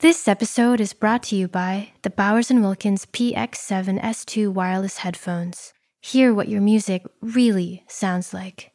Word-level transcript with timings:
This 0.00 0.26
episode 0.28 0.80
is 0.80 0.94
brought 0.94 1.22
to 1.24 1.36
you 1.36 1.46
by 1.46 1.90
the 2.00 2.08
Bowers 2.08 2.48
& 2.48 2.50
Wilkins 2.50 3.04
PX7 3.04 4.00
S2 4.00 4.50
wireless 4.50 4.96
headphones. 4.96 5.74
Hear 6.00 6.32
what 6.32 6.48
your 6.48 6.62
music 6.62 7.04
really 7.20 7.84
sounds 7.86 8.32
like. 8.32 8.72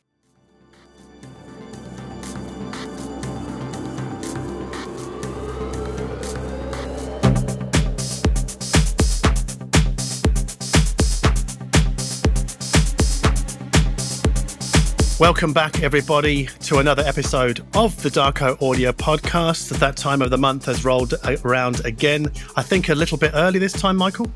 Welcome 15.18 15.54
back, 15.54 15.82
everybody, 15.82 16.48
to 16.64 16.80
another 16.80 17.02
episode 17.04 17.66
of 17.74 18.00
the 18.04 18.10
Darko 18.10 18.62
Audio 18.62 18.92
Podcast. 18.92 19.70
That 19.80 19.96
time 19.96 20.22
of 20.22 20.30
the 20.30 20.38
month 20.38 20.66
has 20.66 20.84
rolled 20.84 21.14
around 21.46 21.86
again. 21.86 22.30
I 22.58 22.62
think 22.62 22.90
a 22.90 22.96
little 22.96 23.18
bit 23.18 23.32
early 23.34 23.58
this 23.58 23.72
time, 23.72 23.96
Michael. 23.96 24.30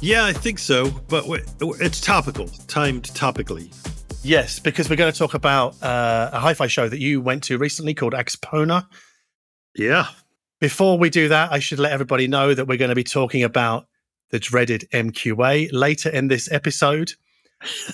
Yeah, 0.00 0.24
I 0.24 0.32
think 0.32 0.58
so, 0.58 0.90
but 1.06 1.26
it's 1.60 2.00
topical, 2.00 2.48
timed 2.66 3.04
topically. 3.04 3.72
Yes, 4.24 4.58
because 4.58 4.90
we're 4.90 4.96
going 4.96 5.12
to 5.12 5.16
talk 5.16 5.34
about 5.34 5.80
uh, 5.80 6.30
a 6.32 6.40
hi 6.40 6.54
fi 6.54 6.66
show 6.66 6.88
that 6.88 6.98
you 6.98 7.20
went 7.20 7.44
to 7.44 7.56
recently 7.56 7.94
called 7.94 8.12
Axpona. 8.12 8.84
Yeah. 9.76 10.08
Before 10.58 10.98
we 10.98 11.08
do 11.08 11.28
that, 11.28 11.52
I 11.52 11.60
should 11.60 11.78
let 11.78 11.92
everybody 11.92 12.26
know 12.26 12.52
that 12.52 12.66
we're 12.66 12.78
going 12.78 12.88
to 12.88 12.96
be 12.96 13.04
talking 13.04 13.44
about 13.44 13.86
the 14.30 14.40
dreaded 14.40 14.88
MQA 14.92 15.68
later 15.70 16.08
in 16.08 16.26
this 16.26 16.50
episode 16.50 17.12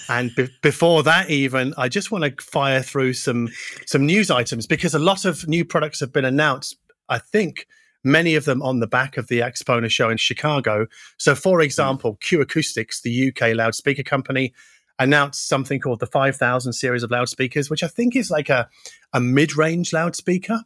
and 0.08 0.34
be- 0.34 0.48
before 0.60 1.02
that 1.02 1.30
even 1.30 1.72
i 1.76 1.88
just 1.88 2.10
want 2.10 2.24
to 2.24 2.44
fire 2.44 2.82
through 2.82 3.12
some 3.12 3.48
some 3.86 4.04
news 4.04 4.30
items 4.30 4.66
because 4.66 4.94
a 4.94 4.98
lot 4.98 5.24
of 5.24 5.46
new 5.46 5.64
products 5.64 6.00
have 6.00 6.12
been 6.12 6.24
announced 6.24 6.76
i 7.08 7.18
think 7.18 7.66
many 8.04 8.34
of 8.34 8.44
them 8.44 8.60
on 8.62 8.80
the 8.80 8.86
back 8.86 9.16
of 9.16 9.28
the 9.28 9.38
Axpona 9.38 9.88
show 9.88 10.10
in 10.10 10.16
chicago 10.16 10.86
so 11.16 11.34
for 11.34 11.58
hmm. 11.58 11.64
example 11.64 12.18
q 12.20 12.40
acoustics 12.40 13.02
the 13.02 13.28
uk 13.28 13.40
loudspeaker 13.54 14.02
company 14.02 14.52
announced 14.98 15.48
something 15.48 15.80
called 15.80 16.00
the 16.00 16.06
5000 16.06 16.72
series 16.72 17.02
of 17.02 17.10
loudspeakers 17.10 17.70
which 17.70 17.84
i 17.84 17.88
think 17.88 18.16
is 18.16 18.30
like 18.30 18.48
a, 18.48 18.68
a 19.12 19.20
mid-range 19.20 19.92
loudspeaker 19.92 20.62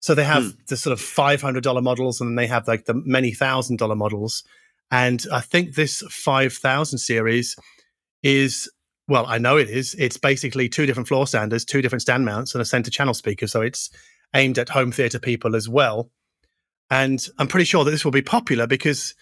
so 0.00 0.14
they 0.14 0.24
have 0.24 0.42
mm. 0.42 0.66
the 0.68 0.76
sort 0.76 0.92
of 0.92 1.00
$500 1.00 1.82
models 1.82 2.20
and 2.20 2.28
then 2.28 2.36
they 2.36 2.46
have 2.46 2.68
like 2.68 2.84
the 2.84 2.94
many 2.94 3.32
thousand 3.32 3.78
dollar 3.78 3.96
models 3.96 4.44
and 4.90 5.26
i 5.32 5.40
think 5.40 5.74
this 5.74 6.02
5000 6.10 6.98
series 6.98 7.56
is 8.22 8.70
well, 9.08 9.26
I 9.26 9.38
know 9.38 9.56
it 9.56 9.70
is. 9.70 9.94
It's 9.98 10.16
basically 10.16 10.68
two 10.68 10.84
different 10.84 11.08
floor 11.08 11.26
standers, 11.26 11.64
two 11.64 11.80
different 11.80 12.02
stand 12.02 12.24
mounts, 12.24 12.54
and 12.54 12.62
a 12.62 12.64
center 12.64 12.90
channel 12.90 13.14
speaker. 13.14 13.46
So 13.46 13.60
it's 13.62 13.90
aimed 14.34 14.58
at 14.58 14.68
home 14.68 14.90
theater 14.90 15.18
people 15.18 15.54
as 15.54 15.68
well. 15.68 16.10
And 16.90 17.24
I'm 17.38 17.48
pretty 17.48 17.64
sure 17.64 17.84
that 17.84 17.90
this 17.90 18.04
will 18.04 18.12
be 18.12 18.22
popular 18.22 18.66
because 18.66 19.14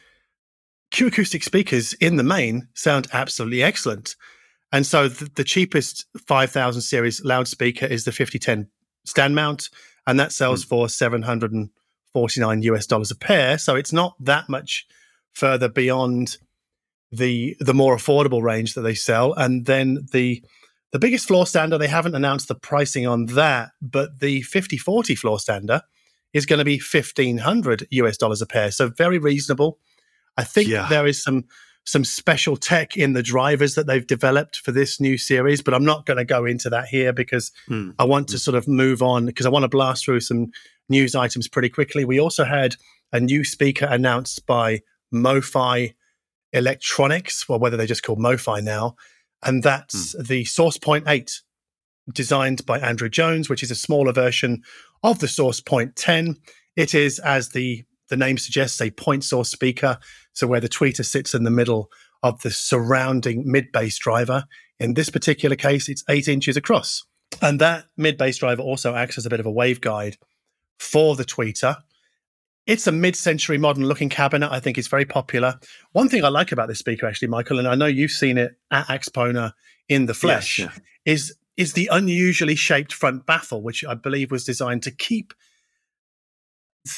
Q 0.90 1.08
acoustic 1.08 1.42
speakers 1.42 1.92
in 1.94 2.16
the 2.16 2.22
main 2.22 2.68
sound 2.74 3.08
absolutely 3.12 3.62
excellent. 3.62 4.16
And 4.72 4.86
so 4.86 5.08
the, 5.08 5.30
the 5.34 5.44
cheapest 5.44 6.06
5000 6.26 6.82
series 6.82 7.24
loudspeaker 7.24 7.86
is 7.86 8.04
the 8.04 8.12
5010 8.12 8.68
stand 9.04 9.34
mount, 9.34 9.68
and 10.06 10.18
that 10.18 10.32
sells 10.32 10.64
mm. 10.64 10.68
for 10.68 10.88
749 10.88 12.62
US 12.62 12.86
dollars 12.86 13.10
a 13.10 13.16
pair. 13.16 13.58
So 13.58 13.76
it's 13.76 13.92
not 13.92 14.14
that 14.20 14.48
much 14.48 14.86
further 15.32 15.68
beyond 15.68 16.38
the 17.16 17.56
the 17.60 17.74
more 17.74 17.96
affordable 17.96 18.42
range 18.42 18.74
that 18.74 18.82
they 18.82 18.94
sell, 18.94 19.32
and 19.34 19.66
then 19.66 20.06
the 20.12 20.42
the 20.92 20.98
biggest 20.98 21.26
floor 21.26 21.46
stander 21.46 21.78
they 21.78 21.88
haven't 21.88 22.14
announced 22.14 22.48
the 22.48 22.54
pricing 22.54 23.06
on 23.06 23.26
that, 23.26 23.70
but 23.82 24.20
the 24.20 24.42
5040 24.42 25.14
floor 25.14 25.38
stander 25.40 25.82
is 26.32 26.46
going 26.46 26.58
to 26.58 26.64
be 26.64 26.78
1500 26.78 27.86
US 27.90 28.16
dollars 28.16 28.42
a 28.42 28.46
pair, 28.46 28.70
so 28.70 28.88
very 28.88 29.18
reasonable. 29.18 29.78
I 30.36 30.44
think 30.44 30.68
yeah. 30.68 30.86
there 30.88 31.06
is 31.06 31.22
some 31.22 31.44
some 31.86 32.04
special 32.04 32.56
tech 32.56 32.96
in 32.96 33.12
the 33.12 33.22
drivers 33.22 33.74
that 33.74 33.86
they've 33.86 34.06
developed 34.06 34.58
for 34.60 34.72
this 34.72 35.00
new 35.00 35.18
series, 35.18 35.60
but 35.60 35.74
I'm 35.74 35.84
not 35.84 36.06
going 36.06 36.16
to 36.16 36.24
go 36.24 36.46
into 36.46 36.70
that 36.70 36.86
here 36.86 37.12
because 37.12 37.52
mm. 37.68 37.94
I 37.98 38.04
want 38.04 38.28
to 38.28 38.34
hmm. 38.34 38.38
sort 38.38 38.54
of 38.54 38.66
move 38.66 39.02
on 39.02 39.26
because 39.26 39.44
I 39.44 39.50
want 39.50 39.64
to 39.64 39.68
blast 39.68 40.04
through 40.04 40.20
some 40.20 40.50
news 40.88 41.14
items 41.14 41.46
pretty 41.46 41.68
quickly. 41.68 42.04
We 42.04 42.18
also 42.18 42.44
had 42.44 42.76
a 43.12 43.20
new 43.20 43.44
speaker 43.44 43.86
announced 43.86 44.46
by 44.46 44.80
MoFi 45.12 45.94
electronics, 46.54 47.44
or 47.48 47.58
whether 47.58 47.76
they're 47.76 47.86
just 47.86 48.02
called 48.02 48.18
MoFi 48.18 48.62
now. 48.62 48.96
And 49.42 49.62
that's 49.62 50.14
mm. 50.14 50.26
the 50.26 50.44
Source 50.44 50.78
Point 50.78 51.04
8, 51.06 51.42
designed 52.12 52.64
by 52.64 52.78
Andrew 52.78 53.08
Jones, 53.08 53.48
which 53.48 53.62
is 53.62 53.70
a 53.70 53.76
smaller 53.76 54.12
version 54.12 54.62
of 55.02 55.18
the 55.18 55.28
Source 55.28 55.60
Point 55.60 55.96
10. 55.96 56.36
It 56.76 56.94
is, 56.94 57.18
as 57.18 57.50
the, 57.50 57.84
the 58.08 58.16
name 58.16 58.38
suggests, 58.38 58.80
a 58.80 58.90
point 58.90 59.24
source 59.24 59.50
speaker. 59.50 59.98
So, 60.32 60.46
where 60.46 60.60
the 60.60 60.68
tweeter 60.68 61.04
sits 61.04 61.34
in 61.34 61.44
the 61.44 61.50
middle 61.50 61.90
of 62.22 62.40
the 62.40 62.50
surrounding 62.50 63.42
mid 63.44 63.70
bass 63.70 63.98
driver. 63.98 64.44
In 64.80 64.94
this 64.94 65.10
particular 65.10 65.56
case, 65.56 65.88
it's 65.88 66.02
eight 66.08 66.26
inches 66.26 66.56
across. 66.56 67.04
And 67.42 67.60
that 67.60 67.84
mid 67.96 68.16
bass 68.16 68.38
driver 68.38 68.62
also 68.62 68.94
acts 68.94 69.18
as 69.18 69.26
a 69.26 69.30
bit 69.30 69.40
of 69.40 69.46
a 69.46 69.52
waveguide 69.52 70.16
for 70.78 71.14
the 71.14 71.24
tweeter 71.24 71.76
it's 72.66 72.86
a 72.86 72.92
mid-century 72.92 73.58
modern 73.58 73.84
looking 73.84 74.08
cabinet. 74.08 74.50
I 74.50 74.60
think 74.60 74.78
it's 74.78 74.88
very 74.88 75.04
popular. 75.04 75.58
One 75.92 76.08
thing 76.08 76.24
I 76.24 76.28
like 76.28 76.52
about 76.52 76.68
this 76.68 76.78
speaker, 76.78 77.06
actually, 77.06 77.28
Michael, 77.28 77.58
and 77.58 77.68
I 77.68 77.74
know 77.74 77.86
you've 77.86 78.10
seen 78.10 78.38
it 78.38 78.56
at 78.70 78.86
Axpona 78.86 79.52
in 79.88 80.06
the 80.06 80.14
flesh, 80.14 80.58
yes, 80.58 80.70
yeah. 80.72 81.12
is 81.12 81.36
is 81.56 81.74
the 81.74 81.88
unusually 81.92 82.56
shaped 82.56 82.92
front 82.92 83.26
baffle, 83.26 83.62
which 83.62 83.84
I 83.84 83.94
believe 83.94 84.30
was 84.30 84.44
designed 84.44 84.82
to 84.84 84.90
keep 84.90 85.32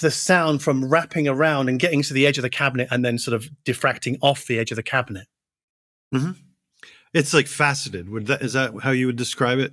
the 0.00 0.10
sound 0.10 0.62
from 0.62 0.88
wrapping 0.88 1.28
around 1.28 1.69
and 1.69 1.78
getting 1.78 2.03
to 2.03 2.15
the 2.15 2.27
edge 2.27 2.38
of 2.38 2.43
the 2.43 2.50
cabinet 2.50 2.88
and 2.91 3.04
then 3.04 3.19
sort 3.19 3.34
of 3.34 3.48
diffracting 3.65 4.19
off 4.21 4.47
the 4.47 4.59
edge 4.59 4.72
of 4.72 4.77
the 4.77 4.83
cabinet. 4.83 5.27
Mm-hmm. 6.15 6.33
It's 7.12 7.34
like 7.34 7.47
faceted. 7.47 8.09
Would 8.09 8.27
that 8.27 8.43
is 8.43 8.54
that 8.54 8.72
how 8.83 8.91
you 8.91 9.06
would 9.06 9.16
describe 9.16 9.59
it? 9.59 9.72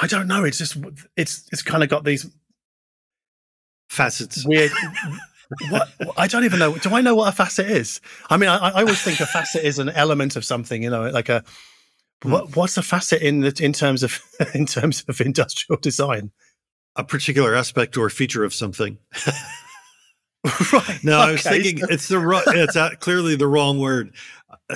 I 0.00 0.06
don't 0.06 0.28
know. 0.28 0.44
It's 0.44 0.58
just 0.58 0.76
it's 1.16 1.46
it's 1.52 1.62
kind 1.62 1.82
of 1.82 1.88
got 1.88 2.04
these 2.04 2.26
facets. 3.94 4.46
Weird. 4.46 4.72
what 5.70 5.88
I 6.16 6.26
don't 6.26 6.44
even 6.44 6.58
know. 6.58 6.76
Do 6.76 6.94
I 6.94 7.00
know 7.00 7.14
what 7.14 7.28
a 7.28 7.32
facet 7.32 7.70
is? 7.70 8.00
I 8.28 8.36
mean, 8.36 8.48
I, 8.48 8.56
I 8.56 8.80
always 8.80 9.00
think 9.00 9.20
a 9.20 9.26
facet 9.26 9.64
is 9.64 9.78
an 9.78 9.90
element 9.90 10.36
of 10.36 10.44
something. 10.44 10.82
You 10.82 10.90
know, 10.90 11.08
like 11.10 11.28
a 11.28 11.44
hmm. 12.22 12.32
what, 12.32 12.56
what's 12.56 12.76
a 12.76 12.82
facet 12.82 13.22
in 13.22 13.40
the, 13.40 13.58
in 13.60 13.72
terms 13.72 14.02
of 14.02 14.20
in 14.54 14.66
terms 14.66 15.04
of 15.08 15.20
industrial 15.20 15.80
design? 15.80 16.30
A 16.96 17.02
particular 17.02 17.56
aspect 17.56 17.96
or 17.96 18.08
feature 18.08 18.44
of 18.44 18.54
something. 18.54 18.98
right. 20.72 20.98
No, 21.02 21.18
okay. 21.20 21.28
I 21.28 21.32
was 21.32 21.42
thinking 21.42 21.80
it's 21.90 22.06
the 22.06 22.20
wrong. 22.20 22.42
It's 22.46 22.76
clearly 23.00 23.34
the 23.34 23.48
wrong 23.48 23.80
word. 23.80 24.14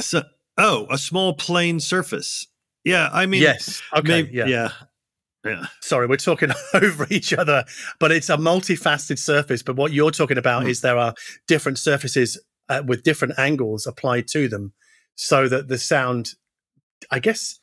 So, 0.00 0.22
oh, 0.56 0.88
a 0.90 0.98
small 0.98 1.34
plane 1.34 1.78
surface. 1.78 2.48
Yeah, 2.84 3.08
I 3.12 3.26
mean, 3.26 3.42
yes. 3.42 3.82
Okay. 3.96 4.22
Maybe, 4.22 4.36
yeah. 4.36 4.46
yeah. 4.46 4.70
Yeah. 5.48 5.66
Sorry, 5.80 6.06
we're 6.06 6.16
talking 6.16 6.50
over 6.74 7.06
each 7.10 7.32
other, 7.32 7.64
but 7.98 8.12
it's 8.12 8.28
a 8.28 8.36
multifaceted 8.36 9.18
surface. 9.18 9.62
But 9.62 9.76
what 9.76 9.92
you're 9.92 10.10
talking 10.10 10.38
about 10.38 10.64
mm. 10.64 10.70
is 10.70 10.80
there 10.80 10.98
are 10.98 11.14
different 11.46 11.78
surfaces 11.78 12.40
uh, 12.68 12.82
with 12.86 13.02
different 13.02 13.38
angles 13.38 13.86
applied 13.86 14.28
to 14.28 14.48
them 14.48 14.72
so 15.14 15.48
that 15.48 15.68
the 15.68 15.78
sound, 15.78 16.34
I 17.10 17.18
guess, 17.18 17.58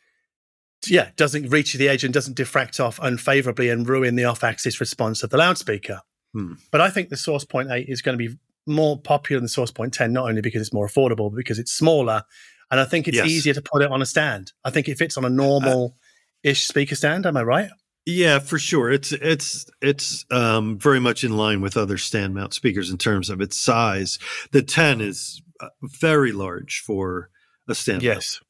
yeah, 0.87 1.09
doesn't 1.15 1.49
reach 1.49 1.73
the 1.73 1.89
edge 1.89 2.03
and 2.03 2.13
doesn't 2.13 2.37
diffract 2.37 2.79
off 2.79 2.99
unfavorably 3.01 3.69
and 3.69 3.87
ruin 3.87 4.15
the 4.15 4.25
off 4.25 4.43
axis 4.43 4.79
response 4.79 5.23
of 5.23 5.29
the 5.29 5.37
loudspeaker. 5.37 6.01
Mm. 6.35 6.59
But 6.71 6.81
I 6.81 6.89
think 6.89 7.09
the 7.09 7.17
Source 7.17 7.45
Point 7.45 7.71
8 7.71 7.87
is 7.87 8.01
going 8.01 8.17
to 8.17 8.27
be 8.27 8.37
more 8.67 8.99
popular 8.99 9.39
than 9.39 9.45
the 9.45 9.49
Source 9.49 9.71
Point 9.71 9.93
10, 9.93 10.11
not 10.13 10.27
only 10.27 10.41
because 10.41 10.61
it's 10.61 10.73
more 10.73 10.87
affordable, 10.87 11.29
but 11.31 11.37
because 11.37 11.59
it's 11.59 11.71
smaller. 11.71 12.23
And 12.71 12.79
I 12.79 12.85
think 12.85 13.07
it's 13.07 13.17
yes. 13.17 13.27
easier 13.27 13.53
to 13.53 13.61
put 13.61 13.81
it 13.81 13.91
on 13.91 14.01
a 14.01 14.05
stand. 14.05 14.51
I 14.63 14.69
think 14.69 14.87
it 14.87 14.97
fits 14.97 15.17
on 15.17 15.25
a 15.25 15.29
normal. 15.29 15.95
Ish 16.45 16.67
speaker 16.67 16.95
stand. 16.95 17.25
Am 17.25 17.35
I 17.35 17.43
right? 17.43 17.69
Yeah, 18.05 18.37
for 18.37 18.59
sure. 18.59 18.91
It's 18.91 19.11
it's 19.11 19.65
it's 19.81 20.25
um, 20.29 20.77
very 20.77 20.99
much 20.99 21.23
in 21.23 21.35
line 21.35 21.59
with 21.59 21.75
other 21.75 21.97
stand 21.97 22.35
mount 22.35 22.53
speakers 22.53 22.91
in 22.91 22.99
terms 22.99 23.31
of 23.31 23.41
its 23.41 23.59
size. 23.59 24.19
The 24.51 24.61
10 24.61 25.01
is 25.01 25.41
uh, 25.59 25.69
very 25.81 26.31
large 26.31 26.83
for 26.85 27.31
a 27.67 27.73
stand. 27.73 28.03
Yes. 28.03 28.39
Mount. 28.39 28.49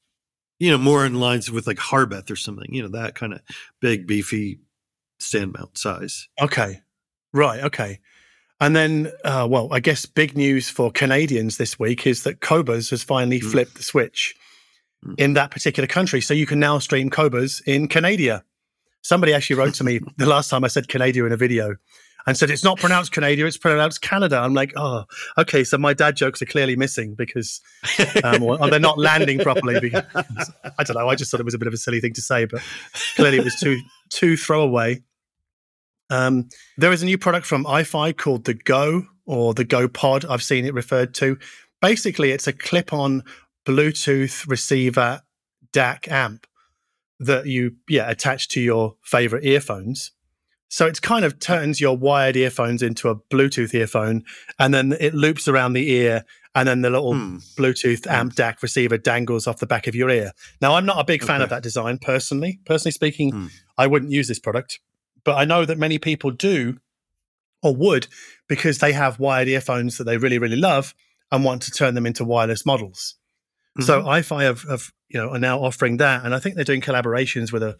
You 0.59 0.71
know, 0.71 0.77
more 0.77 1.05
in 1.05 1.19
lines 1.21 1.49
with 1.49 1.67
like 1.67 1.79
Harbeth 1.79 2.29
or 2.29 2.35
something. 2.35 2.67
You 2.69 2.83
know, 2.83 2.89
that 2.89 3.15
kind 3.15 3.33
of 3.33 3.41
big, 3.79 4.07
beefy 4.07 4.59
stand 5.19 5.53
mount 5.57 5.77
size. 5.77 6.27
Okay. 6.41 6.81
Right. 7.33 7.63
Okay. 7.63 7.99
And 8.59 8.75
then, 8.75 9.11
uh, 9.23 9.47
well, 9.49 9.69
I 9.71 9.79
guess 9.79 10.05
big 10.05 10.35
news 10.35 10.69
for 10.69 10.91
Canadians 10.91 11.57
this 11.57 11.77
week 11.79 12.07
is 12.07 12.23
that 12.23 12.39
Qobuz 12.39 12.89
has 12.89 13.03
finally 13.03 13.39
mm. 13.39 13.51
flipped 13.51 13.75
the 13.75 13.83
switch. 13.83 14.35
In 15.17 15.33
that 15.33 15.51
particular 15.51 15.87
country. 15.87 16.21
So 16.21 16.33
you 16.33 16.45
can 16.45 16.59
now 16.59 16.79
stream 16.79 17.09
Qobuz 17.09 17.61
in 17.65 17.87
Canada. 17.87 18.43
Somebody 19.01 19.33
actually 19.33 19.57
wrote 19.57 19.75
to 19.75 19.83
me 19.83 19.99
the 20.17 20.25
last 20.25 20.49
time 20.49 20.63
I 20.63 20.67
said 20.67 20.87
Canada 20.87 21.25
in 21.25 21.31
a 21.31 21.37
video 21.37 21.75
and 22.27 22.35
said 22.35 22.49
it's 22.49 22.63
not 22.63 22.79
pronounced 22.79 23.11
Canada, 23.11 23.45
it's 23.45 23.57
pronounced 23.57 24.01
Canada. 24.01 24.37
I'm 24.37 24.53
like, 24.53 24.73
oh, 24.75 25.03
okay. 25.37 25.63
So 25.63 25.77
my 25.77 25.93
dad 25.93 26.15
jokes 26.15 26.41
are 26.41 26.47
clearly 26.47 26.75
missing 26.75 27.13
because 27.13 27.61
um, 28.23 28.43
or 28.43 28.69
they're 28.69 28.79
not 28.79 28.97
landing 28.97 29.39
properly. 29.39 29.79
Because, 29.79 30.03
I 30.79 30.83
don't 30.83 30.95
know. 30.95 31.07
I 31.07 31.15
just 31.15 31.29
thought 31.29 31.39
it 31.39 31.45
was 31.45 31.53
a 31.53 31.59
bit 31.59 31.67
of 31.67 31.73
a 31.73 31.77
silly 31.77 32.01
thing 32.01 32.13
to 32.13 32.21
say, 32.21 32.45
but 32.45 32.61
clearly 33.15 33.37
it 33.37 33.43
was 33.43 33.55
too 33.55 33.79
too 34.09 34.37
throwaway. 34.37 35.03
Um, 36.09 36.49
there 36.77 36.91
is 36.91 37.01
a 37.01 37.05
new 37.05 37.17
product 37.17 37.45
from 37.45 37.65
iFi 37.65 38.15
called 38.17 38.45
the 38.45 38.53
Go 38.53 39.05
or 39.25 39.53
the 39.53 39.63
Go 39.63 39.87
Pod. 39.87 40.25
I've 40.25 40.43
seen 40.43 40.65
it 40.65 40.73
referred 40.73 41.13
to. 41.15 41.37
Basically, 41.81 42.31
it's 42.31 42.47
a 42.47 42.53
clip-on 42.53 43.23
Bluetooth 43.65 44.47
receiver 44.47 45.21
DAC 45.73 46.07
amp 46.09 46.47
that 47.19 47.45
you 47.45 47.75
yeah 47.87 48.09
attach 48.09 48.47
to 48.49 48.61
your 48.61 48.95
favorite 49.03 49.45
earphones. 49.45 50.11
So 50.67 50.87
it 50.87 51.01
kind 51.01 51.23
of 51.23 51.39
turns 51.39 51.79
your 51.79 51.95
wired 51.95 52.35
earphones 52.35 52.81
into 52.81 53.09
a 53.09 53.15
Bluetooth 53.15 53.73
earphone, 53.73 54.23
and 54.59 54.73
then 54.73 54.95
it 54.99 55.13
loops 55.13 55.47
around 55.47 55.73
the 55.73 55.89
ear, 55.91 56.25
and 56.53 56.67
then 56.67 56.81
the 56.81 56.89
little 56.89 57.13
Hmm. 57.13 57.37
Bluetooth 57.57 58.07
amp 58.07 58.33
DAC 58.35 58.61
receiver 58.61 58.97
dangles 58.97 59.47
off 59.47 59.59
the 59.59 59.67
back 59.67 59.87
of 59.87 59.95
your 59.95 60.09
ear. 60.09 60.31
Now, 60.61 60.75
I'm 60.75 60.85
not 60.85 60.99
a 60.99 61.03
big 61.05 61.23
fan 61.23 61.41
of 61.41 61.49
that 61.49 61.63
design 61.63 61.97
personally. 61.99 62.59
Personally 62.65 62.91
speaking, 62.91 63.31
Hmm. 63.31 63.47
I 63.77 63.87
wouldn't 63.87 64.11
use 64.11 64.27
this 64.27 64.39
product, 64.39 64.79
but 65.23 65.35
I 65.35 65.45
know 65.45 65.65
that 65.65 65.77
many 65.77 65.97
people 65.99 66.31
do 66.31 66.79
or 67.61 67.75
would 67.75 68.07
because 68.47 68.79
they 68.79 68.93
have 68.93 69.19
wired 69.19 69.47
earphones 69.47 69.97
that 69.97 70.03
they 70.05 70.17
really, 70.17 70.39
really 70.39 70.55
love 70.57 70.93
and 71.31 71.43
want 71.43 71.61
to 71.63 71.71
turn 71.71 71.93
them 71.95 72.05
into 72.05 72.23
wireless 72.25 72.65
models. 72.65 73.15
So 73.81 74.03
iFi 74.03 74.43
have, 74.43 74.61
have 74.63 74.91
you 75.09 75.19
know 75.19 75.31
are 75.31 75.39
now 75.39 75.59
offering 75.59 75.97
that, 75.97 76.23
and 76.23 76.33
I 76.33 76.39
think 76.39 76.55
they're 76.55 76.63
doing 76.63 76.81
collaborations 76.81 77.51
with 77.51 77.61
a, 77.61 77.77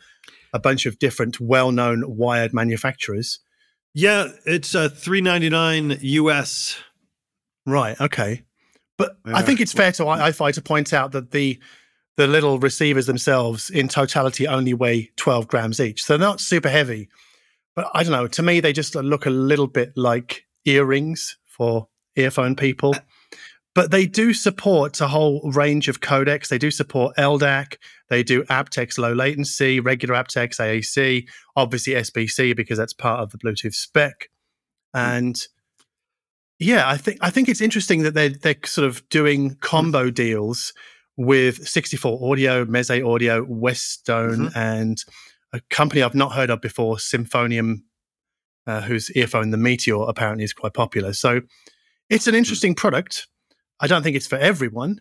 a 0.54 0.60
bunch 0.60 0.86
of 0.86 1.00
different 1.00 1.40
well-known 1.40 2.04
wired 2.06 2.54
manufacturers. 2.54 3.40
yeah, 3.94 4.28
it's 4.46 4.76
uh, 4.76 4.90
three 4.90 5.22
ninety 5.22 5.50
nine 5.50 5.98
US. 6.02 6.78
Right. 7.66 8.00
Okay. 8.00 8.44
But 8.98 9.18
I 9.26 9.42
think 9.42 9.60
it's 9.60 9.74
fair 9.74 9.92
to 9.94 10.04
iFi 10.04 10.54
to 10.54 10.62
point 10.62 10.94
out 10.94 11.12
that 11.14 11.32
the 11.32 11.60
the 12.18 12.28
little 12.28 12.60
receivers 12.60 13.08
themselves, 13.08 13.70
in 13.70 13.88
totality, 13.90 14.48
only 14.48 14.74
weigh 14.74 15.12
twelve 15.18 15.48
grams 15.48 15.80
each, 15.80 16.04
so 16.04 16.18
they're 16.18 16.28
not 16.28 16.40
super 16.40 16.70
heavy. 16.70 17.10
But 17.76 17.90
I 17.94 18.04
don't 18.04 18.14
know. 18.14 18.28
To 18.28 18.44
me, 18.44 18.62
they 18.62 18.72
just 18.72 18.96
look 18.96 19.26
a 19.26 19.30
little 19.30 19.68
bit 19.68 19.92
like 19.98 20.46
earrings 20.66 21.38
for 21.46 21.88
earphone 22.16 22.56
people. 22.56 22.96
But 23.76 23.92
they 23.92 24.08
do 24.08 24.34
support 24.34 25.02
a 25.02 25.08
whole 25.08 25.52
range 25.52 25.90
of 25.90 26.00
codecs. 26.00 26.48
They 26.48 26.58
do 26.58 26.72
support 26.72 27.16
LDAC. 27.18 27.76
They 28.10 28.24
do 28.24 28.44
aptX 28.44 28.98
low 28.98 29.12
latency, 29.12 29.82
regular 29.82 30.16
aptX, 30.16 30.60
AAC, 30.60 31.28
obviously 31.58 31.94
SBC 31.94 32.56
because 32.56 32.78
that's 32.78 32.94
part 32.94 33.20
of 33.20 33.32
the 33.32 33.38
Bluetooth 33.38 33.76
spec. 33.76 34.30
And 34.94 35.38
yeah, 36.58 36.88
I 36.88 36.96
think 36.96 37.18
I 37.22 37.30
think 37.30 37.50
it's 37.50 37.60
interesting 37.60 38.04
that 38.04 38.14
they're 38.14 38.30
they're 38.30 38.56
sort 38.66 38.88
of 38.88 39.08
doing 39.10 39.56
combo 39.56 40.10
deals 40.10 40.74
with 41.18 41.68
64 41.68 42.32
Audio, 42.32 42.66
Meze 42.66 43.06
Audio, 43.06 43.44
Westone, 43.48 44.52
and 44.56 45.04
a 45.54 45.60
company 45.70 46.02
I've 46.02 46.16
not 46.16 46.34
heard 46.34 46.50
of 46.50 46.62
before, 46.62 46.96
Symphonium, 46.96 47.82
uh, 48.68 48.82
whose 48.82 49.12
earphone, 49.12 49.52
the 49.52 49.58
Meteor, 49.58 50.04
apparently 50.08 50.44
is 50.44 50.54
quite 50.54 50.74
popular. 50.74 51.14
So 51.14 51.42
it's 52.10 52.28
an 52.28 52.36
interesting 52.36 52.76
product. 52.76 53.28
I 53.80 53.88
don't 53.88 54.04
think 54.04 54.16
it's 54.16 54.28
for 54.28 54.38
everyone, 54.38 55.00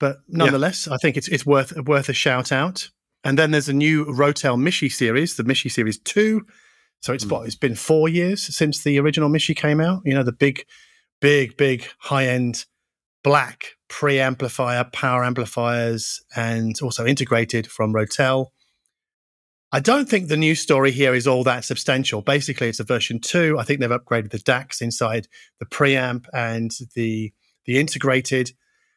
but 0.00 0.18
nonetheless, 0.28 0.88
I 0.88 0.96
think 0.96 1.16
it's 1.16 1.28
it's 1.28 1.46
worth 1.46 1.72
worth 1.86 2.08
a 2.08 2.12
shout 2.12 2.52
out. 2.52 2.90
And 3.24 3.38
then 3.38 3.50
there's 3.50 3.68
a 3.68 3.72
new 3.72 4.04
Rotel 4.06 4.56
Michi 4.56 4.90
series, 4.92 5.36
the 5.36 5.42
Michi 5.42 5.70
Series 5.70 5.98
Two. 5.98 6.46
So 7.00 7.12
it's 7.12 7.24
Mm. 7.24 7.30
what 7.30 7.46
it's 7.46 7.56
been 7.56 7.74
four 7.74 8.08
years 8.08 8.42
since 8.54 8.82
the 8.82 8.98
original 8.98 9.28
Michi 9.28 9.54
came 9.54 9.80
out. 9.80 10.02
You 10.04 10.14
know, 10.14 10.22
the 10.22 10.32
big, 10.32 10.64
big, 11.20 11.56
big 11.56 11.86
high 11.98 12.26
end 12.26 12.64
black 13.22 13.74
pre-amplifier, 13.88 14.84
power 14.92 15.24
amplifiers, 15.24 16.20
and 16.34 16.74
also 16.80 17.04
integrated 17.06 17.66
from 17.66 17.92
Rotel. 17.92 18.46
I 19.72 19.80
don't 19.80 20.08
think 20.08 20.28
the 20.28 20.36
news 20.36 20.60
story 20.60 20.92
here 20.92 21.14
is 21.14 21.26
all 21.26 21.42
that 21.44 21.64
substantial. 21.64 22.22
Basically, 22.22 22.68
it's 22.68 22.80
a 22.80 22.84
version 22.84 23.20
two. 23.20 23.58
I 23.58 23.64
think 23.64 23.80
they've 23.80 23.90
upgraded 23.90 24.30
the 24.30 24.38
DACs 24.38 24.80
inside 24.80 25.26
the 25.58 25.66
preamp 25.66 26.26
and 26.32 26.70
the 26.94 27.32
the 27.66 27.78
integrated. 27.78 28.52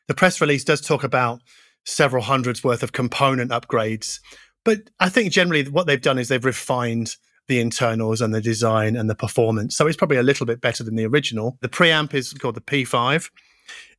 The 0.08 0.14
press 0.14 0.42
release 0.42 0.64
does 0.64 0.82
talk 0.82 1.04
about 1.04 1.42
several 1.86 2.24
hundreds 2.24 2.64
worth 2.64 2.84
of 2.84 2.92
component 2.92 3.52
upgrades, 3.52 4.20
but 4.66 4.90
I 5.00 5.10
think 5.10 5.32
generally 5.32 5.68
what 5.68 5.88
they've 5.88 6.02
done 6.02 6.20
is 6.20 6.28
they've 6.28 6.44
refined 6.44 7.16
the 7.48 7.60
internals 7.60 8.22
and 8.22 8.34
the 8.34 8.42
design 8.42 8.96
and 8.96 9.10
the 9.10 9.16
performance. 9.16 9.76
So 9.76 9.88
it's 9.88 9.98
probably 9.98 10.18
a 10.18 10.24
little 10.24 10.46
bit 10.46 10.62
better 10.62 10.84
than 10.84 10.96
the 10.96 11.06
original. 11.06 11.58
The 11.62 11.70
preamp 11.70 12.14
is 12.14 12.32
called 12.34 12.56
the 12.56 12.62
P5, 12.62 13.30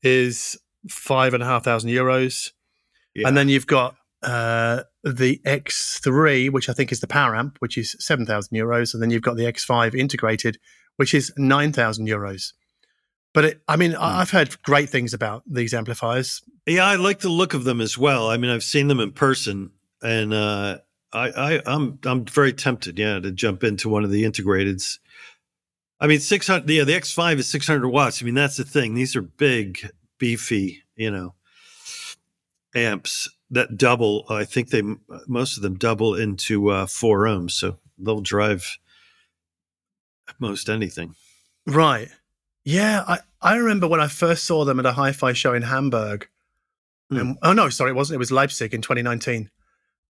is 0.02 0.56
five 0.88 1.34
and 1.34 1.42
a 1.42 1.46
half 1.46 1.64
thousand 1.64 1.90
euros. 1.90 2.50
Yeah. 3.14 3.26
And 3.28 3.36
then 3.36 3.48
you've 3.48 3.66
got 3.66 3.96
uh, 4.22 4.84
the 5.02 5.40
X3, 5.44 6.50
which 6.50 6.68
I 6.68 6.72
think 6.72 6.92
is 6.92 7.00
the 7.00 7.06
power 7.06 7.34
amp, 7.34 7.56
which 7.58 7.76
is 7.76 7.96
7,000 7.98 8.56
euros. 8.56 8.94
And 8.94 9.02
then 9.02 9.10
you've 9.10 9.22
got 9.22 9.36
the 9.36 9.44
X5 9.44 9.94
integrated, 9.94 10.58
which 10.96 11.14
is 11.14 11.32
9,000 11.36 12.06
euros. 12.06 12.52
But 13.32 13.44
it, 13.44 13.62
I 13.68 13.76
mean, 13.76 13.94
I 13.94 14.20
I've 14.20 14.30
heard 14.30 14.60
great 14.62 14.90
things 14.90 15.14
about 15.14 15.42
these 15.46 15.72
amplifiers. 15.72 16.42
Yeah, 16.66 16.84
I 16.84 16.96
like 16.96 17.20
the 17.20 17.28
look 17.28 17.54
of 17.54 17.64
them 17.64 17.80
as 17.80 17.96
well. 17.96 18.28
I 18.28 18.36
mean, 18.36 18.50
I've 18.50 18.64
seen 18.64 18.88
them 18.88 19.00
in 19.00 19.12
person, 19.12 19.70
and 20.02 20.34
uh, 20.34 20.78
I, 21.12 21.30
I, 21.30 21.62
I'm, 21.66 21.98
I'm 22.04 22.24
very 22.24 22.52
tempted, 22.52 22.98
yeah, 22.98 23.18
to 23.20 23.30
jump 23.30 23.64
into 23.64 23.88
one 23.88 24.04
of 24.04 24.10
the 24.10 24.24
integrateds. 24.24 24.98
I 26.00 26.06
mean, 26.06 26.20
six 26.20 26.46
hundred. 26.46 26.70
Yeah, 26.70 26.84
the 26.84 26.92
X5 26.92 27.38
is 27.38 27.48
six 27.48 27.66
hundred 27.66 27.88
watts. 27.90 28.22
I 28.22 28.24
mean, 28.24 28.34
that's 28.34 28.56
the 28.56 28.64
thing. 28.64 28.94
These 28.94 29.14
are 29.16 29.22
big, 29.22 29.90
beefy, 30.18 30.82
you 30.96 31.10
know, 31.10 31.34
amps 32.74 33.28
that 33.50 33.76
double. 33.76 34.24
I 34.28 34.44
think 34.44 34.70
they 34.70 34.82
most 35.26 35.56
of 35.56 35.62
them 35.62 35.76
double 35.76 36.14
into 36.14 36.70
uh, 36.70 36.86
four 36.86 37.24
ohms, 37.24 37.52
so 37.52 37.78
they'll 37.98 38.22
drive 38.22 38.78
most 40.38 40.68
anything. 40.68 41.14
Right. 41.66 42.08
Yeah. 42.64 43.04
I, 43.06 43.18
I 43.40 43.56
remember 43.56 43.88
when 43.88 44.00
I 44.00 44.08
first 44.08 44.44
saw 44.44 44.64
them 44.64 44.78
at 44.78 44.86
a 44.86 44.92
hi 44.92 45.12
fi 45.12 45.32
show 45.32 45.54
in 45.54 45.62
Hamburg. 45.62 46.28
And, 47.12 47.38
oh, 47.42 47.52
no, 47.52 47.70
sorry, 47.70 47.90
it 47.90 47.94
wasn't. 47.94 48.14
It 48.14 48.18
was 48.20 48.30
Leipzig 48.30 48.72
in 48.72 48.82
2019. 48.82 49.50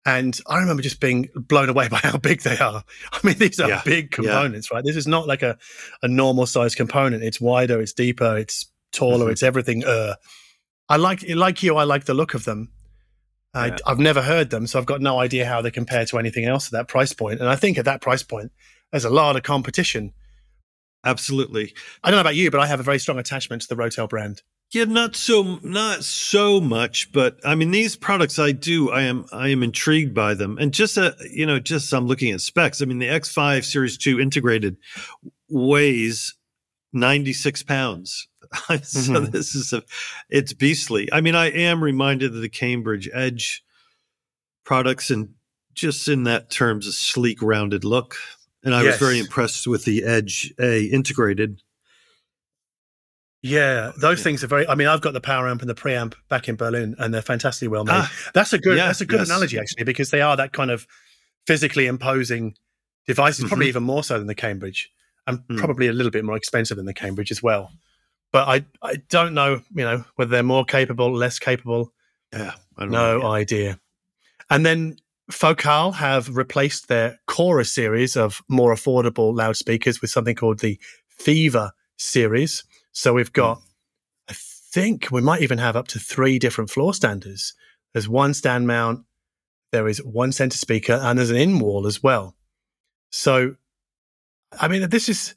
And 0.05 0.38
I 0.47 0.58
remember 0.58 0.82
just 0.82 1.00
being 1.00 1.31
blown 1.35 1.70
away 1.70 1.88
by 1.91 1.97
how 1.97 2.19
big 2.19 2.43
they 2.43 2.58
are. 2.58 2.85
I 3.12 3.19
mean, 3.23 3.38
these 3.38 3.58
are 3.58 3.69
Yeah, 3.70 3.81
big 3.85 4.05
yeah. 4.05 4.17
components, 4.17 4.70
right? 4.70 4.85
This 4.85 4.97
is 4.97 5.06
not 5.06 5.26
like 5.26 5.43
a, 5.43 5.56
a 6.02 6.08
normal 6.08 6.44
size 6.44 6.75
component. 6.75 7.23
It's 7.23 7.41
wider, 7.41 7.81
it's 7.81 7.94
deeper, 7.94 8.37
it's 8.37 8.67
taller, 8.93 9.26
Mhm. 9.29 9.32
it's 9.32 9.43
everything. 9.43 9.82
Uh, 9.82 10.17
I 10.91 10.97
like 10.97 11.25
like 11.29 11.62
you. 11.62 11.76
I 11.76 11.85
like 11.85 12.05
the 12.05 12.12
look 12.14 12.35
of 12.35 12.44
them. 12.44 12.69
I, 13.55 13.69
Yeah. 13.69 13.76
I've 13.87 13.99
never 13.99 14.20
heard 14.20 14.50
them, 14.50 14.67
so 14.67 14.79
I've 14.79 14.85
got 14.87 15.00
no 15.00 15.20
idea 15.20 15.47
how 15.47 15.62
they 15.62 15.70
compare 15.70 16.05
to 16.05 16.19
anything 16.19 16.44
else 16.44 16.67
at 16.67 16.73
that 16.73 16.88
price 16.88 17.14
point. 17.14 17.41
And 17.41 17.49
I 17.49 17.56
think 17.56 17.79
at 17.79 17.87
that 17.87 18.02
price 18.02 18.23
point, 18.23 18.52
there's 18.91 19.06
a 19.06 19.11
lot 19.11 19.37
of 19.37 19.43
competition. 19.43 20.12
Absolutely. 21.05 21.73
I 22.05 22.11
don't 22.11 22.19
know 22.19 22.23
about 22.23 22.37
you, 22.37 22.50
but 22.50 22.61
I 22.61 22.67
have 22.67 22.81
a 22.81 22.82
very 22.85 22.99
strong 22.99 23.19
attachment 23.19 23.62
to 23.62 23.69
the 23.69 23.75
Rotel 23.76 24.09
brand. 24.09 24.42
Yeah, 24.73 24.85
not 24.85 25.16
so 25.16 25.59
not 25.62 26.04
so 26.04 26.61
much, 26.61 27.11
but 27.11 27.40
I 27.45 27.57
mean 27.57 27.73
these 27.73 27.97
products 27.97 28.38
I 28.38 28.52
do 28.52 28.90
I 28.90 29.02
am 29.02 29.25
I 29.33 29.49
am 29.49 29.64
intrigued 29.64 30.14
by 30.14 30.35
them. 30.35 30.59
And 30.59 30.73
just 30.73 30.97
uh 30.97 31.12
you 31.28 31.45
know, 31.45 31.59
just 31.59 31.92
I'm 31.92 32.07
looking 32.07 32.30
at 32.33 32.40
specs. 32.40 32.80
I 32.80 32.85
mean 32.85 33.00
the 33.00 33.09
X5 33.09 33.64
Series 33.64 33.99
2 33.99 34.21
integrated 34.21 34.76
weighs 35.49 36.35
96 36.92 37.62
pounds. 37.64 38.28
so 38.69 39.12
Mhm. 39.12 39.33
this 39.33 39.54
is 39.57 39.73
a 39.73 39.83
it's 40.28 40.52
beastly. 40.52 41.09
I 41.12 41.21
mean, 41.21 41.35
I 41.35 41.47
am 41.50 41.83
reminded 41.83 42.33
of 42.35 42.40
the 42.40 42.49
Cambridge 42.49 43.09
Edge 43.12 43.64
products 44.64 45.11
and 45.11 45.30
just 45.75 46.07
in 46.09 46.25
that 46.25 46.50
terms 46.50 46.87
a 46.87 46.92
sleek 46.92 47.42
rounded 47.42 47.85
look. 47.85 48.16
And 48.62 48.75
I 48.75 48.83
was 48.83 48.97
very 48.99 49.19
impressed 49.19 49.67
with 49.67 49.85
the 49.85 50.05
Edge 50.05 50.52
A 50.59 50.85
integrated. 50.85 51.62
Yeah, 53.43 53.93
those 53.99 54.19
Yeah. 54.19 54.25
things 54.25 54.45
are 54.45 54.49
very. 54.49 54.69
I 54.69 54.75
mean, 54.75 54.87
I've 54.87 55.00
got 55.00 55.14
the 55.14 55.21
power 55.21 55.49
amp 55.49 55.62
and 55.62 55.71
the 55.71 55.75
preamp 55.75 56.14
back 56.29 56.49
in 56.49 56.57
Berlin, 56.57 56.95
and 56.99 57.12
they're 57.14 57.23
fantastically 57.23 57.69
well 57.69 57.85
made. 57.85 57.95
Ah, 57.95 58.12
that's 58.35 58.52
a 58.52 58.59
good. 58.59 58.76
yeah, 58.76 58.87
that's 58.88 59.00
a 59.00 59.07
good 59.07 59.21
yes. 59.21 59.29
analogy 59.29 59.59
actually, 59.59 59.85
because 59.85 60.11
they 60.11 60.21
are 60.21 60.37
that 60.37 60.52
kind 60.52 60.71
of 60.71 60.87
physically 61.47 61.87
imposing 61.87 62.55
devices, 63.07 63.47
probably 63.47 63.69
even 63.69 63.83
more 63.83 64.05
so 64.05 64.19
than 64.19 64.26
the 64.26 64.35
Cambridge, 64.35 64.90
and 65.26 65.38
Mm-hmm. 65.38 65.55
Mm. 65.57 65.59
probably 65.59 65.87
a 65.87 65.93
little 65.93 66.12
bit 66.12 66.25
more 66.25 66.37
expensive 66.37 66.76
than 66.76 66.85
the 66.87 66.93
Cambridge 66.95 67.31
as 67.31 67.43
well. 67.43 67.73
But 68.31 68.47
I, 68.47 68.64
I 68.87 68.97
don't 69.09 69.33
know, 69.35 69.62
you 69.75 69.85
know, 69.85 70.05
whether 70.17 70.31
they're 70.31 70.43
more 70.43 70.64
capable, 70.67 71.11
less 71.12 71.38
capable. 71.38 71.93
yeah, 72.33 72.52
I 72.76 72.83
don't 72.83 72.90
No 72.93 73.19
know. 73.21 73.26
idea. 73.33 73.81
And 74.50 74.64
then 74.67 74.97
Focal 75.30 75.92
have 75.92 76.37
replaced 76.37 76.88
their 76.88 77.18
Chora 77.28 77.66
series 77.66 78.16
of 78.16 78.42
more 78.49 78.75
affordable 78.75 79.34
loudspeakers 79.34 80.00
with 80.00 80.10
something 80.10 80.34
called 80.34 80.58
the 80.58 80.78
Theva 81.20 81.70
series. 81.96 82.64
So 82.92 83.14
we've 83.14 83.32
got, 83.32 83.58
mm. 83.58 83.62
I 84.28 84.34
think 84.37 85.08
we 85.10 85.20
might 85.20 85.42
even 85.42 85.58
have 85.58 85.76
up 85.76 85.88
to 85.88 85.99
three 85.99 86.38
different 86.38 86.70
floor 86.70 86.94
standers. 86.94 87.54
There's 87.92 88.08
one 88.08 88.34
stand 88.34 88.66
mount, 88.66 89.04
there 89.72 89.88
is 89.88 90.02
one 90.04 90.32
center 90.32 90.56
speaker, 90.56 90.99
and 91.00 91.18
there's 91.18 91.30
an 91.30 91.37
in 91.37 91.58
wall 91.58 91.87
as 91.87 92.02
well. 92.02 92.37
So, 93.10 93.56
I 94.60 94.68
mean, 94.68 94.88
this 94.88 95.08
is, 95.08 95.34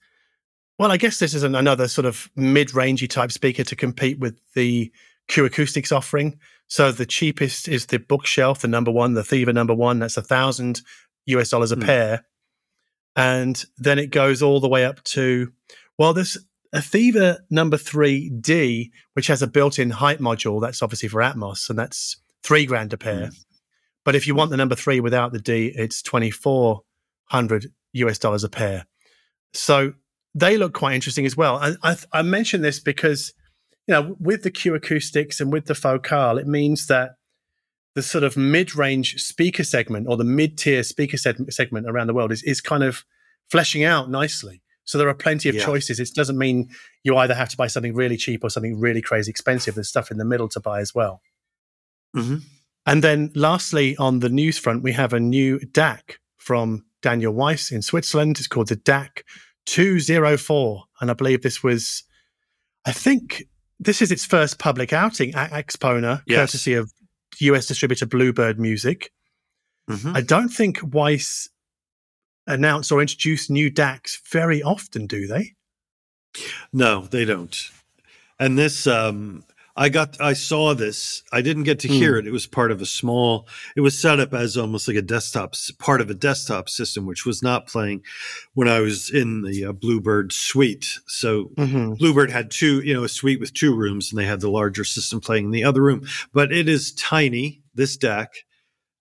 well, 0.80 0.92
I 0.92 0.98
guess 0.98 1.20
this 1.20 1.34
is 1.34 1.44
an, 1.44 1.56
another 1.56 1.88
sort 1.88 2.06
of 2.06 2.30
mid 2.36 2.70
rangey 2.70 3.10
type 3.10 3.32
speaker 3.32 3.64
to 3.64 3.76
compete 3.76 4.20
with 4.20 4.40
the 4.54 4.92
Q 5.28 5.46
Acoustics 5.46 5.92
offering. 5.92 6.40
So 6.68 6.92
the 6.92 7.06
cheapest 7.06 7.68
is 7.68 7.88
the 7.88 8.00
bookshelf, 8.00 8.62
the 8.62 8.68
number 8.68 8.92
one, 8.92 9.14
the 9.14 9.22
Theva 9.22 9.54
number 9.54 9.74
one. 9.76 10.00
That's 10.00 10.18
a 10.18 10.22
thousand 10.22 10.82
US 11.26 11.50
dollars 11.50 11.72
a 11.72 11.76
Hmm. 11.76 11.84
pair. 11.84 12.26
And 13.16 13.64
then 13.78 14.00
it 14.00 14.08
goes 14.10 14.42
all 14.42 14.60
the 14.60 14.68
way 14.68 14.86
up 14.86 15.04
to, 15.04 15.52
well, 15.98 16.14
there's 16.14 16.38
a 16.74 16.80
Theva 16.80 17.38
number 17.52 17.78
three 17.78 18.30
D, 18.30 18.92
which 19.14 19.28
has 19.28 19.42
a 19.44 19.48
built-in 19.48 19.92
height 19.92 20.20
module, 20.20 20.60
that's 20.60 20.82
obviously 20.82 21.10
for 21.10 21.22
Atmos, 21.22 21.70
and 21.70 21.78
that's 21.78 22.18
three 22.44 22.66
grand 22.66 22.92
a 22.94 22.98
pair. 22.98 23.28
Mm. 23.28 23.36
But 24.04 24.16
if 24.16 24.26
you 24.26 24.34
want 24.34 24.50
the 24.50 24.58
number 24.58 24.76
three 24.76 25.00
without 25.00 25.32
the 25.32 25.40
D, 25.40 25.72
it's 25.76 26.02
twenty 26.02 26.32
four 26.32 26.82
hundred 27.26 27.68
US 27.94 28.18
dollars 28.18 28.44
a 28.44 28.50
pair. 28.50 28.88
So 29.54 29.94
they 30.34 30.58
look 30.58 30.74
quite 30.74 30.96
interesting 30.96 31.28
as 31.28 31.38
well. 31.38 31.60
And 31.60 31.78
I, 31.84 31.96
I 32.12 32.22
mention 32.24 32.62
this 32.64 32.80
because 32.80 33.34
you 33.88 33.94
know 33.94 34.16
with 34.20 34.44
the 34.44 34.52
Q 34.52 34.76
acoustics 34.76 35.40
and 35.40 35.52
with 35.52 35.66
the 35.66 35.76
Focal, 35.76 36.38
it 36.38 36.48
means 36.48 36.88
that 36.88 37.16
the 37.96 38.02
sort 38.02 38.24
of 38.24 38.36
mid-range 38.36 39.22
speaker 39.22 39.64
segment 39.64 40.08
or 40.10 40.18
the 40.18 40.24
mid-tier 40.24 40.82
speaker 40.84 41.18
segment 41.18 41.88
around 41.88 42.08
the 42.08 42.14
world 42.14 42.32
is 42.32 42.44
is 42.44 42.62
kind 42.62 42.84
of 42.84 43.04
fleshing 43.50 43.84
out 43.84 44.10
nicely. 44.10 44.62
So 44.86 44.98
there 44.98 45.08
are 45.08 45.14
plenty 45.14 45.50
of 45.50 45.56
yeah. 45.56 45.66
choices. 45.66 46.00
It 46.00 46.10
doesn't 46.14 46.38
mean 46.38 46.70
you 47.04 47.16
either 47.18 47.34
have 47.34 47.50
to 47.50 47.58
buy 47.58 47.68
something 47.68 47.94
really 47.94 48.18
cheap 48.18 48.44
or 48.44 48.50
something 48.50 48.80
really 48.80 49.02
crazy 49.02 49.30
expensive. 49.30 49.76
There's 49.76 49.88
stuff 49.88 50.12
in 50.12 50.18
the 50.18 50.26
middle 50.26 50.50
to 50.50 50.60
buy 50.60 50.82
as 50.82 50.94
well. 50.94 51.22
Mm-hmm. 52.16 52.38
And 52.86 53.04
then 53.04 53.32
lastly, 53.34 53.96
on 53.98 54.20
the 54.20 54.30
news 54.30 54.58
front, 54.58 54.84
we 54.84 54.92
have 54.92 55.14
a 55.14 55.20
new 55.20 55.60
DAC 55.60 56.18
from 56.38 56.84
Daniel 57.02 57.34
Weiss 57.34 57.72
in 57.72 57.82
Switzerland. 57.82 58.38
It's 58.38 58.48
called 58.48 58.68
the 58.68 58.76
DAC 58.76 59.24
204. 59.68 60.84
And 61.00 61.10
I 61.10 61.14
believe 61.14 61.42
this 61.42 61.64
was, 61.64 62.04
I 62.86 62.92
think 62.92 63.44
this 63.84 64.02
is 64.02 64.12
its 64.12 64.26
first 64.26 64.60
public 64.60 64.94
outing 64.94 65.34
at 65.36 65.52
Axpona, 65.52 66.22
yes. 66.26 66.38
courtesy 66.38 66.74
of 66.74 66.92
US 67.40 67.66
distributor 67.66 68.06
Bluebird 68.06 68.60
Music. 68.60 69.12
Mm-hmm. 69.90 70.16
I 70.16 70.22
don't 70.22 70.50
think 70.50 70.80
Weiss 70.82 71.50
announce 72.48 72.92
or 72.92 73.02
introduce 73.02 73.50
new 73.50 73.72
DACs 73.72 74.18
very 74.32 74.62
often, 74.62 75.08
do 75.08 75.28
they? 75.28 75.52
No, 76.72 77.02
they 77.02 77.26
don't. 77.26 77.56
And 78.40 78.58
this, 78.58 78.88
um, 78.88 79.44
I 79.76 79.90
got, 79.90 80.22
I 80.22 80.34
saw 80.34 80.76
this. 80.76 81.24
I 81.32 81.42
didn't 81.42 81.64
get 81.64 81.80
to 81.80 81.88
hear 81.88 82.14
mm. 82.14 82.20
it. 82.20 82.28
It 82.28 82.32
was 82.32 82.46
part 82.46 82.72
of 82.72 82.80
a 82.82 82.86
small. 82.86 83.48
It 83.76 83.82
was 83.82 83.98
set 83.98 84.20
up 84.20 84.32
as 84.34 84.56
almost 84.56 84.88
like 84.88 84.98
a 84.98 85.02
desktop, 85.02 85.56
part 85.80 86.00
of 86.00 86.12
a 86.12 86.14
desktop 86.14 86.70
system, 86.70 87.08
which 87.08 87.26
was 87.26 87.42
not 87.42 87.66
playing 87.66 88.04
when 88.54 88.68
I 88.68 88.82
was 88.82 89.10
in 89.10 89.42
the 89.42 89.66
uh, 89.66 89.72
Bluebird 89.72 90.32
suite. 90.32 91.00
So 91.08 91.46
mm-hmm. 91.56 91.94
Bluebird 91.94 92.30
had 92.30 92.52
two, 92.52 92.82
you 92.82 92.94
know, 92.94 93.04
a 93.04 93.10
suite 93.10 93.40
with 93.40 93.54
two 93.54 93.76
rooms, 93.76 94.12
and 94.12 94.20
they 94.20 94.26
had 94.26 94.42
the 94.42 94.50
larger 94.52 94.84
system 94.84 95.20
playing 95.20 95.46
in 95.46 95.52
the 95.52 95.64
other 95.64 95.82
room. 95.82 96.06
But 96.34 96.52
it 96.52 96.70
is 96.70 96.94
tiny. 96.94 97.62
This 97.74 97.98
DAC, 97.98 98.28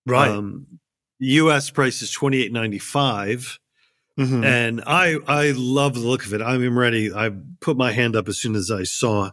right? 0.07 0.31
Um, 0.31 0.79
U.S. 1.19 1.69
price 1.69 2.01
is 2.01 2.11
twenty 2.11 2.43
eight 2.43 2.53
ninety 2.53 2.79
five. 2.79 3.59
Mm-hmm. 4.19 4.45
And 4.45 4.83
I 4.87 5.19
I 5.27 5.53
love 5.55 5.95
the 5.95 6.01
look 6.01 6.25
of 6.25 6.33
it. 6.33 6.41
I'm 6.41 6.79
ready. 6.79 7.13
I 7.13 7.31
put 7.61 7.77
my 7.77 7.93
hand 7.93 8.17
up 8.17 8.29
as 8.29 8.39
soon 8.39 8.55
as 8.55 8.71
I 8.71 8.85
saw 8.85 9.31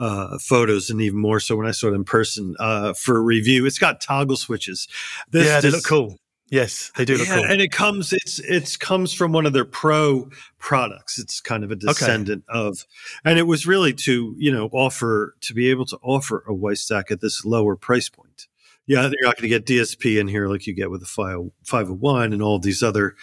uh, 0.00 0.38
photos, 0.38 0.90
and 0.90 1.00
even 1.00 1.20
more 1.20 1.38
so 1.38 1.56
when 1.56 1.66
I 1.66 1.70
saw 1.70 1.88
it 1.88 1.94
in 1.94 2.04
person 2.04 2.56
uh, 2.58 2.94
for 2.94 3.16
a 3.16 3.20
review. 3.20 3.66
It's 3.66 3.78
got 3.78 4.00
toggle 4.00 4.36
switches. 4.36 4.88
This, 5.30 5.46
yeah, 5.46 5.60
they 5.60 5.68
this, 5.68 5.74
look 5.74 5.84
cool. 5.84 6.18
Yes, 6.48 6.90
they 6.96 7.04
do 7.04 7.16
look 7.16 7.28
yeah, 7.28 7.36
cool. 7.36 7.44
And 7.44 7.60
it 7.60 7.70
comes 7.70 8.12
it's 8.12 8.40
it's 8.40 8.76
comes 8.76 9.12
from 9.12 9.30
one 9.30 9.46
of 9.46 9.52
their 9.52 9.64
pro 9.64 10.28
products. 10.58 11.18
It's 11.18 11.40
kind 11.40 11.62
of 11.62 11.70
a 11.70 11.76
descendant 11.76 12.44
okay. 12.50 12.58
of 12.58 12.86
and 13.24 13.38
it 13.38 13.46
was 13.46 13.66
really 13.68 13.92
to, 13.92 14.34
you 14.36 14.50
know, 14.50 14.68
offer 14.72 15.36
to 15.42 15.54
be 15.54 15.70
able 15.70 15.86
to 15.86 15.98
offer 16.02 16.42
a 16.48 16.52
Weiss 16.52 16.84
DAC 16.84 17.12
at 17.12 17.20
this 17.20 17.44
lower 17.44 17.76
price 17.76 18.08
point 18.08 18.48
yeah, 18.90 19.02
you're 19.02 19.22
not 19.22 19.36
going 19.36 19.42
to 19.42 19.48
get 19.48 19.66
DSP 19.66 20.18
in 20.18 20.26
here 20.26 20.48
like 20.48 20.66
you 20.66 20.74
get 20.74 20.90
with 20.90 21.00
a 21.00 21.06
501 21.06 22.32
and 22.32 22.42
all 22.42 22.58
these 22.58 22.82
other 22.82 23.14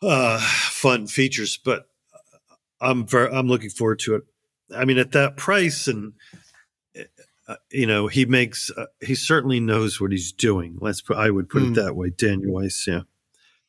uh, 0.00 0.38
fun 0.40 1.06
features. 1.06 1.58
But 1.62 1.86
I'm 2.80 3.06
very, 3.06 3.30
I'm 3.30 3.46
looking 3.46 3.68
forward 3.68 3.98
to 4.00 4.14
it. 4.14 4.22
I 4.74 4.84
mean, 4.84 4.98
at 4.98 5.12
that 5.12 5.36
price, 5.36 5.88
and 5.88 6.12
uh, 7.48 7.56
you 7.70 7.86
know, 7.86 8.06
he 8.06 8.24
makes 8.24 8.70
uh, 8.70 8.86
he 9.00 9.14
certainly 9.14 9.60
knows 9.60 10.00
what 10.00 10.12
he's 10.12 10.32
doing. 10.32 10.78
Let's 10.80 11.00
put, 11.00 11.16
I 11.16 11.30
would 11.30 11.48
put 11.48 11.62
mm. 11.62 11.66
it 11.66 11.68
hmm. 11.68 11.74
that 11.74 11.96
way, 11.96 12.10
Daniel 12.10 12.52
Weiss. 12.52 12.86
Yeah. 12.86 13.02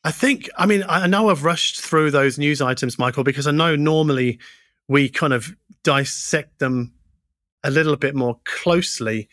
I 0.06 0.12
think, 0.12 0.48
I 0.56 0.66
mean, 0.66 0.84
I 0.88 1.08
know 1.08 1.30
I've 1.30 1.42
rushed 1.42 1.80
through 1.80 2.12
those 2.12 2.38
news 2.38 2.62
items, 2.62 2.96
Michael, 2.96 3.24
because 3.24 3.48
I 3.48 3.50
know 3.50 3.74
normally 3.74 4.38
we 4.86 5.08
kind 5.08 5.32
of 5.32 5.56
dissect 5.82 6.60
them 6.60 6.92
a 7.64 7.72
little 7.72 7.96
bit 7.96 8.14
more 8.14 8.38
closely. 8.44 9.28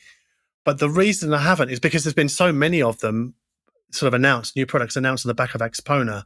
But 0.65 0.79
the 0.79 0.89
reason 0.89 1.31
I 1.31 1.43
haven't 1.43 1.69
is 1.69 1.79
because 1.79 2.03
there's 2.03 2.15
been 2.15 2.27
so 2.27 2.51
many 2.51 2.81
of 2.81 2.97
them 3.01 3.35
sort 3.91 4.07
of 4.07 4.15
announced, 4.15 4.55
new 4.55 4.65
products 4.65 4.95
announced 4.95 5.25
on 5.25 5.27
the 5.27 5.35
back 5.35 5.53
of 5.53 5.61
Axpona. 5.61 6.23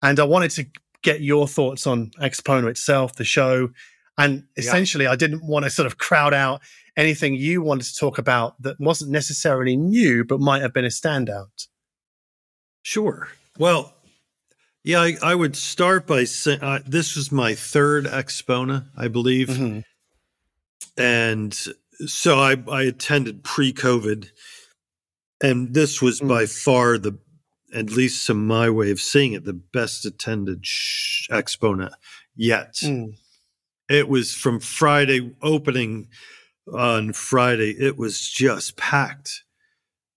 And 0.00 0.20
I 0.20 0.24
wanted 0.24 0.52
to 0.52 0.66
get 1.02 1.22
your 1.22 1.48
thoughts 1.48 1.88
on 1.88 2.12
Axpona 2.20 2.70
itself, 2.70 3.16
the 3.16 3.24
show. 3.24 3.70
And 4.18 4.44
essentially, 4.56 5.04
yeah. 5.04 5.12
I 5.12 5.16
didn't 5.16 5.46
want 5.46 5.64
to 5.64 5.70
sort 5.70 5.86
of 5.86 5.98
crowd 5.98 6.32
out 6.32 6.62
anything 6.96 7.34
you 7.34 7.60
wanted 7.60 7.84
to 7.84 7.94
talk 7.96 8.16
about 8.18 8.60
that 8.62 8.80
wasn't 8.80 9.10
necessarily 9.10 9.76
new, 9.76 10.24
but 10.24 10.40
might 10.40 10.62
have 10.62 10.72
been 10.72 10.86
a 10.86 10.88
standout. 10.88 11.68
Sure. 12.82 13.28
Well, 13.58 13.92
yeah, 14.84 15.00
I, 15.00 15.16
I 15.22 15.34
would 15.34 15.56
start 15.56 16.06
by 16.06 16.24
saying 16.24 16.60
uh, 16.62 16.78
this 16.86 17.16
was 17.16 17.32
my 17.32 17.54
third 17.54 18.06
Axpona, 18.06 18.86
I 18.96 19.08
believe. 19.08 19.48
Mm-hmm. 19.48 19.80
And 20.96 21.58
so 22.06 22.38
I, 22.38 22.56
I 22.70 22.82
attended 22.84 23.44
pre-COVID, 23.44 24.30
and 25.42 25.74
this 25.74 26.00
was 26.00 26.20
mm. 26.20 26.28
by 26.28 26.46
far 26.46 26.96
the, 26.96 27.18
at 27.74 27.90
least 27.90 28.26
to 28.28 28.34
my 28.34 28.70
way 28.70 28.90
of 28.90 29.00
seeing 29.00 29.32
it, 29.32 29.44
the 29.44 29.52
best 29.52 30.06
attended 30.06 30.64
sh- 30.64 31.28
Axpona 31.30 31.90
yet. 32.34 32.76
Mm. 32.76 33.18
It 33.88 34.08
was 34.08 34.34
from 34.34 34.60
Friday 34.60 35.34
opening 35.42 36.08
on 36.72 37.12
Friday. 37.12 37.70
It 37.70 37.96
was 37.96 38.28
just 38.28 38.76
packed. 38.76 39.44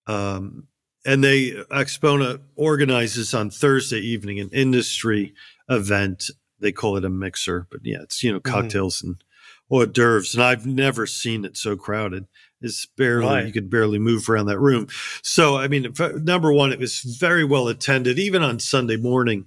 Um, 0.08 0.68
and 1.06 1.24
they 1.24 1.52
Axpona 1.72 2.40
organizes 2.56 3.34
on 3.34 3.50
Thursday 3.50 4.00
evening 4.00 4.40
an 4.40 4.50
industry 4.52 5.34
event. 5.70 6.26
They 6.60 6.72
call 6.72 6.98
it 6.98 7.06
a 7.06 7.10
mixer, 7.10 7.68
but 7.72 7.82
yeah, 7.84 8.00
it's 8.02 8.24
you 8.24 8.32
know 8.32 8.40
mm-hmm. 8.40 8.52
cocktails 8.52 9.02
mm. 9.02 9.04
and 9.04 9.24
hors 9.70 9.88
d'oeuvres, 9.88 10.34
and 10.34 10.44
I've 10.44 10.66
never 10.66 11.06
seen 11.06 11.46
it 11.46 11.56
so 11.56 11.76
crowded. 11.76 12.26
It's 12.62 12.86
barely 12.86 13.28
right. 13.28 13.46
you 13.46 13.54
could 13.54 13.70
barely 13.70 14.00
move 14.00 14.30
around 14.30 14.48
that 14.48 14.60
room. 14.60 14.88
So 15.22 15.58
I 15.58 15.68
mean, 15.68 15.94
number 16.24 16.52
one, 16.52 16.74
it 16.74 16.80
was 16.80 17.00
very 17.02 17.46
well 17.46 17.68
attended, 17.68 18.20
even 18.20 18.42
on 18.42 18.60
Sunday 18.60 18.98
morning, 18.98 19.46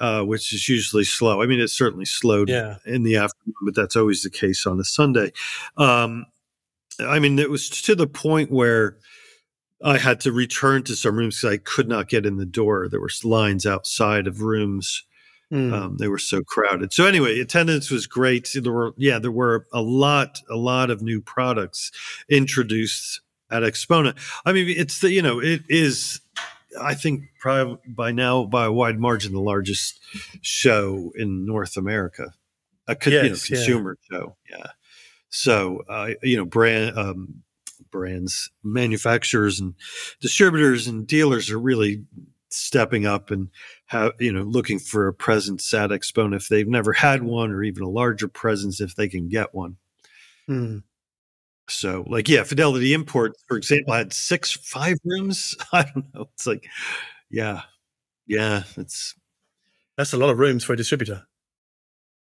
uh, 0.00 0.22
which 0.22 0.52
is 0.52 0.68
usually 0.68 1.04
slow. 1.04 1.42
I 1.42 1.46
mean, 1.46 1.60
it 1.60 1.68
certainly 1.68 2.04
slowed 2.04 2.48
yeah. 2.48 2.76
in 2.84 3.02
the 3.02 3.16
afternoon, 3.16 3.54
but 3.64 3.74
that's 3.74 3.96
always 3.96 4.22
the 4.22 4.30
case 4.30 4.66
on 4.66 4.80
a 4.80 4.84
Sunday. 4.84 5.32
Um, 5.76 6.26
I 6.98 7.18
mean, 7.18 7.38
it 7.38 7.50
was 7.50 7.70
to 7.82 7.94
the 7.94 8.06
point 8.06 8.50
where 8.50 8.96
I 9.82 9.98
had 9.98 10.20
to 10.20 10.32
return 10.32 10.82
to 10.84 10.96
some 10.96 11.16
rooms 11.16 11.40
because 11.40 11.54
I 11.54 11.58
could 11.58 11.88
not 11.88 12.08
get 12.08 12.26
in 12.26 12.36
the 12.36 12.46
door. 12.46 12.88
There 12.88 13.00
were 13.00 13.10
lines 13.24 13.64
outside 13.64 14.26
of 14.26 14.42
rooms 14.42 15.04
Mm. 15.52 15.72
Um, 15.72 15.96
they 15.96 16.08
were 16.08 16.18
so 16.18 16.42
crowded. 16.44 16.92
So 16.92 17.06
anyway, 17.06 17.40
attendance 17.40 17.90
was 17.90 18.06
great. 18.06 18.48
There 18.54 18.72
were 18.72 18.94
yeah, 18.96 19.18
there 19.18 19.32
were 19.32 19.66
a 19.72 19.82
lot 19.82 20.40
a 20.48 20.56
lot 20.56 20.90
of 20.90 21.02
new 21.02 21.20
products 21.20 21.90
introduced 22.28 23.20
at 23.50 23.62
Axpona. 23.62 24.16
I 24.46 24.52
mean, 24.52 24.68
it's 24.68 25.00
the 25.00 25.10
you 25.10 25.22
know 25.22 25.40
it 25.40 25.62
is. 25.68 26.20
I 26.80 26.94
think 26.94 27.24
probably 27.40 27.78
by 27.86 28.12
now 28.12 28.44
by 28.44 28.66
a 28.66 28.72
wide 28.72 28.98
margin 28.98 29.32
the 29.32 29.40
largest 29.40 30.00
show 30.42 31.12
in 31.16 31.46
North 31.46 31.76
America, 31.76 32.34
a 32.86 32.96
yes, 33.06 33.48
you 33.48 33.56
know, 33.56 33.60
consumer 33.60 33.98
yeah. 34.10 34.18
show. 34.18 34.36
Yeah. 34.50 34.66
So 35.30 35.82
uh, 35.88 36.10
you 36.22 36.36
know 36.36 36.44
brand 36.44 36.98
um, 36.98 37.42
brands, 37.90 38.50
manufacturers, 38.62 39.60
and 39.60 39.74
distributors 40.20 40.86
and 40.86 41.06
dealers 41.06 41.50
are 41.50 41.58
really 41.58 42.04
stepping 42.52 43.06
up 43.06 43.30
and 43.30 43.48
have 43.86 44.12
you 44.18 44.32
know 44.32 44.42
looking 44.42 44.78
for 44.78 45.06
a 45.06 45.14
presence 45.14 45.72
at 45.72 45.90
Axpona 45.90 46.36
if 46.36 46.48
they've 46.48 46.68
never 46.68 46.92
had 46.92 47.22
one 47.22 47.52
or 47.52 47.62
even 47.62 47.82
a 47.82 47.88
larger 47.88 48.28
presence 48.28 48.80
if 48.80 48.94
they 48.94 49.08
can 49.08 49.28
get 49.28 49.54
one. 49.54 49.76
Mm. 50.48 50.82
So 51.70 52.04
like 52.06 52.28
yeah, 52.28 52.44
Fidelity 52.44 52.94
Imports, 52.94 53.42
for 53.48 53.56
example, 53.58 53.94
had 53.94 54.12
six 54.12 54.52
five 54.52 54.98
rooms. 55.04 55.56
I 55.72 55.84
don't 55.84 56.14
know. 56.14 56.28
It's 56.34 56.46
like 56.46 56.66
yeah, 57.30 57.62
yeah, 58.26 58.64
it's 58.76 59.14
that's 59.96 60.12
a 60.12 60.18
lot 60.18 60.30
of 60.30 60.38
rooms 60.38 60.64
for 60.64 60.72
a 60.72 60.76
distributor. 60.76 61.26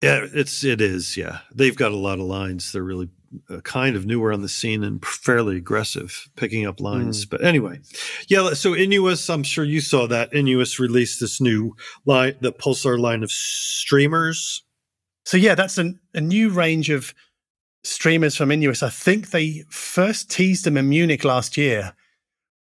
Yeah, 0.01 0.27
it's 0.33 0.63
it 0.63 0.81
is. 0.81 1.15
Yeah, 1.15 1.39
they've 1.53 1.75
got 1.75 1.93
a 1.93 1.97
lot 1.97 2.19
of 2.19 2.25
lines. 2.25 2.71
They're 2.71 2.83
really 2.83 3.09
uh, 3.49 3.61
kind 3.61 3.95
of 3.95 4.05
newer 4.05 4.33
on 4.33 4.41
the 4.41 4.49
scene 4.49 4.83
and 4.83 5.03
fairly 5.05 5.57
aggressive 5.57 6.29
picking 6.35 6.65
up 6.65 6.81
lines. 6.81 7.25
Mm. 7.25 7.29
But 7.29 7.43
anyway, 7.43 7.79
yeah. 8.27 8.53
So 8.53 8.73
Innuos, 8.73 9.33
I'm 9.33 9.43
sure 9.43 9.63
you 9.63 9.79
saw 9.81 10.07
that 10.07 10.31
Innuos 10.33 10.77
released 10.77 11.19
this 11.19 11.39
new 11.39 11.75
line, 12.05 12.35
the 12.41 12.51
Pulsar 12.51 12.99
line 12.99 13.23
of 13.23 13.31
streamers. 13.31 14.63
So 15.25 15.37
yeah, 15.37 15.55
that's 15.55 15.77
an, 15.77 15.99
a 16.13 16.21
new 16.21 16.49
range 16.49 16.89
of 16.89 17.13
streamers 17.83 18.35
from 18.35 18.49
Innuos. 18.49 18.83
I 18.83 18.89
think 18.89 19.31
they 19.31 19.63
first 19.69 20.31
teased 20.31 20.65
them 20.65 20.77
in 20.77 20.89
Munich 20.89 21.23
last 21.23 21.57
year, 21.57 21.93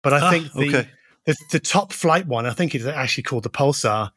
but 0.02 0.12
I 0.12 0.20
ah, 0.20 0.30
think 0.30 0.52
the, 0.52 0.68
okay. 0.68 0.88
the, 1.26 1.36
the 1.52 1.60
top 1.60 1.92
flight 1.92 2.26
one, 2.26 2.46
I 2.46 2.52
think 2.52 2.74
it's 2.74 2.84
actually 2.84 3.24
called 3.24 3.44
the 3.44 3.50
Pulsar, 3.50 4.10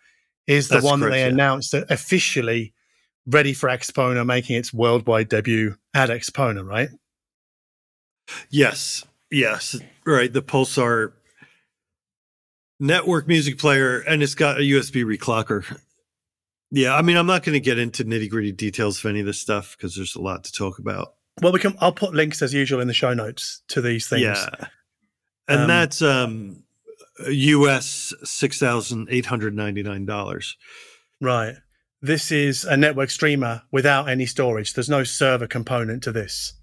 is 0.47 0.67
the 0.67 0.75
that's 0.75 0.85
one 0.85 0.99
correct, 0.99 1.11
that 1.11 1.15
they 1.15 1.21
yeah. 1.21 1.27
announced 1.27 1.73
officially 1.73 2.73
ready 3.27 3.53
for 3.53 3.69
Axpona, 3.69 4.25
making 4.25 4.55
its 4.55 4.73
worldwide 4.73 5.29
debut 5.29 5.75
at 5.93 6.09
Axpona, 6.09 6.67
right? 6.67 6.89
Yes, 8.49 9.05
yes, 9.31 9.79
right. 10.05 10.31
The 10.31 10.41
Pulsar 10.41 11.13
network 12.79 13.27
music 13.27 13.57
player, 13.57 13.99
and 13.99 14.21
it's 14.23 14.35
got 14.35 14.57
a 14.57 14.61
USB 14.61 15.05
reclocker. 15.05 15.79
Yeah, 16.75 16.93
I 16.93 17.01
mean, 17.03 17.15
I'm 17.15 17.25
not 17.25 17.43
going 17.43 17.53
to 17.53 17.61
get 17.61 17.79
into 17.79 18.03
nitty 18.03 18.29
gritty 18.29 18.51
details 18.51 18.99
of 18.99 19.09
any 19.09 19.21
of 19.21 19.25
this 19.25 19.39
stuff 19.39 19.77
because 19.77 19.95
there's 19.95 20.13
a 20.17 20.21
lot 20.21 20.43
to 20.43 20.51
talk 20.51 20.77
about. 20.77 21.13
Well, 21.41 21.53
we 21.53 21.59
can. 21.59 21.73
I'll 21.79 21.93
put 21.93 22.13
links 22.13 22.41
as 22.41 22.53
usual 22.53 22.81
in 22.81 22.89
the 22.89 22.93
show 22.93 23.13
notes 23.13 23.61
to 23.69 23.81
these 23.81 24.09
things. 24.09 24.23
Yeah, 24.23 24.49
and 25.47 25.61
Um, 25.61 25.67
that's 25.69 26.01
um, 26.01 26.63
US 27.29 28.13
six 28.25 28.59
thousand 28.59 29.07
eight 29.09 29.25
hundred 29.25 29.55
ninety 29.55 29.83
nine 29.83 30.05
dollars. 30.05 30.57
Right. 31.21 31.55
This 32.01 32.29
is 32.29 32.65
a 32.65 32.75
network 32.75 33.09
streamer 33.09 33.61
without 33.71 34.09
any 34.09 34.25
storage. 34.25 34.73
There's 34.73 34.89
no 34.89 35.05
server 35.05 35.47
component 35.47 36.03
to 36.03 36.11
this. 36.11 36.55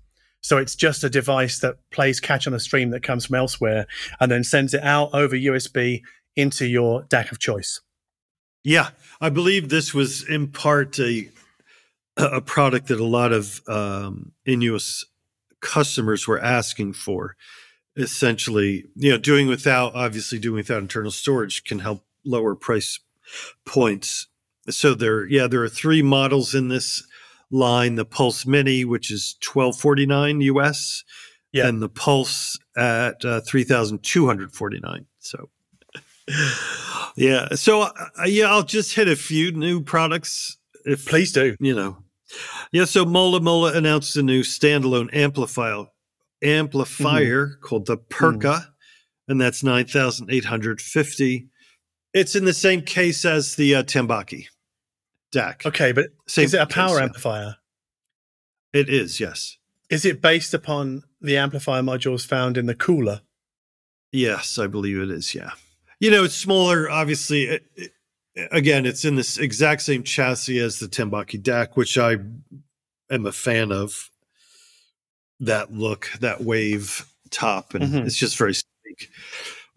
So 0.43 0.59
it's 0.59 0.77
just 0.77 1.05
a 1.05 1.09
device 1.09 1.59
that 1.61 1.77
plays 1.91 2.21
catch 2.21 2.47
on 2.47 2.53
a 2.53 2.61
stream 2.61 2.91
that 2.91 3.03
comes 3.03 3.25
from 3.25 3.37
elsewhere 3.37 3.87
and 4.21 4.31
then 4.31 4.45
sends 4.45 4.75
it 4.75 4.83
out 4.83 5.09
over 5.15 5.35
USB 5.35 6.03
into 6.37 6.67
your 6.67 7.05
DAC 7.05 7.33
of 7.33 7.39
choice. 7.39 7.81
Yeah, 8.65 8.91
I 9.21 9.29
believe 9.29 9.69
this 9.69 9.93
was 9.93 10.27
in 10.29 10.49
part 10.49 10.99
a 10.99 11.29
a 12.17 12.41
product 12.43 12.89
that 12.89 13.01
a 13.01 13.05
lot 13.05 13.33
of 13.33 13.61
um, 13.69 14.33
Innuos 14.47 15.05
customers 15.61 16.29
were 16.29 16.41
asking 16.41 16.93
for. 16.93 17.37
Essentially, 17.97 18.85
you 18.95 19.11
know, 19.11 19.19
doing 19.19 19.49
without 19.49 19.95
obviously 19.95 20.39
doing 20.39 20.57
without 20.57 20.81
internal 20.83 21.11
storage 21.11 21.65
can 21.65 21.81
help 21.81 22.05
lower 22.25 22.55
price 22.55 23.01
points. 23.67 24.29
So 24.71 24.95
there, 24.95 25.27
yeah, 25.27 25.47
there 25.47 25.63
are 25.63 25.69
three 25.69 26.03
models 26.03 26.55
in 26.55 26.69
this 26.69 27.03
line: 27.51 27.97
the 27.97 28.05
Pulse 28.07 28.47
Mini, 28.47 28.85
which 28.85 29.11
is 29.11 29.37
twelve 29.41 29.77
forty 29.77 30.07
nine 30.07 30.41
US, 30.43 31.05
Yeah. 31.53 31.67
and 31.67 31.83
the 31.83 31.89
Pulse 31.91 32.59
at 32.77 33.25
uh, 33.25 33.41
three 33.41 33.65
thousand 33.65 34.03
two 34.03 34.27
hundred 34.27 34.53
forty 34.55 34.81
nine. 34.81 35.07
So 35.19 35.51
yeah. 37.17 37.49
So 37.55 37.83
uh, 37.83 37.93
yeah, 38.27 38.47
I'll 38.47 38.63
just 38.63 38.95
hit 38.95 39.09
a 39.09 39.17
few 39.17 39.53
new 39.53 39.83
products. 39.83 40.59
If 40.85 41.07
Please 41.07 41.33
do. 41.33 41.57
you 41.61 41.75
know, 41.75 41.99
yeah. 42.73 42.85
So 42.87 43.05
Mola 43.05 43.41
Mola 43.41 43.73
announced 43.77 44.17
a 44.17 44.23
new 44.23 44.43
standalone 44.43 45.15
amplifier 45.15 45.87
amplifier 46.43 47.47
Mm-hmm. 47.47 47.61
called 47.63 47.87
the 47.87 47.97
Perka, 47.97 48.67
and 49.29 49.41
that's 49.41 49.63
nine 49.63 49.87
thousand 49.87 50.31
eight 50.31 50.45
hundred 50.47 50.81
fifty. 50.81 51.49
It's 52.13 52.35
in 52.35 52.45
the 52.45 52.53
same 52.53 52.83
case 52.83 53.25
as 53.25 53.55
the 53.57 53.77
uh, 53.77 53.83
Tambaqui 53.85 54.47
DAC. 55.33 55.65
Okay, 55.67 55.93
but 55.93 56.09
Same 56.27 56.45
is 56.47 56.55
it 56.55 56.61
a 56.61 56.67
case, 56.67 56.75
power 56.75 56.99
yeah. 56.99 57.05
amplifier? 57.05 57.57
It 58.75 58.89
is, 58.89 59.21
yes. 59.21 59.57
Is 59.89 60.05
it 60.05 60.21
based 60.21 60.53
upon 60.53 61.05
the 61.21 61.37
amplifier 61.37 61.83
modules 61.83 62.27
found 62.27 62.57
in 62.59 62.67
the 62.67 62.75
cooler? 62.75 63.21
Yes, 64.11 64.59
I 64.59 64.67
believe 64.67 64.99
it 64.99 65.11
is. 65.11 65.35
Yeah. 65.35 65.53
You 66.03 66.11
know, 66.11 66.25
it's 66.25 66.35
smaller. 66.35 66.91
Obviously, 66.91 67.45
it, 67.45 67.65
it- 67.77 67.93
again, 68.51 68.87
it's 68.87 69.05
in 69.05 69.15
this 69.15 69.39
exact 69.39 69.83
same 69.83 70.03
chassis 70.03 70.59
as 70.59 70.81
the 70.81 70.89
Tambaqui 70.89 71.41
DAC, 71.41 71.77
which 71.77 71.97
I 71.97 72.17
am 73.09 73.25
a 73.27 73.31
fan 73.33 73.71
of. 73.71 74.11
That 75.39 75.73
look, 75.73 76.11
that 76.21 76.43
wave 76.43 77.07
top, 77.31 77.75
and 77.75 77.85
Mhm. 77.85 78.07
it's 78.07 78.17
just 78.17 78.37
very 78.37 78.55
sleek. 78.55 79.11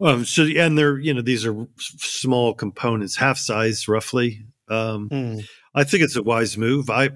Um, 0.00 0.24
so, 0.24 0.42
and 0.44 0.76
they're 0.76 0.98
you 0.98 1.14
know 1.14 1.22
these 1.22 1.46
are 1.46 1.66
small 1.78 2.54
components, 2.54 3.16
half 3.16 3.38
size 3.38 3.86
roughly. 3.88 4.46
Um, 4.68 5.08
Hmm. 5.08 5.38
I 5.76 5.84
think 5.84 6.02
it's 6.02 6.16
a 6.16 6.22
wise 6.24 6.56
move. 6.58 6.88
I, 6.90 7.10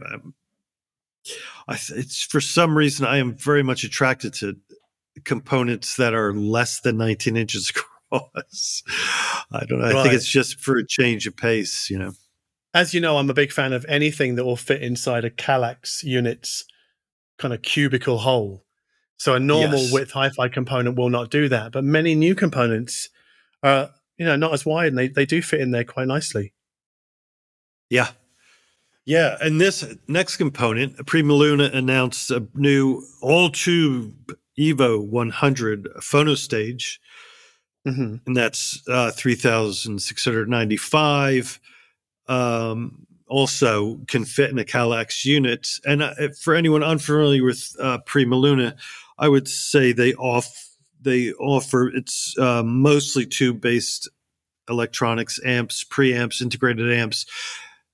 I, 1.69 1.77
th- 1.77 1.99
it's 1.99 2.23
for 2.25 2.41
some 2.41 2.77
reason 2.77 3.07
I 3.07 3.19
am 3.19 3.35
very 3.37 3.63
much 3.65 3.83
attracted 3.85 4.35
to 4.35 4.57
components 5.25 5.97
that 5.97 6.15
are 6.15 6.33
less 6.33 6.81
than 6.81 6.97
19 6.97 7.37
inches 7.37 7.71
across. 7.71 7.90
I 8.13 9.65
don't 9.67 9.79
know. 9.79 9.87
I 9.87 9.93
Right. 9.93 10.03
think 10.03 10.15
it's 10.15 10.29
just 10.31 10.61
for 10.61 10.77
a 10.77 10.87
change 10.87 11.27
of 11.27 11.37
pace, 11.37 11.89
you 11.91 11.99
know. 11.99 12.13
As 12.75 12.95
you 12.95 13.01
know, 13.01 13.19
I'm 13.19 13.31
a 13.31 13.35
big 13.35 13.53
fan 13.53 13.73
of 13.73 13.85
anything 13.89 14.37
that 14.37 14.45
will 14.45 14.57
fit 14.57 14.83
inside 14.83 15.25
a 15.25 15.31
Kallax 15.31 16.03
unit's 16.05 16.65
kind 17.39 17.53
of 17.55 17.63
cubicle 17.63 18.19
hole. 18.19 18.65
So 19.17 19.35
a 19.35 19.41
normal 19.41 19.81
Yes. 19.81 19.93
width 19.93 20.11
hi-fi 20.13 20.49
component 20.49 20.97
will 20.97 21.11
not 21.11 21.31
do 21.31 21.49
that, 21.49 21.73
but 21.73 21.85
many 21.85 22.15
new 22.15 22.35
components 22.35 23.09
are, 23.63 23.91
you 24.19 24.25
know, 24.25 24.37
not 24.37 24.53
as 24.55 24.65
wide 24.65 24.89
and 24.89 24.99
they, 24.99 25.09
they 25.09 25.27
do 25.27 25.43
fit 25.43 25.61
in 25.61 25.73
there 25.73 25.85
quite 25.85 26.07
nicely. 26.07 26.53
Yeah. 27.91 28.09
Yeah. 29.05 29.37
And 29.41 29.61
this 29.61 29.85
next 30.09 30.37
component, 30.37 30.97
PrimaLuna 30.99 31.75
announced 31.75 32.31
a 32.31 32.47
new 32.55 33.03
all 33.21 33.51
tube 33.51 34.35
Evo 34.59 35.05
100 35.05 35.85
phono 36.01 36.37
stage. 37.87 37.95
hmm 37.95 38.17
and 38.27 38.37
that's 38.37 38.83
uh, 38.89 39.13
3695 39.13 41.61
um, 42.29 43.07
also 43.27 43.99
can 44.09 44.25
fit 44.25 44.51
in 44.51 44.59
a 44.59 44.65
Kallax 44.65 45.25
unit. 45.25 45.69
And 45.87 46.03
uh, 46.03 46.15
for 46.41 46.55
anyone 46.55 46.83
unfamiliar 46.83 47.45
with 47.45 47.77
uh, 47.81 47.99
PrimaLuna, 48.07 48.75
I 49.19 49.29
would 49.29 49.49
say 49.49 49.93
they 49.93 50.15
off 50.15 50.49
they 51.01 51.33
offer 51.33 51.89
it's 51.89 52.37
uh, 52.39 52.63
mostly 52.63 53.27
tube 53.27 53.61
based 53.61 54.09
electronics, 54.69 55.41
amps, 55.45 55.85
preamps, 55.85 56.43
integrated 56.43 56.93
amps. 56.93 57.27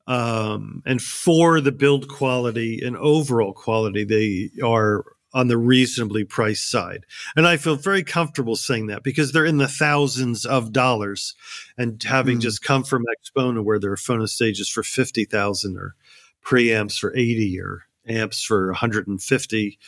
Um, 0.09 0.83
and 0.87 1.03
for 1.03 1.61
the 1.61 1.72
build 1.72 2.09
quality 2.09 2.81
and 2.85 2.96
overall 2.96 3.53
quality, 3.53 4.05
they 4.05 4.51
are 4.62 5.05
on 5.37 5.49
the 5.49 5.59
reasonably 5.59 6.25
priced 6.25 6.70
side. 6.70 7.05
And 7.37 7.46
I 7.46 7.59
feel 7.59 7.77
very 7.77 8.03
comfortable 8.03 8.57
saying 8.57 8.87
that 8.87 9.03
because 9.03 9.33
they're 9.33 9.44
in 9.44 9.59
the 9.59 9.68
thousands 9.68 10.46
of 10.46 10.72
dollars. 10.72 11.35
And 11.77 12.03
having 12.03 12.37
Hmm. 12.37 12.40
just 12.40 12.62
come 12.62 12.83
from 12.83 13.05
Axpona 13.05 13.62
where 13.62 13.79
there 13.79 13.92
are 13.92 13.96
phono 13.96 14.27
stages 14.27 14.70
for 14.70 14.83
50,000 14.83 15.77
or 15.77 15.94
preamps 16.42 16.99
for 16.99 17.14
80 17.14 17.61
or 17.61 17.83
amps 18.09 18.42
for 18.42 18.68
150, 18.68 19.79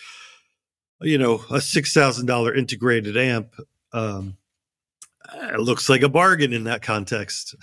you 1.01 1.17
know, 1.17 1.37
a 1.51 1.61
$6,000 1.61 2.55
integrated 2.57 3.17
amp 3.17 3.55
um, 3.95 4.37
it 5.35 5.61
looks 5.61 5.89
like 5.89 6.03
a 6.03 6.09
bargain 6.11 6.53
in 6.53 6.65
that 6.65 6.83
context. 6.83 7.55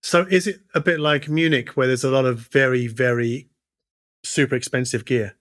So 0.00 0.26
is 0.30 0.46
it 0.46 0.60
a 0.74 0.80
bit 0.80 1.00
like 1.00 1.28
Munich 1.28 1.70
where 1.76 1.86
there's 1.86 2.04
a 2.04 2.10
lot 2.10 2.24
of 2.24 2.40
very, 2.52 2.86
very 2.88 3.48
super 4.24 4.54
expensive 4.56 5.04
gear? 5.04 5.36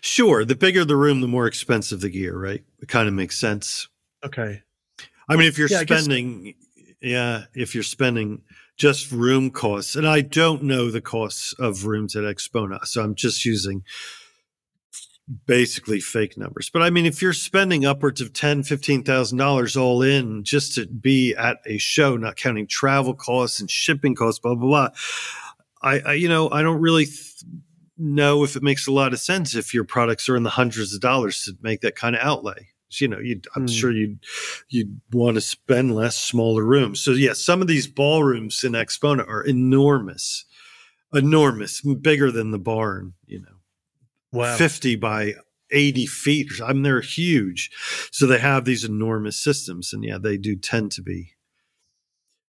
Sure, 0.00 0.44
the 0.44 0.54
bigger 0.54 0.84
the 0.84 0.96
room, 0.96 1.20
the 1.20 1.28
more 1.28 1.46
expensive 1.46 2.00
the 2.00 2.10
gear, 2.10 2.36
right? 2.36 2.64
It 2.80 2.88
kind 2.88 3.08
of 3.08 3.14
makes 3.14 3.38
sense. 3.38 3.88
Okay. 4.24 4.62
I 5.28 5.36
mean, 5.36 5.46
if 5.48 5.58
you're 5.58 5.68
Yeah, 5.68 5.80
spending, 5.80 6.54
yeah, 7.00 7.44
if 7.54 7.74
you're 7.74 7.82
spending 7.82 8.42
just 8.76 9.10
room 9.10 9.50
costs, 9.50 9.96
and 9.96 10.06
I 10.06 10.20
don't 10.20 10.62
know 10.62 10.90
the 10.90 11.00
costs 11.00 11.52
of 11.54 11.86
rooms 11.86 12.14
at 12.14 12.24
Axpona, 12.24 12.84
so 12.86 13.02
I'm 13.02 13.14
just 13.14 13.44
using 13.44 13.82
basically 15.46 15.98
fake 15.98 16.38
numbers. 16.38 16.70
But 16.70 16.82
I 16.82 16.90
mean, 16.90 17.04
if 17.06 17.20
you're 17.20 17.32
spending 17.32 17.84
upwards 17.84 18.20
of 18.20 18.32
ten, 18.32 18.62
fifteen 18.62 19.02
thousand 19.02 19.38
dollars 19.38 19.76
all 19.76 20.02
in 20.02 20.44
just 20.44 20.74
to 20.76 20.86
be 20.86 21.34
at 21.34 21.58
a 21.66 21.78
show, 21.78 22.16
not 22.16 22.36
counting 22.36 22.68
travel 22.68 23.14
costs 23.14 23.58
and 23.58 23.70
shipping 23.70 24.14
costs, 24.14 24.38
blah 24.38 24.54
blah 24.54 24.68
blah, 24.68 24.88
I, 25.82 25.98
I 26.00 26.12
you 26.12 26.28
know, 26.28 26.50
I 26.50 26.62
don't 26.62 26.80
really. 26.80 27.06
Th- 27.06 27.32
know 27.98 28.44
if 28.44 28.56
it 28.56 28.62
makes 28.62 28.86
a 28.86 28.92
lot 28.92 29.12
of 29.12 29.20
sense 29.20 29.54
if 29.54 29.72
your 29.72 29.84
products 29.84 30.28
are 30.28 30.36
in 30.36 30.42
the 30.42 30.50
hundreds 30.50 30.94
of 30.94 31.00
dollars 31.00 31.42
to 31.44 31.52
make 31.62 31.80
that 31.80 31.96
kind 31.96 32.14
of 32.16 32.22
outlay. 32.22 32.68
So, 32.88 33.04
you 33.04 33.08
know, 33.08 33.18
you 33.18 33.40
I'm 33.54 33.62
Hmm. 33.62 33.66
sure 33.72 33.92
you'd 33.92 34.18
you'd 34.68 35.00
want 35.12 35.34
to 35.36 35.40
spend 35.40 35.94
less, 35.94 36.16
smaller 36.16 36.64
rooms. 36.64 37.00
So 37.00 37.12
yeah, 37.12 37.32
some 37.32 37.60
of 37.60 37.66
these 37.68 37.86
ballrooms 37.86 38.62
in 38.62 38.72
Axpona 38.72 39.26
are 39.28 39.42
enormous, 39.42 40.44
enormous, 41.12 41.80
bigger 41.80 42.30
than 42.30 42.50
the 42.52 42.58
barn. 42.58 43.14
You 43.26 43.40
know, 43.40 43.56
Wow. 44.32 44.56
fifty 44.56 44.94
by 44.94 45.34
eighty 45.72 46.06
feet. 46.06 46.48
I 46.64 46.72
mean, 46.72 46.82
they're 46.82 47.00
huge. 47.00 47.70
So 48.12 48.26
they 48.26 48.38
have 48.38 48.64
these 48.64 48.84
enormous 48.84 49.36
systems, 49.42 49.92
and 49.92 50.04
yeah, 50.04 50.18
they 50.18 50.36
do 50.36 50.54
tend 50.54 50.92
to 50.92 51.02
be 51.02 51.32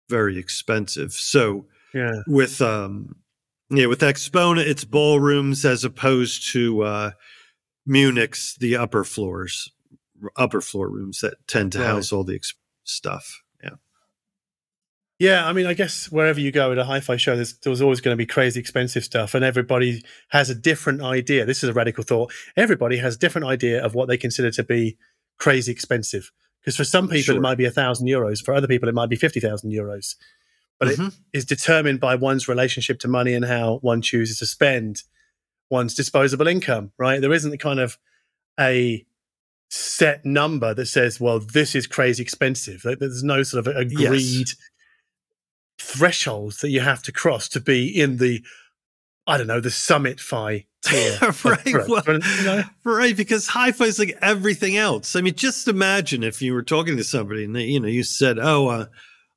very 0.09 0.39
expensive. 0.39 1.13
So 1.13 1.67
Yeah. 1.95 2.23
with 2.27 2.61
um 2.63 3.17
yeah 3.73 3.87
with 3.87 4.01
Axpona 4.01 4.65
it's 4.65 4.85
ballrooms 4.85 5.65
as 5.65 5.85
opposed 5.85 6.53
to 6.53 6.83
uh 6.83 7.11
Munich's 7.87 8.57
the 8.61 8.77
upper 8.77 9.03
floors 9.05 9.73
upper 10.37 10.61
floor 10.61 10.89
rooms 10.89 11.21
that 11.21 11.35
tend 11.49 11.73
to 11.73 11.79
Right. 11.81 11.87
house 11.89 12.13
all 12.13 12.23
the 12.25 12.37
ex- 12.37 12.55
stuff 12.85 13.43
yeah 13.63 13.71
Yeah, 15.19 15.47
I 15.47 15.53
mean, 15.53 15.67
I 15.67 15.75
guess 15.75 16.11
wherever 16.11 16.41
you 16.41 16.51
go 16.51 16.73
at 16.73 16.79
a 16.79 16.85
hi-fi 16.85 17.17
show, 17.17 17.37
there's, 17.37 17.55
there's 17.61 17.81
always 17.83 18.01
going 18.01 18.13
to 18.17 18.25
be 18.25 18.27
crazy 18.27 18.59
expensive 18.59 19.05
stuff, 19.05 19.35
and 19.35 19.45
everybody 19.45 20.03
has 20.31 20.51
a 20.51 20.55
different 20.55 21.01
idea. 21.03 21.45
This 21.45 21.63
is 21.63 21.69
a 21.71 21.73
radical 21.73 22.03
thought. 22.03 22.33
Everybody 22.57 22.97
has 22.99 23.15
a 23.15 23.19
different 23.19 23.47
idea 23.47 23.85
of 23.85 23.95
what 23.95 24.09
they 24.09 24.17
consider 24.17 24.51
to 24.53 24.65
be 24.65 24.97
crazy 25.39 25.71
expensive. 25.71 26.33
Because 26.61 26.77
for 26.77 26.85
some 26.85 27.07
people, 27.09 27.23
Sure. 27.23 27.37
it 27.37 27.41
might 27.41 27.59
be 27.59 27.65
a 27.67 27.71
thousand 27.71 28.09
euros. 28.09 28.45
For 28.45 28.53
other 28.55 28.67
people, 28.67 28.89
it 28.89 28.95
might 28.97 29.11
be 29.11 29.17
fifty 29.17 29.39
thousand 29.41 29.71
euros. 29.71 30.17
But 30.83 30.95
mm-hmm. 30.95 31.07
it 31.07 31.15
is 31.33 31.45
determined 31.45 32.01
by 32.01 32.17
one's 32.17 32.49
relationship 32.49 32.99
to 32.99 33.07
money 33.07 33.35
and 33.35 33.45
how 33.45 33.79
one 33.83 34.03
chooses 34.03 34.39
to 34.39 34.47
spend 34.47 35.05
one's 35.71 35.95
disposable 35.95 36.49
income, 36.49 36.91
right? 36.99 37.21
There 37.21 37.33
isn't 37.33 37.53
a 37.53 37.59
kind 37.59 37.79
of 37.79 37.99
a 38.59 39.07
set 39.71 40.25
number 40.25 40.75
that 40.75 40.87
says, 40.87 41.21
well, 41.21 41.39
this 41.39 41.77
is 41.77 41.87
crazy 41.87 42.21
expensive. 42.21 42.83
There's 42.83 43.23
no 43.23 43.45
sort 43.45 43.65
of 43.65 43.77
agreed 43.77 44.49
yes. 44.49 44.57
thresholds 45.79 46.59
that 46.59 46.71
you 46.71 46.81
have 46.81 47.05
to 47.05 47.13
cross 47.13 47.49
to 47.51 47.61
be 47.61 47.87
in 47.87 48.17
the, 48.17 48.43
I 49.25 49.39
don't 49.39 49.47
know, 49.47 49.61
the 49.61 49.71
summit 49.71 50.19
fi 50.19 50.67
tier. 50.85 51.17
right. 51.45 51.89
Well, 51.89 52.03
you 52.09 52.45
know? 52.45 52.63
Right. 52.83 53.17
Because 53.17 53.47
hi-fi 53.47 53.85
is 53.85 54.01
like 54.01 54.19
everything 54.21 54.77
else. 54.77 55.15
I 55.15 55.21
mean, 55.21 55.37
just 55.37 55.69
imagine 55.69 56.25
if 56.25 56.43
you 56.43 56.55
were 56.55 56.65
talking 56.65 56.97
to 56.97 57.05
somebody 57.05 57.45
and 57.45 57.55
they, 57.55 57.67
you 57.67 57.79
know, 57.79 57.87
you 57.87 58.03
said, 58.03 58.41
oh, 58.41 58.67
uh, 58.67 58.87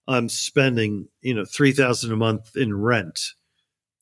I'm 0.08 0.30
spending, 0.30 1.08
you 1.22 1.34
know, 1.34 1.46
3000 1.46 2.12
a 2.12 2.15
month 2.15 2.56
in 2.56 2.80
rent 2.80 3.34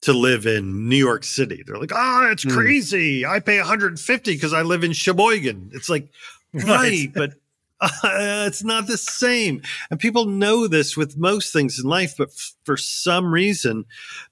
to 0.01 0.13
live 0.13 0.45
in 0.45 0.89
New 0.89 0.97
York 0.97 1.23
City. 1.23 1.63
They're 1.65 1.77
like, 1.77 1.93
"Ah, 1.93 2.25
oh, 2.25 2.31
it's 2.31 2.43
mm. 2.45 2.51
crazy. 2.51 3.25
I 3.25 3.39
pay 3.39 3.57
150 3.57 4.33
because 4.33 4.53
I 4.53 4.61
live 4.61 4.83
in 4.83 4.91
Sheboygan." 4.91 5.71
It's 5.73 5.89
like, 5.89 6.09
right, 6.53 6.65
right. 6.65 7.11
but 7.13 7.33
uh, 7.81 8.45
it's 8.47 8.63
not 8.63 8.87
the 8.87 8.97
same. 8.97 9.61
And 9.89 9.99
people 9.99 10.25
know 10.25 10.67
this 10.67 10.97
with 10.97 11.17
most 11.17 11.53
things 11.53 11.79
in 11.79 11.89
life, 11.89 12.15
but 12.17 12.29
f- 12.29 12.53
for 12.65 12.77
some 12.77 13.33
reason, 13.33 13.85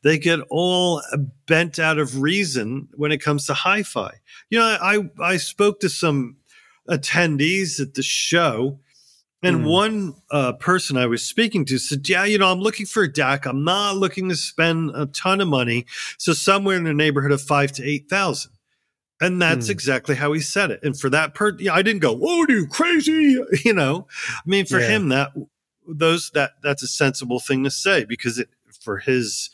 they 0.04 0.18
get 0.18 0.40
all 0.50 1.02
bent 1.48 1.80
out 1.80 2.00
of 2.00 2.22
reason 2.22 2.90
when 2.96 3.12
it 3.12 3.20
comes 3.20 3.46
to 3.46 3.54
hi-fi. 3.54 4.12
You 4.50 4.60
know, 4.60 4.78
I 4.82 5.10
I 5.22 5.38
spoke 5.38 5.80
to 5.82 5.90
some 5.90 6.38
attendees 6.90 7.80
at 7.80 7.94
the 7.94 8.04
show 8.04 8.80
and 9.44 9.62
mm. 9.62 9.70
one 9.70 10.16
uh, 10.30 10.54
person 10.54 10.98
I 10.98 11.08
was 11.08 11.24
speaking 11.24 11.66
to 11.66 11.78
said, 11.80 12.08
Yeah, 12.08 12.26
you 12.26 12.38
know, 12.38 12.52
I'm 12.52 12.60
looking 12.60 12.86
for 12.86 13.04
a 13.04 13.12
DAC. 13.12 13.46
I'm 13.46 13.64
not 13.64 13.98
looking 13.98 14.30
to 14.30 14.36
spend 14.36 14.92
a 14.96 15.08
ton 15.08 15.42
of 15.42 15.48
money. 15.48 15.86
So 16.18 16.34
somewhere 16.34 16.78
in 16.78 16.84
the 16.84 16.94
neighborhood 16.94 17.32
of 17.32 17.42
five 17.42 17.72
to 17.74 17.84
8,000. 17.84 18.52
And 19.20 19.42
that's 19.42 19.68
mm. 19.68 19.72
exactly 19.72 20.16
how 20.16 20.34
he 20.34 20.42
said 20.42 20.72
it. 20.72 20.82
And 20.84 21.00
for 21.00 21.10
that 21.10 21.34
person, 21.34 21.60
yeah, 21.60 21.74
I 21.74 21.82
didn't 21.82 22.02
go, 22.02 22.20
Oh, 22.22 22.46
you 22.48 22.68
crazy. 22.68 23.38
You 23.66 23.74
know, 23.74 24.08
I 24.30 24.42
mean, 24.46 24.66
for 24.66 24.80
yeah. 24.80 24.88
him, 24.90 25.10
that, 25.10 25.32
those, 25.88 26.32
that, 26.32 26.52
that's 26.62 26.84
a 26.84 26.88
sensible 26.88 27.40
thing 27.40 27.64
to 27.64 27.72
say 27.72 28.06
because 28.06 28.40
it, 28.40 28.50
for 28.80 28.98
his 28.98 29.50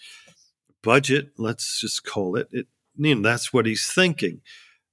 budget, 0.82 1.32
let's 1.38 1.80
just 1.80 2.04
call 2.04 2.36
it, 2.36 2.48
it, 2.52 2.68
you 2.98 3.16
know, 3.16 3.22
that's 3.22 3.54
what 3.54 3.66
he's 3.66 3.92
thinking. 3.92 4.42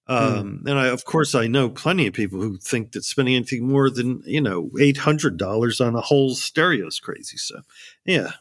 Um, 0.07 0.61
mm. 0.63 0.71
And 0.71 0.79
I, 0.79 0.89
of 0.89 1.05
course, 1.05 1.35
I 1.35 1.47
know 1.47 1.71
plenty 1.71 2.07
of 2.07 2.13
people 2.13 2.41
who 2.41 2.59
think 2.59 2.93
that 2.93 3.05
spending 3.05 3.37
anything 3.37 3.67
more 3.67 3.89
than 3.89 4.23
you 4.27 4.41
know 4.41 4.71
eight 4.79 4.99
hundred 4.99 5.37
dollars 5.39 5.81
on 5.81 5.95
a 5.95 6.01
whole 6.01 6.35
stereo 6.35 6.87
is 6.87 7.01
crazy. 7.01 7.39
So, 7.39 7.61
yeah, 8.05 8.33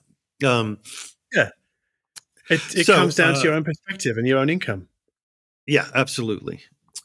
um, 0.45 0.80
yeah, 1.34 1.49
it, 2.49 2.62
it 2.76 2.86
so, 2.86 2.95
comes 2.95 3.15
down 3.15 3.36
uh, 3.36 3.36
to 3.38 3.43
your 3.43 3.54
own 3.54 3.63
perspective 3.63 4.17
and 4.17 4.28
your 4.28 4.39
own 4.39 4.49
income. 4.49 4.89
Yeah, 5.65 5.88
absolutely. 5.95 6.62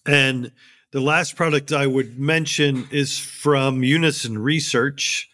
And 0.06 0.52
the 0.90 1.00
last 1.00 1.36
product 1.36 1.72
I 1.72 1.86
would 1.86 2.18
mention 2.18 2.88
is 2.90 3.18
from 3.18 3.84
Unison 3.84 4.38
Research. 4.38 5.28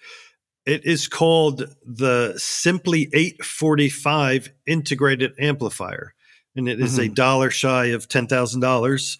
It 0.66 0.84
is 0.84 1.08
called 1.08 1.74
the 1.86 2.34
Simply 2.36 3.08
845 3.12 4.50
Integrated 4.66 5.32
Amplifier 5.38 6.13
and 6.56 6.68
it 6.68 6.80
is 6.80 6.98
mm-hmm. 6.98 7.12
a 7.12 7.14
dollar 7.14 7.50
shy 7.50 7.86
of 7.86 8.08
ten 8.08 8.26
thousand 8.26 8.62
um, 8.62 8.68
dollars. 8.68 9.18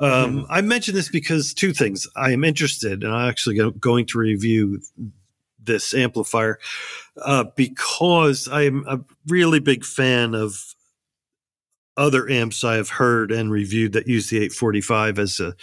Mm-hmm. 0.00 0.50
I 0.50 0.60
mention 0.60 0.94
this 0.94 1.08
because 1.08 1.54
two 1.54 1.72
things: 1.72 2.06
I 2.16 2.32
am 2.32 2.44
interested, 2.44 3.04
and 3.04 3.12
I'm 3.12 3.28
actually 3.28 3.56
go- 3.56 3.70
going 3.70 4.06
to 4.06 4.18
review 4.18 4.80
this 5.62 5.94
amplifier 5.94 6.58
uh, 7.22 7.44
because 7.56 8.48
I'm 8.48 8.84
a 8.86 9.00
really 9.26 9.60
big 9.60 9.84
fan 9.84 10.34
of 10.34 10.74
other 11.96 12.28
amps 12.28 12.64
I 12.64 12.74
have 12.74 12.90
heard 12.90 13.30
and 13.30 13.50
reviewed 13.50 13.92
that 13.92 14.08
use 14.08 14.28
the 14.28 14.38
845 14.38 15.18
as 15.18 15.40
a 15.40 15.54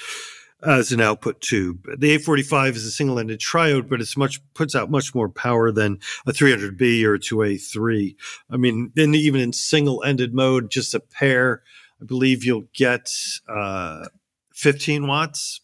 as 0.63 0.91
an 0.91 1.01
output 1.01 1.41
tube. 1.41 1.83
The 1.83 2.11
845 2.11 2.75
is 2.75 2.85
a 2.85 2.91
single-ended 2.91 3.39
triode, 3.39 3.89
but 3.89 4.01
it's 4.01 4.15
much 4.15 4.39
puts 4.53 4.75
out 4.75 4.91
much 4.91 5.15
more 5.15 5.29
power 5.29 5.71
than 5.71 5.99
a 6.25 6.31
300B 6.31 7.03
or 7.03 7.15
a 7.15 7.19
2A3. 7.19 8.15
I 8.49 8.57
mean, 8.57 8.91
and 8.95 9.15
even 9.15 9.41
in 9.41 9.53
single-ended 9.53 10.33
mode, 10.33 10.69
just 10.69 10.93
a 10.93 10.99
pair, 10.99 11.63
I 12.01 12.05
believe 12.05 12.43
you'll 12.43 12.67
get 12.73 13.09
uh, 13.47 14.05
15 14.53 15.07
watts 15.07 15.61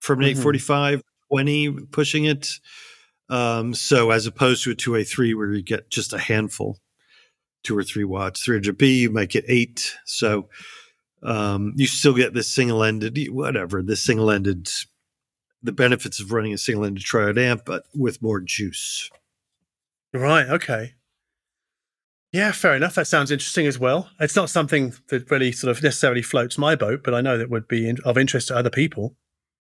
from 0.00 0.20
an 0.20 0.24
mm-hmm. 0.24 0.40
845, 0.40 1.02
20 1.28 1.72
pushing 1.92 2.24
it. 2.24 2.58
Um, 3.28 3.74
so 3.74 4.10
as 4.10 4.26
opposed 4.26 4.64
to 4.64 4.72
a 4.72 4.74
2A3 4.74 5.36
where 5.36 5.52
you 5.52 5.62
get 5.62 5.90
just 5.90 6.12
a 6.12 6.18
handful, 6.18 6.78
two 7.62 7.76
or 7.76 7.84
three 7.84 8.04
watts. 8.04 8.44
300B, 8.44 8.98
you 8.98 9.10
might 9.10 9.30
get 9.30 9.44
eight. 9.46 9.96
So 10.04 10.48
um, 11.22 11.72
you 11.76 11.86
still 11.86 12.14
get 12.14 12.34
this 12.34 12.48
single 12.48 12.82
ended, 12.82 13.18
whatever, 13.30 13.82
this 13.82 14.02
single 14.02 14.30
ended, 14.30 14.68
the 15.62 15.72
benefits 15.72 16.20
of 16.20 16.32
running 16.32 16.52
a 16.52 16.58
single 16.58 16.84
ended 16.84 17.04
triode 17.04 17.38
amp, 17.38 17.64
but 17.64 17.84
with 17.94 18.22
more 18.22 18.40
juice. 18.40 19.10
Right. 20.12 20.48
Okay. 20.48 20.94
Yeah, 22.32 22.52
fair 22.52 22.76
enough. 22.76 22.94
That 22.94 23.08
sounds 23.08 23.30
interesting 23.30 23.66
as 23.66 23.78
well. 23.78 24.08
It's 24.20 24.36
not 24.36 24.50
something 24.50 24.94
that 25.08 25.30
really 25.30 25.50
sort 25.50 25.76
of 25.76 25.82
necessarily 25.82 26.22
floats 26.22 26.56
my 26.56 26.76
boat, 26.76 27.02
but 27.02 27.12
I 27.12 27.20
know 27.20 27.36
that 27.36 27.50
would 27.50 27.66
be 27.66 27.92
of 28.04 28.16
interest 28.16 28.48
to 28.48 28.56
other 28.56 28.70
people. 28.70 29.16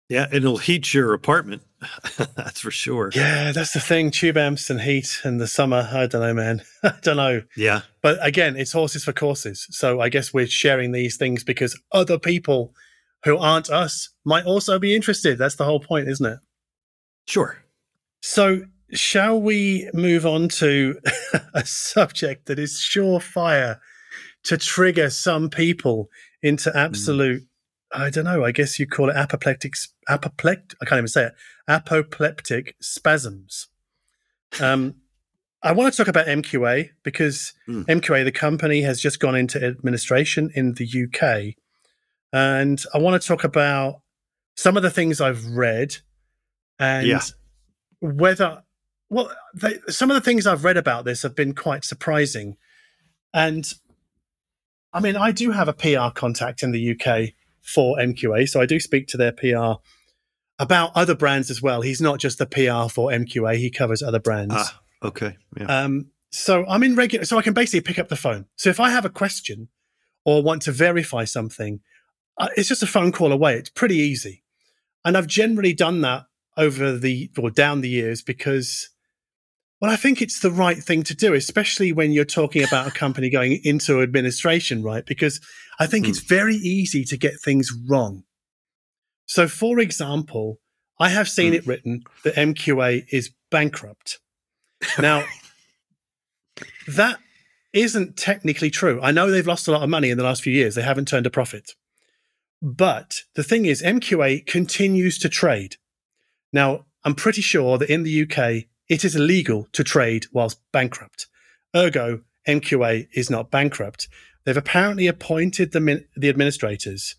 Yeah, 0.09 0.27
it'll 0.31 0.59
heat 0.59 0.93
your 0.93 1.15
apartment. 1.15 1.63
that's 2.37 2.61
for 2.61 2.71
sure. 2.71 3.11
Yeah, 3.15 3.53
that's 3.53 3.73
the 3.73 3.81
thing. 3.81 4.11
Tube 4.11 4.37
amps 4.37 4.71
and 4.71 4.81
heat 4.81 5.21
in 5.25 5.39
the 5.39 5.47
summer. 5.47 5.89
I 5.93 6.07
don't 6.07 6.21
know, 6.21 6.35
man. 6.35 6.63
I 6.83 6.95
don't 7.03 7.17
know. 7.17 7.43
Yeah. 7.57 7.83
But 8.03 8.25
again, 8.25 8.57
it's 8.57 8.73
horses 8.73 9.05
for 9.05 9.13
courses. 9.13 9.67
So 9.71 10.01
I 10.01 10.09
guess 10.09 10.33
we're 10.33 10.47
sharing 10.47 10.93
these 10.93 11.17
things 11.17 11.45
because 11.45 11.79
other 11.93 12.19
people 12.19 12.75
who 13.25 13.39
aren't 13.39 13.71
us 13.71 14.11
might 14.25 14.47
also 14.47 14.79
be 14.79 14.95
interested. 14.95 15.39
That's 15.39 15.57
the 15.57 15.65
whole 15.65 15.81
point, 15.81 16.09
isn't 16.09 16.27
it? 16.27 16.39
Sure. 17.27 17.63
So 18.21 18.63
shall 18.93 19.41
we 19.41 19.89
move 19.95 20.27
on 20.27 20.49
to 20.49 20.99
a 21.55 21.65
subject 21.65 22.47
that 22.47 22.59
is 22.59 22.75
surefire 22.75 23.79
to 24.45 24.57
trigger 24.57 25.09
some 25.09 25.49
people 25.49 26.09
into 26.43 26.71
hmm. 26.71 26.77
absolute 26.77 27.43
mm. 27.43 27.47
I 27.95 28.11
don't 28.11 28.25
know. 28.25 28.45
I 28.45 28.53
guess 28.53 28.79
you 28.79 28.87
call 28.87 29.11
it 29.11 29.17
apoplectic. 29.17 29.75
Apoplect. 30.09 30.75
I 30.81 30.87
can't 30.87 30.99
even 30.99 31.09
say 31.09 31.27
it. 31.27 31.35
Apoplectic 31.69 32.77
spasms. 32.81 33.69
Um, 34.61 34.97
I 35.63 35.73
want 35.73 35.93
to 35.93 35.97
talk 35.97 36.09
about 36.09 36.27
MQA 36.27 36.91
because 37.03 37.53
mm. 37.69 37.85
MQA, 37.87 38.25
the 38.25 38.33
company, 38.33 38.83
has 38.83 39.01
just 39.01 39.21
gone 39.21 39.37
into 39.37 39.65
administration 39.65 40.51
in 40.55 40.75
the 40.75 40.85
UK, 40.85 41.55
and 42.33 42.83
I 42.93 42.99
want 42.99 43.21
to 43.21 43.27
talk 43.27 43.45
about 43.45 44.01
some 44.57 44.77
of 44.77 44.83
the 44.83 44.91
things 44.91 45.21
I've 45.21 45.47
read 45.47 45.97
and 46.79 47.07
yeah. 47.07 47.21
whether 48.01 48.63
well, 49.09 49.31
they, 49.55 49.79
some 49.89 50.11
of 50.11 50.15
the 50.15 50.21
things 50.21 50.47
I've 50.47 50.65
read 50.65 50.77
about 50.77 51.05
this 51.05 51.23
have 51.23 51.37
been 51.37 51.55
quite 51.55 51.85
surprising, 51.85 52.57
and 53.33 53.73
I 54.93 55.01
mean, 55.01 55.17
I 55.17 55.31
do 55.31 55.53
have 55.53 55.69
a 55.69 55.73
PR 55.73 56.11
contact 56.15 56.63
in 56.63 56.73
the 56.73 56.91
UK 56.91 57.35
for 57.63 57.97
MQA. 57.97 58.49
So 58.49 58.61
I 58.61 58.67
do 58.67 58.79
speak 58.81 59.07
to 59.09 59.17
their 59.17 59.33
PR 59.33 59.81
about 60.59 60.93
other 60.95 61.15
brands 61.15 61.51
as 61.51 61.63
well. 61.63 61.83
He's 61.83 62.01
not 62.01 62.19
just 62.19 62.39
the 62.39 62.47
PR 62.47 62.91
for 62.93 63.11
MQA; 63.11 63.57
he 63.57 63.71
covers 63.71 64.03
other 64.03 64.21
brands. 64.21 64.55
Ah, 64.57 64.81
okay. 65.03 65.37
Yeah. 65.59 65.67
Um, 65.67 66.11
so 66.31 66.65
I'm 66.67 66.83
in 66.83 66.95
regular, 66.95 67.25
so 67.25 67.39
I 67.39 67.43
can 67.43 67.55
basically 67.55 67.83
pick 67.83 67.99
up 67.99 68.09
the 68.09 68.17
phone. 68.17 68.47
So 68.57 68.71
if 68.71 68.81
I 68.81 68.91
have 68.91 69.05
a 69.05 69.11
question 69.11 69.69
or 70.25 70.43
want 70.43 70.63
to 70.63 70.73
verify 70.73 71.25
something, 71.25 71.81
uh, 72.39 72.49
it's 72.57 72.69
just 72.69 72.83
a 72.83 72.87
phone 72.87 73.13
call 73.13 73.33
away. 73.33 73.57
It's 73.57 73.71
pretty 73.71 73.97
easy, 73.97 74.43
and 75.05 75.17
I've 75.17 75.27
generally 75.27 75.75
done 75.75 76.01
that 76.03 76.25
over 76.57 76.97
the 76.97 77.31
or 77.39 77.51
down 77.51 77.81
the 77.81 77.89
years 77.89 78.23
because 78.23 78.91
well, 79.83 79.91
I 79.91 79.97
think 79.97 80.23
it's 80.23 80.39
the 80.39 80.51
right 80.53 80.79
thing 80.79 81.03
to 81.03 81.15
do, 81.15 81.35
especially 81.35 81.93
when 81.93 82.13
you're 82.13 82.25
talking 82.25 82.63
about 82.63 82.87
a 82.87 82.93
company 82.93 83.29
going 83.29 83.61
into 83.65 84.01
administration, 84.01 84.85
right? 84.85 85.05
Because 85.05 85.41
I 85.81 85.89
think 85.89 86.07
mm. 86.07 86.11
it's 86.11 86.21
very 86.21 86.55
easy 86.55 87.03
to 87.07 87.17
get 87.17 87.41
things 87.41 87.69
wrong. 87.89 88.23
So, 89.27 89.49
for 89.49 89.79
example, 89.79 90.59
I 90.99 91.09
have 91.09 91.29
seen 91.29 91.53
mm. 91.53 91.57
it 91.57 91.67
written 91.67 92.05
that 92.25 92.35
MQA 92.35 93.07
is 93.11 93.31
bankrupt. 93.51 94.21
Now, 94.99 95.25
that 96.89 97.19
isn't 97.73 98.17
technically 98.17 98.71
true. 98.71 99.01
I 99.03 99.13
know 99.13 99.31
they've 99.31 99.47
lost 99.47 99.69
a 99.69 99.73
lot 99.73 99.83
of 99.83 99.89
money 99.89 100.11
in 100.11 100.19
the 100.19 100.25
last 100.25 100.43
few 100.43 100.53
years, 100.53 100.75
they 100.75 100.83
haven't 100.83 101.09
turned 101.09 101.27
a 101.27 101.31
profit. 101.31 101.73
But 102.61 103.23
the 103.35 103.43
thing 103.43 103.65
is, 103.65 103.83
MQA 103.83 104.47
continues 104.47 105.19
to 105.19 105.29
trade. 105.29 105.77
Now, 106.53 106.87
I'm 107.05 107.15
pretty 107.15 107.43
sure 107.43 107.79
that 107.79 107.91
in 107.91 108.05
the 108.05 108.23
UK, 108.23 108.67
it 108.89 109.05
is 109.05 109.17
illegal 109.17 109.67
to 109.73 109.83
trade 109.83 110.27
whilst 110.33 110.61
bankrupt. 110.73 111.27
Ergo, 111.75 112.21
MQA 112.47 113.09
is 113.15 113.31
not 113.31 113.51
bankrupt. 113.51 114.07
They've 114.45 114.57
apparently 114.57 115.07
appointed 115.07 115.73
the, 115.73 115.81
min- 115.81 116.05
the 116.17 116.29
administrators 116.29 117.17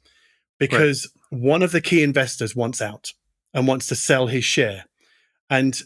because 0.59 1.09
right. 1.15 1.22
One 1.33 1.63
of 1.63 1.71
the 1.71 1.81
key 1.81 2.03
investors 2.03 2.55
wants 2.55 2.81
out 2.81 3.13
and 3.53 3.67
wants 3.67 3.87
to 3.87 3.95
sell 3.95 4.27
his 4.27 4.43
share. 4.45 4.85
And 5.49 5.79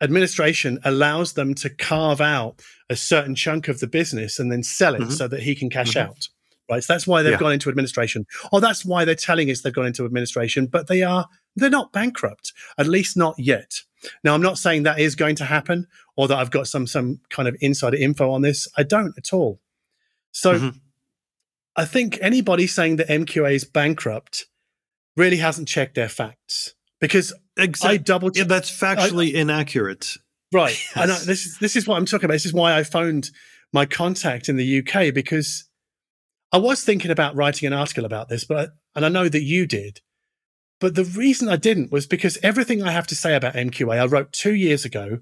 administration 0.00 0.78
allows 0.84 1.34
them 1.34 1.54
to 1.54 1.70
carve 1.70 2.20
out 2.20 2.60
a 2.90 2.96
certain 2.96 3.34
chunk 3.34 3.68
of 3.68 3.80
the 3.80 3.86
business 3.86 4.38
and 4.38 4.50
then 4.50 4.62
sell 4.62 4.94
it 4.94 5.02
Mhm. 5.02 5.12
so 5.12 5.28
that 5.28 5.42
he 5.42 5.54
can 5.54 5.70
cash 5.70 5.92
Mhm. 5.94 6.02
out. 6.02 6.28
Right. 6.70 6.82
So 6.82 6.92
that's 6.92 7.06
why 7.06 7.22
they've 7.22 7.32
Yeah. 7.32 7.38
gone 7.38 7.52
into 7.52 7.68
administration. 7.68 8.26
Or 8.50 8.60
that's 8.60 8.84
why 8.84 9.04
they're 9.04 9.14
telling 9.14 9.50
us 9.50 9.60
they've 9.60 9.72
gone 9.72 9.86
into 9.86 10.04
administration, 10.04 10.66
but 10.66 10.86
they 10.86 11.02
are 11.02 11.28
they're 11.54 11.68
not 11.68 11.92
bankrupt, 11.92 12.52
at 12.78 12.86
least 12.86 13.14
not 13.14 13.34
yet. 13.38 13.82
Now 14.24 14.32
I'm 14.34 14.40
not 14.40 14.56
saying 14.56 14.84
that 14.84 14.98
is 14.98 15.14
going 15.14 15.36
to 15.36 15.44
happen 15.44 15.86
or 16.16 16.26
that 16.28 16.38
I've 16.38 16.50
got 16.50 16.66
some 16.66 16.86
some 16.86 17.20
kind 17.28 17.46
of 17.46 17.56
insider 17.60 17.96
info 17.98 18.30
on 18.30 18.40
this. 18.42 18.66
I 18.76 18.84
don't 18.84 19.12
at 19.18 19.32
all. 19.34 19.60
So 20.30 20.58
Mhm. 20.58 20.80
I 21.76 21.84
think 21.84 22.18
anybody 22.22 22.66
saying 22.66 22.96
that 22.96 23.10
MQA 23.10 23.52
is 23.54 23.64
bankrupt 23.64 24.46
really 25.16 25.36
hasn't 25.36 25.68
checked 25.68 25.94
their 25.94 26.08
facts 26.08 26.74
because 27.00 27.32
I 27.58 27.64
Exactly. 27.64 27.98
double 27.98 28.30
Yeah, 28.34 28.44
that's 28.44 28.70
factually 28.70 29.32
inaccurate. 29.34 30.16
Right. 30.52 30.78
And 30.96 31.10
I, 31.10 31.18
this 31.18 31.46
is 31.46 31.58
this 31.58 31.76
is 31.76 31.86
what 31.86 31.96
I'm 31.96 32.06
talking 32.06 32.26
about. 32.26 32.34
This 32.34 32.46
is 32.46 32.52
why 32.52 32.76
I 32.76 32.84
phoned 32.84 33.30
my 33.72 33.86
contact 33.86 34.48
in 34.48 34.56
the 34.56 34.78
UK 34.78 35.12
because 35.14 35.68
I 36.52 36.58
was 36.58 36.82
thinking 36.82 37.10
about 37.10 37.34
writing 37.34 37.66
an 37.66 37.72
article 37.72 38.04
about 38.04 38.28
this, 38.28 38.44
but 38.44 38.70
and 38.94 39.04
I 39.04 39.08
know 39.08 39.28
that 39.28 39.42
you 39.42 39.66
did. 39.66 40.00
But 40.80 40.94
the 40.94 41.04
reason 41.04 41.48
I 41.48 41.56
didn't 41.56 41.92
was 41.92 42.06
because 42.06 42.38
everything 42.42 42.82
I 42.82 42.90
have 42.90 43.06
to 43.08 43.14
say 43.14 43.34
about 43.34 43.54
MQA 43.54 44.00
I 44.00 44.06
wrote 44.06 44.32
two 44.32 44.54
years 44.54 44.84
ago 44.84 45.18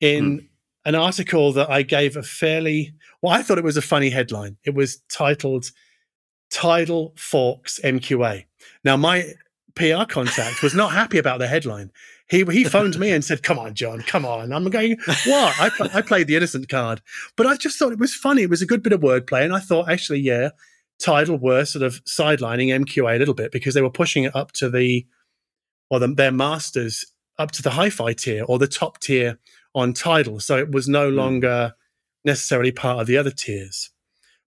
in 0.00 0.38
hmm. 0.38 0.44
an 0.84 0.94
article 0.94 1.52
that 1.52 1.70
I 1.70 1.82
gave 1.82 2.16
a 2.16 2.22
fairly 2.22 2.94
well, 3.22 3.32
I 3.32 3.42
thought 3.42 3.58
it 3.58 3.64
was 3.64 3.76
a 3.76 3.82
funny 3.82 4.10
headline. 4.10 4.56
It 4.64 4.74
was 4.74 5.02
titled 5.10 5.70
Tidal 6.50 7.14
Forks 7.16 7.80
MQA. 7.82 8.44
Now 8.84 8.96
my 8.96 9.34
PR 9.74 10.04
contact 10.08 10.62
was 10.62 10.74
not 10.74 10.92
happy 10.92 11.18
about 11.18 11.38
the 11.38 11.46
headline. 11.46 11.90
He 12.28 12.44
he 12.44 12.64
phoned 12.64 12.98
me 12.98 13.10
and 13.10 13.24
said, 13.24 13.42
"Come 13.42 13.58
on, 13.58 13.74
John, 13.74 14.00
come 14.02 14.26
on." 14.26 14.52
I'm 14.52 14.68
going, 14.70 14.98
"What?" 15.24 15.54
I 15.58 15.70
I 15.94 16.02
played 16.02 16.26
the 16.26 16.36
innocent 16.36 16.68
card, 16.68 17.00
but 17.36 17.46
I 17.46 17.56
just 17.56 17.78
thought 17.78 17.92
it 17.92 17.98
was 17.98 18.14
funny. 18.14 18.42
It 18.42 18.50
was 18.50 18.60
a 18.62 18.66
good 18.66 18.82
bit 18.82 18.92
of 18.92 19.00
wordplay, 19.00 19.44
and 19.44 19.54
I 19.54 19.60
thought 19.60 19.88
actually, 19.88 20.20
yeah, 20.20 20.50
Tidal 21.00 21.38
were 21.38 21.64
sort 21.64 21.82
of 21.84 22.04
sidelining 22.04 22.68
MQA 22.68 23.16
a 23.16 23.18
little 23.18 23.34
bit 23.34 23.50
because 23.52 23.74
they 23.74 23.80
were 23.82 23.90
pushing 23.90 24.24
it 24.24 24.36
up 24.36 24.52
to 24.52 24.68
the 24.68 25.06
or 25.90 25.98
the, 26.00 26.08
their 26.08 26.32
masters 26.32 27.06
up 27.38 27.50
to 27.52 27.62
the 27.62 27.70
hi-fi 27.70 28.12
tier 28.12 28.44
or 28.44 28.58
the 28.58 28.66
top 28.66 29.00
tier 29.00 29.38
on 29.74 29.92
Tidal, 29.94 30.40
so 30.40 30.58
it 30.58 30.70
was 30.70 30.86
no 30.88 31.08
Hmm. 31.08 31.16
longer 31.16 31.74
necessarily 32.24 32.72
part 32.72 33.00
of 33.00 33.06
the 33.06 33.16
other 33.16 33.30
tiers. 33.30 33.90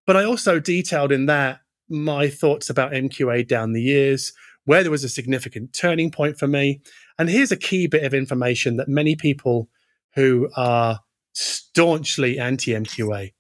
But 0.06 0.18
I 0.18 0.24
also 0.24 0.60
detailed 0.60 1.12
in 1.12 1.26
that 1.28 1.62
my 1.92 2.30
thoughts 2.30 2.70
about 2.70 2.94
MQA 2.94 3.48
down 3.48 3.74
the 3.74 3.82
years, 3.82 4.34
where 4.66 4.82
there 4.82 4.92
was 4.92 5.04
a 5.04 5.10
significant 5.10 5.74
turning 5.74 6.12
point 6.12 6.38
for 6.38 6.48
me. 6.48 6.82
And 7.20 7.30
here's 7.30 7.52
a 7.52 7.58
key 7.58 7.88
bit 7.88 8.04
of 8.04 8.14
information 8.14 8.78
that 8.78 8.88
many 8.88 9.16
people 9.16 9.70
who 10.16 10.50
are 10.56 11.02
staunchly 11.34 12.40
anti 12.40 12.72
MQA 12.72 13.32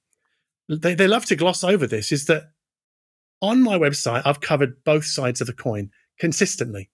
they, 0.80 0.96
they 0.96 1.08
love 1.08 1.26
to 1.26 1.36
gloss 1.36 1.64
over 1.64 1.88
this 1.88 2.12
is 2.12 2.26
that 2.26 2.52
on 3.42 3.62
my 3.62 3.78
website, 3.78 4.22
I've 4.26 4.42
covered 4.42 4.84
both 4.84 5.06
sides 5.06 5.42
of 5.42 5.48
the 5.48 5.54
coin 5.54 5.90
consistently. 6.20 6.90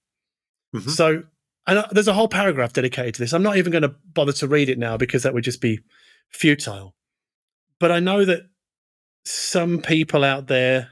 Mhm. 0.74 0.90
So, 0.90 1.24
and 1.68 1.80
uh, 1.80 1.88
there's 1.92 2.08
a 2.08 2.14
whole 2.14 2.30
paragraph 2.30 2.74
dedicated 2.74 3.16
to 3.16 3.20
this. 3.22 3.34
I'm 3.34 3.44
not 3.44 3.58
even 3.58 3.72
going 3.72 3.82
to 3.82 3.96
bother 4.14 4.32
to 4.34 4.48
read 4.48 4.70
it 4.70 4.80
now 4.80 4.98
because 4.98 5.24
that 5.24 5.34
would 5.34 5.44
just 5.44 5.62
be 5.62 5.82
futile. 6.30 6.96
But 7.80 7.92
I 7.92 8.00
know 8.00 8.24
that 8.26 8.44
some 9.26 9.82
people 9.82 10.24
out 10.24 10.48
there, 10.48 10.92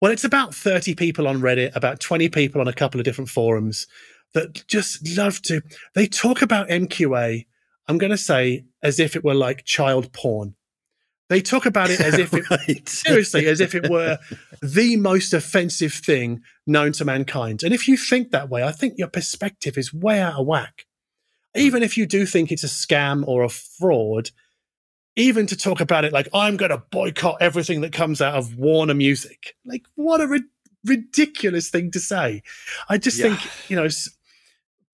well, 0.00 0.12
it's 0.12 0.24
about 0.24 0.54
30 0.54 0.94
people 0.94 1.26
on 1.26 1.40
Reddit, 1.40 1.74
about 1.74 2.00
20 2.00 2.28
people 2.28 2.60
on 2.60 2.68
a 2.68 2.72
couple 2.72 3.00
of 3.00 3.04
different 3.04 3.30
forums 3.30 3.86
that 4.34 4.66
just 4.68 5.16
love 5.16 5.40
to, 5.42 5.62
they 5.94 6.06
talk 6.06 6.42
about 6.42 6.68
MQA, 6.68 7.46
I'm 7.88 7.98
going 7.98 8.10
to 8.10 8.18
say, 8.18 8.64
as 8.82 9.00
if 9.00 9.16
it 9.16 9.24
were 9.24 9.34
like 9.34 9.64
child 9.64 10.12
porn. 10.12 10.54
They 11.28 11.42
talk 11.42 11.66
about 11.66 11.90
it 11.90 12.00
as 12.00 12.18
if 12.18 12.32
it 12.32 12.48
right. 12.50 12.88
seriously 12.88 13.46
as 13.46 13.60
if 13.60 13.74
it 13.74 13.90
were 13.90 14.18
the 14.62 14.96
most 14.96 15.34
offensive 15.34 15.92
thing 15.92 16.42
known 16.66 16.92
to 16.92 17.04
mankind. 17.04 17.62
And 17.62 17.74
if 17.74 17.86
you 17.86 17.96
think 17.96 18.30
that 18.30 18.48
way, 18.48 18.62
I 18.62 18.72
think 18.72 18.94
your 18.96 19.08
perspective 19.08 19.76
is 19.76 19.92
way 19.92 20.20
out 20.20 20.40
of 20.40 20.46
whack. 20.46 20.86
Even 21.54 21.82
if 21.82 21.96
you 21.96 22.06
do 22.06 22.24
think 22.24 22.50
it's 22.50 22.64
a 22.64 22.68
scam 22.68 23.26
or 23.26 23.42
a 23.42 23.48
fraud, 23.48 24.30
even 25.18 25.46
to 25.48 25.56
talk 25.56 25.80
about 25.80 26.04
it 26.06 26.12
like 26.14 26.28
I'm 26.32 26.56
going 26.56 26.70
to 26.70 26.82
boycott 26.90 27.36
everything 27.42 27.82
that 27.82 27.92
comes 27.92 28.22
out 28.22 28.34
of 28.34 28.56
Warner 28.56 28.94
Music, 28.94 29.54
like 29.66 29.84
what 29.96 30.20
a 30.22 30.26
ri- 30.26 30.44
ridiculous 30.86 31.68
thing 31.68 31.90
to 31.90 32.00
say. 32.00 32.42
I 32.88 32.96
just 32.98 33.18
Yeah. 33.18 33.36
think 33.36 33.50
you 33.70 33.76
know. 33.76 33.84
s- 33.84 34.08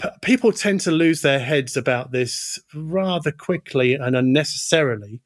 p- 0.00 0.08
People 0.22 0.50
tend 0.52 0.80
to 0.80 0.90
lose 0.90 1.20
their 1.22 1.38
heads 1.38 1.76
about 1.76 2.10
this 2.10 2.58
rather 2.74 3.30
quickly 3.30 3.94
and 3.94 4.16
unnecessarily 4.16 5.20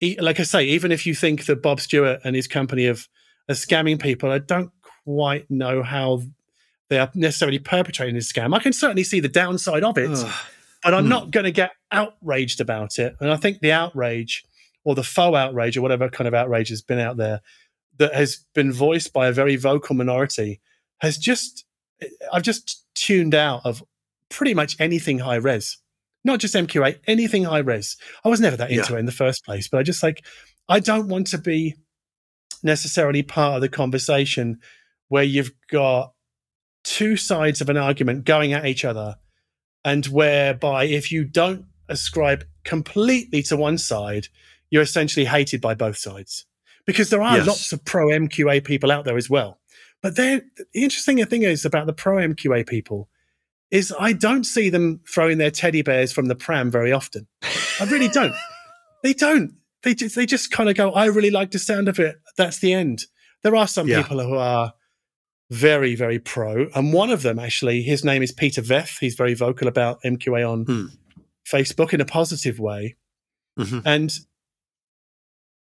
e- 0.00 0.16
like 0.20 0.38
I 0.38 0.44
say, 0.44 0.64
even 0.64 0.92
if 0.92 1.06
you 1.06 1.14
think 1.14 1.46
that 1.46 1.62
Bob 1.62 1.80
Stuart 1.80 2.20
and 2.22 2.36
his 2.36 2.46
company 2.46 2.86
of 2.86 3.08
are 3.48 3.54
scamming 3.54 4.00
people, 4.00 4.30
I 4.30 4.38
don't 4.38 4.70
quite 5.04 5.50
know 5.50 5.82
how 5.82 6.22
they 6.90 6.98
are 6.98 7.10
necessarily 7.14 7.58
perpetrating 7.58 8.14
this 8.14 8.30
scam. 8.32 8.54
I 8.54 8.58
can 8.60 8.72
certainly 8.72 9.04
see 9.04 9.20
the 9.20 9.28
downside 9.28 9.82
of 9.84 9.96
it, 9.98 10.10
Ugh. 10.10 10.32
But 10.86 10.94
I'm 10.94 11.04
Hmm. 11.04 11.10
not 11.10 11.30
going 11.32 11.44
to 11.44 11.50
get 11.52 11.72
outraged 11.90 12.60
about 12.60 12.98
it. 13.00 13.16
And 13.20 13.30
I 13.30 13.36
think 13.36 13.58
the 13.60 13.72
outrage 13.72 14.44
or 14.84 14.94
the 14.94 15.02
faux 15.02 15.36
outrage 15.36 15.76
or 15.76 15.82
whatever 15.82 16.08
kind 16.08 16.28
of 16.28 16.34
outrage 16.34 16.68
has 16.68 16.80
been 16.80 17.00
out 17.00 17.16
there 17.16 17.40
that 17.98 18.14
has 18.14 18.44
been 18.54 18.72
voiced 18.72 19.12
by 19.12 19.26
a 19.26 19.32
very 19.32 19.56
vocal 19.56 19.96
minority 19.96 20.60
has 21.00 21.18
just, 21.18 21.64
I've 22.32 22.42
just 22.44 22.84
tuned 22.94 23.34
out 23.34 23.62
of 23.64 23.82
pretty 24.30 24.54
much 24.54 24.76
anything 24.78 25.18
high 25.18 25.34
res, 25.36 25.78
not 26.24 26.38
just 26.38 26.54
MQA, 26.54 27.00
anything 27.08 27.42
high 27.44 27.58
res. 27.58 27.96
I 28.24 28.28
was 28.28 28.40
never 28.40 28.56
that 28.58 28.70
into 28.70 28.92
Yeah. 28.92 28.96
it 28.96 29.00
in 29.00 29.06
the 29.06 29.12
first 29.12 29.44
place, 29.44 29.66
but 29.66 29.78
I 29.78 29.82
just 29.82 30.04
like, 30.04 30.24
I 30.68 30.78
don't 30.78 31.08
want 31.08 31.26
to 31.28 31.38
be 31.38 31.74
necessarily 32.62 33.22
part 33.24 33.56
of 33.56 33.60
the 33.60 33.68
conversation 33.68 34.60
where 35.08 35.24
you've 35.24 35.50
got 35.68 36.12
two 36.84 37.16
sides 37.16 37.60
of 37.60 37.68
an 37.68 37.76
argument 37.76 38.24
going 38.24 38.52
at 38.52 38.66
each 38.66 38.84
other 38.84 39.16
and 39.86 40.04
whereby 40.06 40.84
if 40.84 41.12
you 41.12 41.24
don't 41.24 41.64
ascribe 41.88 42.44
completely 42.64 43.40
to 43.44 43.56
one 43.56 43.78
side, 43.78 44.26
you're 44.68 44.82
essentially 44.82 45.24
hated 45.26 45.60
by 45.60 45.74
both 45.74 45.96
sides. 45.96 46.44
Because 46.86 47.08
there 47.10 47.22
are 47.22 47.36
Yes. 47.38 47.46
lots 47.46 47.72
of 47.72 47.84
pro 47.84 48.08
MQA 48.08 48.64
people 48.64 48.90
out 48.90 49.04
there 49.04 49.16
as 49.16 49.30
well. 49.30 49.60
But 50.02 50.16
then 50.16 50.50
the 50.74 50.82
interesting 50.82 51.24
thing 51.26 51.42
is 51.42 51.64
about 51.64 51.86
the 51.86 51.92
pro 51.92 52.16
MQA 52.16 52.66
people 52.66 53.08
is 53.70 53.94
I 53.98 54.12
don't 54.12 54.44
see 54.44 54.70
them 54.70 55.00
throwing 55.08 55.38
their 55.38 55.50
teddy 55.52 55.82
bears 55.82 56.12
from 56.12 56.26
the 56.26 56.34
pram 56.34 56.70
very 56.70 56.92
often. 56.92 57.28
I 57.80 57.84
really 57.88 58.08
don't. 58.08 58.34
they 59.04 59.12
don't. 59.12 59.54
They 59.84 59.94
just 59.94 60.16
they 60.16 60.26
just 60.26 60.50
kind 60.50 60.68
of 60.68 60.76
go, 60.76 60.90
I 60.92 61.06
really 61.06 61.30
like 61.30 61.52
the 61.52 61.58
sound 61.60 61.88
of 61.88 62.00
it. 62.00 62.16
That's 62.36 62.58
the 62.58 62.72
end. 62.72 63.04
There 63.44 63.54
are 63.54 63.68
some 63.68 63.86
Yeah. 63.88 64.02
people 64.02 64.20
who 64.20 64.34
are 64.34 64.72
very, 65.50 65.94
very 65.94 66.18
pro. 66.18 66.66
And 66.74 66.92
one 66.92 67.10
of 67.10 67.22
them, 67.22 67.38
actually, 67.38 67.82
his 67.82 68.04
name 68.04 68.22
is 68.22 68.32
Peter 68.32 68.62
Veth. 68.62 68.98
He's 68.98 69.14
very 69.14 69.34
vocal 69.34 69.68
about 69.68 70.00
MQA 70.04 70.44
on 70.44 70.64
Hmm. 70.64 70.86
Facebook 71.46 71.92
in 71.92 72.00
a 72.00 72.04
positive 72.04 72.58
way. 72.58 72.96
Mhm. 73.58 73.82
And 73.84 74.12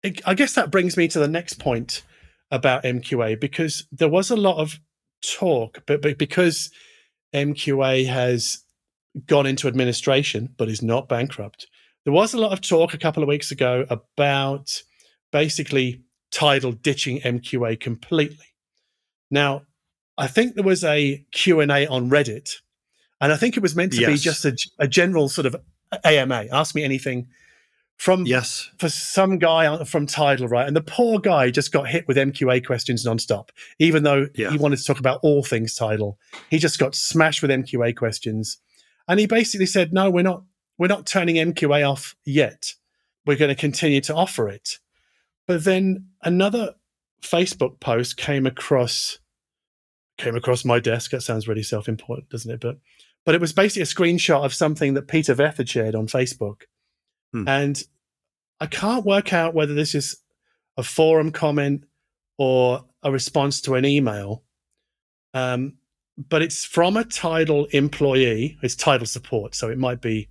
it, 0.04 0.22
I 0.26 0.34
guess 0.34 0.54
that 0.54 0.72
brings 0.72 0.98
me 0.98 1.08
to 1.10 1.20
the 1.20 1.28
next 1.28 1.60
point 1.60 2.04
about 2.52 2.84
MQA 2.86 3.36
because 3.40 3.86
there 3.92 4.10
was 4.10 4.30
a 4.32 4.36
lot 4.36 4.58
of 4.58 4.80
talk, 5.22 5.84
but, 5.86 6.02
but 6.02 6.18
because 6.18 6.70
MQA 7.34 8.06
has 8.06 8.60
gone 9.28 9.46
into 9.46 9.68
administration 9.68 10.54
but 10.58 10.70
is 10.70 10.82
not 10.82 11.08
bankrupt, 11.10 11.68
there 12.06 12.14
was 12.14 12.34
a 12.34 12.40
lot 12.40 12.52
of 12.52 12.62
talk 12.62 12.94
a 12.94 12.98
couple 12.98 13.24
of 13.24 13.30
weeks 13.30 13.52
ago 13.52 13.86
about 13.90 14.82
basically 15.32 16.02
Tidal 16.32 16.72
ditching 16.72 17.20
MQA 17.20 17.80
completely. 17.80 18.46
Now, 19.30 19.64
I 20.18 20.28
think 20.28 20.56
there 20.56 20.64
was 20.64 20.84
a 20.84 21.26
Q&A 21.32 21.88
on 21.88 22.10
Reddit, 22.10 22.56
and 23.20 23.32
I 23.32 23.38
think 23.38 23.58
it 23.58 23.64
was 23.64 23.76
meant 23.76 23.94
to 23.94 24.06
be 24.06 24.16
just 24.18 24.46
a, 24.46 24.56
a 24.80 24.88
general 24.88 25.30
sort 25.30 25.46
of 25.48 25.56
AMA, 26.04 26.46
ask 26.52 26.76
me 26.76 26.84
anything, 26.84 27.28
from 27.98 28.26
Yes. 28.26 28.70
for 28.80 28.90
some 28.90 29.38
guy 29.40 29.84
from 29.86 30.06
Tidal, 30.08 30.48
right? 30.48 30.68
And 30.68 30.76
the 30.76 30.82
poor 30.82 31.20
guy 31.20 31.50
just 31.52 31.72
got 31.72 31.88
hit 31.88 32.08
with 32.08 32.18
MQA 32.18 32.66
questions 32.66 33.06
nonstop, 33.06 33.50
even 33.80 34.04
though 34.04 34.28
Yeah. 34.36 34.52
he 34.52 34.58
wanted 34.58 34.78
to 34.80 34.84
talk 34.86 35.00
about 35.00 35.20
all 35.24 35.44
things 35.44 35.76
Tidal. 35.76 36.18
He 36.50 36.58
just 36.60 36.80
got 36.80 36.96
smashed 36.96 37.42
with 37.42 37.52
MQA 37.52 37.94
questions, 37.96 38.58
and 39.08 39.20
he 39.20 39.26
basically 39.28 39.68
said, 39.68 39.94
"No, 39.94 40.10
we're 40.10 40.24
not. 40.24 40.44
We're 40.78 40.88
not 40.88 41.06
turning 41.06 41.36
MQA 41.38 41.84
off 41.90 42.16
yet. 42.26 42.74
We're 43.26 43.38
going 43.38 43.50
to 43.56 43.60
continue 43.60 44.02
to 44.02 44.16
offer 44.16 44.50
it." 44.50 44.80
But 45.48 45.64
then 45.64 46.08
another 46.24 46.76
Facebook 47.22 47.80
post 47.80 48.18
came 48.18 48.46
across 48.46 49.20
came 50.18 50.36
across 50.36 50.66
my 50.66 50.80
desk. 50.80 51.12
That 51.12 51.22
sounds 51.22 51.48
really 51.48 51.64
self-important, 51.64 52.30
doesn't 52.30 52.52
it? 52.52 52.60
But 52.60 52.78
but 53.26 53.36
it 53.36 53.42
was 53.42 53.54
basically 53.54 53.84
a 53.84 53.86
screenshot 53.86 54.44
of 54.44 54.54
something 54.54 54.96
that 54.96 55.08
Peter 55.08 55.34
Veth 55.34 55.58
had 55.58 55.70
shared 55.70 55.96
on 55.96 56.08
Facebook. 56.08 56.64
Hmm. 57.32 57.48
And 57.48 57.84
I 58.60 58.66
can't 58.66 59.06
work 59.06 59.34
out 59.34 59.54
whether 59.54 59.74
this 59.74 59.96
is 59.96 60.18
a 60.78 60.84
forum 60.84 61.32
comment 61.32 61.86
or 62.38 62.86
a 63.02 63.12
response 63.12 63.62
to 63.62 63.76
an 63.76 63.86
email. 63.86 64.44
Um, 65.34 65.78
but 66.18 66.42
it's 66.42 66.64
from 66.66 66.98
a 66.98 67.04
Tidal 67.04 67.66
employee. 67.68 68.58
It's 68.62 68.76
Tidal 68.76 69.08
support, 69.08 69.56
so 69.56 69.70
it 69.70 69.78
might 69.78 70.02
be 70.02 70.30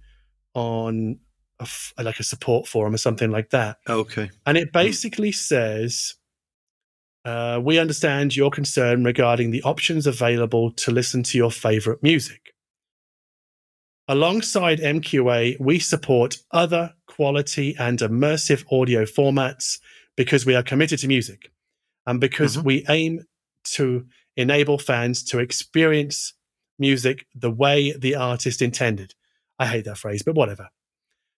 on 0.54 1.18
a 1.58 1.66
like 2.02 2.20
a 2.20 2.24
support 2.24 2.66
forum 2.66 2.94
or 2.94 2.98
something 2.98 3.30
like 3.30 3.50
that. 3.50 3.78
Okay. 3.88 4.30
And 4.46 4.56
it 4.56 4.72
basically 4.72 5.32
says, 5.32 6.14
uh, 7.24 7.60
we 7.62 7.78
understand 7.78 8.34
your 8.36 8.50
concern 8.50 9.04
regarding 9.04 9.50
the 9.50 9.62
options 9.62 10.06
available 10.06 10.70
to 10.72 10.90
listen 10.90 11.22
to 11.24 11.38
your 11.38 11.50
favorite 11.50 12.02
music. 12.02 12.52
Alongside 14.08 14.80
MQA, 14.80 15.56
we 15.60 15.78
support 15.78 16.38
other 16.50 16.94
quality 17.06 17.74
and 17.78 17.98
immersive 18.00 18.64
audio 18.72 19.04
formats 19.04 19.78
because 20.16 20.44
we 20.44 20.54
are 20.54 20.62
committed 20.62 20.98
to 21.00 21.08
music 21.08 21.50
and 22.06 22.20
because 22.20 22.56
Mhm. 22.56 22.64
we 22.64 22.84
aim 22.88 23.24
to 23.64 24.06
enable 24.36 24.78
fans 24.78 25.22
to 25.22 25.38
experience 25.38 26.34
music 26.78 27.26
the 27.34 27.50
way 27.50 27.92
the 27.92 28.16
artist 28.16 28.60
intended. 28.60 29.14
I 29.58 29.66
hate 29.66 29.84
that 29.84 29.98
phrase, 29.98 30.22
but 30.24 30.34
whatever. 30.34 30.68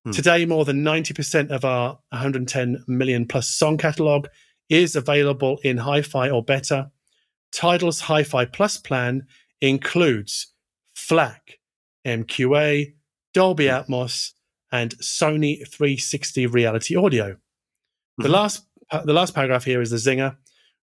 Hmm. 0.04 0.12
Today, 0.12 0.46
more 0.46 0.64
than 0.64 0.82
90% 0.82 1.50
of 1.50 1.64
our 1.64 1.98
110 2.12 2.82
million 2.86 3.26
plus 3.26 3.48
song 3.48 3.76
catalog 3.76 4.28
is 4.68 4.96
available 4.96 5.58
in 5.62 5.78
hi 5.78 6.02
fi 6.02 6.30
or 6.30 6.42
better. 6.42 6.90
Tidal's 7.52 8.00
Hi 8.00 8.24
Fi 8.24 8.44
Plus 8.46 8.78
plan 8.78 9.26
includes 9.60 10.52
FLAC, 10.94 11.58
MQA, 12.04 12.94
Dolby 13.32 13.66
Atmos, 13.66 14.32
and 14.72 14.96
Sony 14.98 15.66
360 15.68 16.46
Reality 16.46 16.96
Audio. 16.96 17.36
The 18.18 18.28
Mhm. 18.28 18.32
last 18.32 18.66
the 19.04 19.12
last 19.14 19.34
paragraph 19.34 19.64
here 19.64 19.80
is 19.80 19.90
the 19.90 19.96
zinger. 19.96 20.36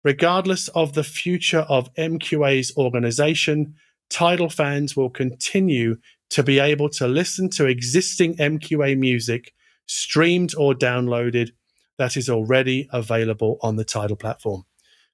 Regardless 0.04 0.68
of 0.68 0.92
the 0.92 1.02
future 1.02 1.60
of 1.60 1.92
MQA's 1.96 2.76
organization, 2.76 3.74
Tidal 4.10 4.48
fans 4.50 4.96
will 4.96 5.10
continue 5.10 5.96
to 6.30 6.42
be 6.42 6.58
able 6.60 6.88
to 6.90 7.08
listen 7.08 7.48
to 7.50 7.66
existing 7.66 8.40
MQA 8.40 8.94
music 8.94 9.52
streamed 9.86 10.54
or 10.56 10.74
downloaded 10.74 11.50
that 11.98 12.16
is 12.16 12.28
already 12.28 12.88
available 12.92 13.58
on 13.62 13.76
the 13.76 13.84
Tidal 13.84 14.16
platform. 14.16 14.64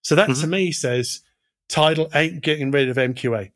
So 0.02 0.14
that 0.14 0.26
to 0.26 0.32
Mhm. 0.32 0.48
me 0.48 0.72
says 0.72 1.20
Tidal 1.68 2.10
ain't 2.14 2.42
getting 2.42 2.70
rid 2.70 2.88
of 2.88 2.98
MQA. 2.98 3.52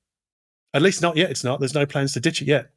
At 0.73 0.83
least 0.83 1.03
not 1.03 1.17
yet. 1.17 1.31
It's 1.31 1.45
not. 1.45 1.59
There's 1.61 1.75
no 1.75 1.87
plans 1.87 2.13
to 2.13 2.21
ditch 2.21 2.43
it 2.43 2.49
yet. 2.49 2.71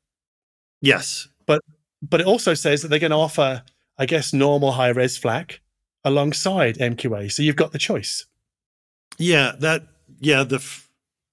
Yes. 0.81 1.27
But 1.45 1.61
but 2.01 2.21
it 2.21 2.27
also 2.27 2.53
says 2.53 2.81
that 2.81 2.87
they're 2.87 2.99
going 2.99 3.11
to 3.11 3.17
offer, 3.17 3.63
I 3.97 4.05
guess, 4.05 4.31
normal 4.33 4.71
high 4.71 4.87
res 4.89 5.17
FLAC 5.17 5.59
alongside 6.05 6.77
MQA. 6.79 7.29
So 7.29 7.43
you've 7.43 7.57
got 7.57 7.73
the 7.73 7.77
choice. 7.79 8.25
Yeah, 9.17 9.53
that 9.59 9.83
yeah, 10.19 10.43
the 10.43 10.65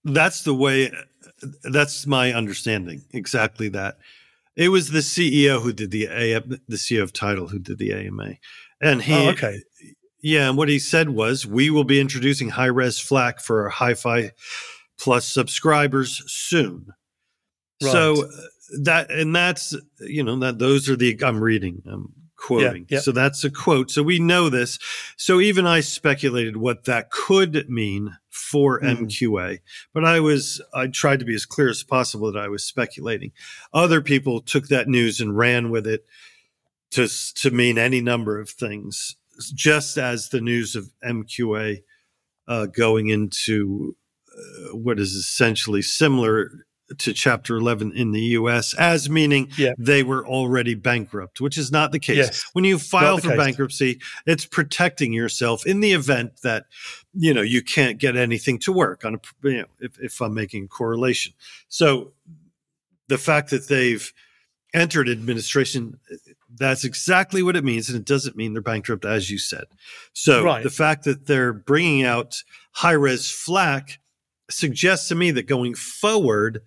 that's 0.05 0.43
the 0.43 0.55
way 0.55 0.93
that's 1.63 2.07
my 2.07 2.33
understanding. 2.33 3.05
Exactly 3.13 3.69
that. 3.71 3.99
It 4.57 4.71
was 4.71 4.91
the 4.91 5.03
CEO 5.03 5.61
who 5.61 5.73
did 5.73 5.91
the 5.91 6.07
A 6.07 6.41
the 6.41 6.77
CEO 6.77 7.03
of 7.03 7.13
Tidal 7.13 7.49
who 7.49 7.59
did 7.59 7.79
the 7.79 7.93
AMA. 7.93 8.35
And 8.81 9.03
he 9.03 9.15
oh, 9.15 9.31
okay. 9.31 9.63
Yeah, 10.23 10.49
and 10.49 10.59
what 10.59 10.69
he 10.69 10.79
said 10.79 11.11
was, 11.11 11.47
we 11.47 11.71
will 11.71 11.85
be 11.85 12.01
introducing 12.01 12.51
high 12.51 12.67
res 12.67 12.99
FLAC 12.99 13.41
for 13.41 13.63
our 13.65 13.69
Hi-Fi 13.69 14.33
Plus 14.99 15.27
subscribers 15.27 16.23
soon. 16.27 16.87
So 17.81 18.25
uh, 18.25 18.29
that 18.83 19.11
and 19.11 19.37
that's 19.37 19.75
you 20.01 20.25
know 20.25 20.39
that 20.41 20.59
those 20.59 20.89
are 20.89 20.97
the 20.97 21.17
I'm 21.23 21.41
reading, 21.41 21.83
I'm 21.87 22.13
quoting. 22.37 22.87
yeah. 22.89 23.01
So 23.01 23.13
that's 23.13 23.45
a 23.45 23.51
quote. 23.51 23.91
So 23.91 24.03
we 24.03 24.19
know 24.19 24.49
this. 24.49 24.79
So 25.17 25.41
even 25.41 25.67
I 25.67 25.81
speculated 25.81 26.57
what 26.57 26.85
that 26.85 27.11
could 27.11 27.69
mean 27.69 28.17
for 28.31 28.81
Mhm. 28.81 29.07
MQA, 29.07 29.61
but 29.93 30.05
I 30.05 30.21
was 30.21 30.63
I 30.75 30.87
tried 30.87 31.19
to 31.21 31.25
be 31.27 31.35
as 31.35 31.47
clear 31.47 31.69
as 31.69 31.83
possible 31.83 32.33
that 32.33 32.41
I 32.41 32.49
was 32.49 32.65
speculating. 32.65 33.33
Other 33.73 34.01
people 34.01 34.41
took 34.41 34.69
that 34.69 34.89
news 34.89 35.21
and 35.21 35.37
ran 35.37 35.71
with 35.71 35.87
it 35.87 36.07
to 36.93 37.09
to 37.37 37.51
mean 37.51 37.79
any 37.79 38.01
number 38.01 38.39
of 38.39 38.51
things, 38.51 39.17
just 39.55 39.99
as 39.99 40.29
the 40.29 40.41
news 40.41 40.77
of 40.77 40.91
MQA 41.05 41.83
uh, 42.49 42.67
going 42.67 43.09
into 43.09 43.97
uh, 44.37 44.77
what 44.77 44.99
is 44.99 45.13
essentially 45.13 45.83
similar 45.83 46.67
to 46.99 47.13
Chapter 47.13 47.57
11 47.57 47.93
in 47.97 48.13
the 48.13 48.21
US, 48.21 48.73
as 48.75 49.11
meaning 49.11 49.51
Yeah. 49.57 49.73
they 49.77 50.05
were 50.05 50.25
already 50.25 50.75
bankrupt, 50.75 51.41
which 51.41 51.59
is 51.59 51.73
not 51.73 51.91
the 51.91 51.99
case. 51.99 52.17
Yes. 52.17 52.45
When 52.53 52.65
you 52.65 52.79
file 52.79 53.19
for 53.19 53.31
case. 53.31 53.37
bankruptcy, 53.37 54.01
it's 54.25 54.47
protecting 54.47 55.13
yourself 55.13 55.67
in 55.67 55.81
the 55.81 55.93
event 55.93 56.43
that 56.43 56.67
you 57.13 57.35
know 57.35 57.43
you 57.43 57.63
can't 57.63 57.99
get 57.99 58.17
anything 58.17 58.59
to 58.61 58.73
work 58.73 59.05
on 59.05 59.17
a 59.17 59.49
you 59.49 59.59
know 59.59 59.67
if, 59.81 59.99
if 59.99 60.21
I'm 60.21 60.35
making 60.35 60.65
a 60.65 60.69
correlation. 60.69 61.33
So 61.69 62.13
the 63.09 63.19
fact 63.19 63.51
that 63.51 63.69
they've 63.69 64.13
entered 64.75 65.09
administration 65.09 65.99
that's 66.59 66.85
exactly 66.85 67.43
what 67.43 67.57
it 67.57 67.65
means 67.65 67.89
and 67.89 67.99
it 67.99 68.05
doesn't 68.05 68.37
mean 68.37 68.53
they're 68.53 68.63
bankrupt 68.63 69.05
as 69.05 69.31
you 69.31 69.39
said. 69.39 69.65
So 70.13 70.45
Right. 70.45 70.63
the 70.63 70.71
fact 70.71 71.05
that 71.05 71.27
they're 71.27 71.53
bringing 71.53 72.05
out 72.05 72.43
high 72.73 72.93
res 72.93 73.31
flac 73.31 73.99
suggests 74.51 75.09
to 75.09 75.15
me 75.15 75.31
that 75.33 75.47
going 75.47 75.75
forward 75.75 76.63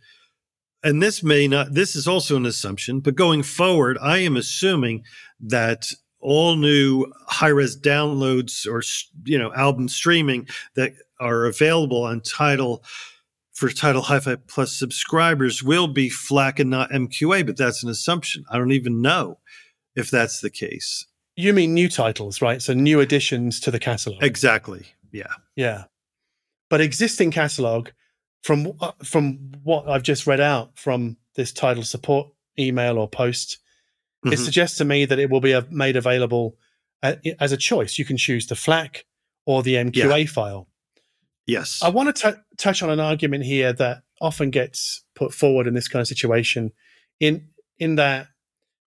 and 0.83 1.01
this 1.01 1.23
may 1.23 1.47
not 1.47 1.73
this 1.73 1.95
is 1.95 2.07
also 2.07 2.35
an 2.35 2.45
assumption 2.45 2.99
but 2.99 3.15
going 3.15 3.43
forward 3.43 3.97
i 4.01 4.17
am 4.17 4.35
assuming 4.35 5.03
that 5.39 5.87
all 6.19 6.55
new 6.55 7.05
high 7.27 7.47
res 7.47 7.79
downloads 7.79 8.67
or 8.67 8.81
you 9.23 9.37
know 9.37 9.53
album 9.53 9.87
streaming 9.87 10.47
that 10.75 10.93
are 11.19 11.45
available 11.45 12.03
on 12.03 12.21
Tidal 12.21 12.83
for 13.53 13.69
Tidal 13.69 14.01
hi-fi 14.01 14.35
plus 14.47 14.71
subscribers 14.77 15.63
will 15.63 15.87
be 15.87 16.09
flac 16.09 16.59
and 16.59 16.69
not 16.69 16.91
mqa 16.91 17.45
but 17.45 17.57
that's 17.57 17.83
an 17.83 17.89
assumption. 17.89 18.43
I 18.49 18.57
don't 18.57 18.71
even 18.71 19.01
know 19.01 19.39
if 19.95 20.09
that's 20.11 20.41
the 20.41 20.49
case 20.49 21.05
You 21.35 21.53
mean 21.53 21.73
new 21.73 21.87
titles, 21.89 22.41
right? 22.41 22.61
So 22.61 22.73
new 22.73 22.99
additions 22.99 23.59
to 23.61 23.71
the 23.71 23.79
catalog. 23.79 24.21
exactly 24.23 24.85
yeah 25.11 25.33
Yeah, 25.55 25.85
but 26.69 26.81
existing 26.81 27.31
catalog 27.31 27.89
from 28.43 28.73
uh, 28.79 28.91
from 29.03 29.51
what 29.63 29.87
I've 29.89 30.03
just 30.03 30.25
read 30.27 30.39
out 30.39 30.77
from 30.77 31.17
this 31.35 31.51
Tidal 31.51 31.83
support 31.83 32.29
email 32.57 32.97
or 32.97 33.07
post, 33.09 33.57
it 34.25 34.29
Mhm. 34.29 34.45
suggests 34.45 34.77
to 34.77 34.85
me 34.85 35.05
that 35.05 35.19
it 35.19 35.29
will 35.29 35.41
be 35.41 35.53
uh, 35.53 35.63
made 35.69 35.95
available 35.97 36.57
uh, 37.01 37.15
as 37.39 37.51
a 37.53 37.57
choice. 37.57 37.97
You 37.97 38.05
can 38.05 38.17
choose 38.17 38.47
the 38.47 38.55
FLAC 38.55 39.05
or 39.45 39.63
the 39.63 39.75
MQA 39.75 40.25
file. 40.29 40.67
yes 41.47 41.81
I 41.81 41.89
want 41.89 42.13
to 42.15 42.31
t- 42.31 42.39
touch 42.57 42.83
on 42.83 42.89
an 42.89 42.99
argument 42.99 43.43
here 43.45 43.71
that 43.73 44.03
often 44.21 44.49
gets 44.51 45.03
put 45.15 45.33
forward 45.33 45.65
in 45.67 45.73
this 45.73 45.87
kind 45.87 46.01
of 46.01 46.07
situation, 46.07 46.71
in 47.19 47.49
in 47.79 47.95
that 47.95 48.27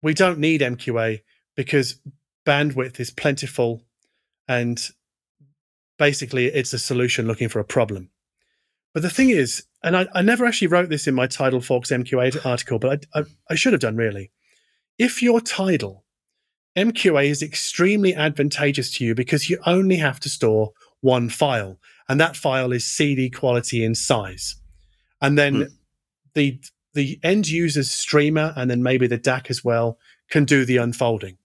we 0.04 0.12
don't 0.12 0.38
need 0.38 0.60
MQA 0.60 1.22
because 1.56 1.98
bandwidth 2.46 3.00
is 3.00 3.10
plentiful, 3.10 3.82
and 4.46 4.78
basically 5.98 6.46
it's 6.46 6.74
a 6.74 6.78
solution 6.78 7.26
looking 7.26 7.48
for 7.48 7.58
a 7.58 7.64
problem. 7.64 8.10
But 8.92 9.02
the 9.02 9.10
thing 9.10 9.30
is, 9.30 9.64
and 9.82 9.96
I, 9.96 10.06
I 10.14 10.20
never 10.20 10.44
actually 10.44 10.68
wrote 10.68 10.90
this 10.90 11.06
in 11.06 11.14
my 11.14 11.26
Tidal 11.26 11.62
Fox 11.62 11.90
MQA 11.90 12.44
article, 12.44 12.78
but 12.78 13.06
I, 13.14 13.20
I, 13.20 13.24
I 13.50 13.54
should 13.54 13.72
have 13.72 13.80
done 13.80 13.96
really. 13.96 14.30
If 14.98 15.22
your 15.22 15.40
Tidal 15.40 16.04
MQA 16.76 17.24
is 17.26 17.42
extremely 17.42 18.14
advantageous 18.14 18.92
to 18.96 19.04
you 19.04 19.14
because 19.14 19.48
you 19.48 19.58
only 19.64 19.96
have 19.96 20.20
to 20.20 20.28
store 20.28 20.72
one 21.00 21.30
file, 21.30 21.78
and 22.10 22.20
that 22.20 22.36
file 22.36 22.72
is 22.72 22.84
CD 22.84 23.30
quality 23.30 23.82
in 23.82 23.94
size. 23.94 24.56
And 25.22 25.38
then 25.38 25.54
Hmm. 25.54 25.62
the 26.34 26.60
the 26.94 27.18
end 27.22 27.48
user's 27.48 27.90
streamer 27.90 28.52
and 28.56 28.70
then 28.70 28.82
maybe 28.82 29.06
the 29.06 29.18
DAC 29.18 29.50
as 29.50 29.64
well 29.64 29.98
can 30.30 30.44
do 30.44 30.64
the 30.64 30.76
unfolding. 30.78 31.38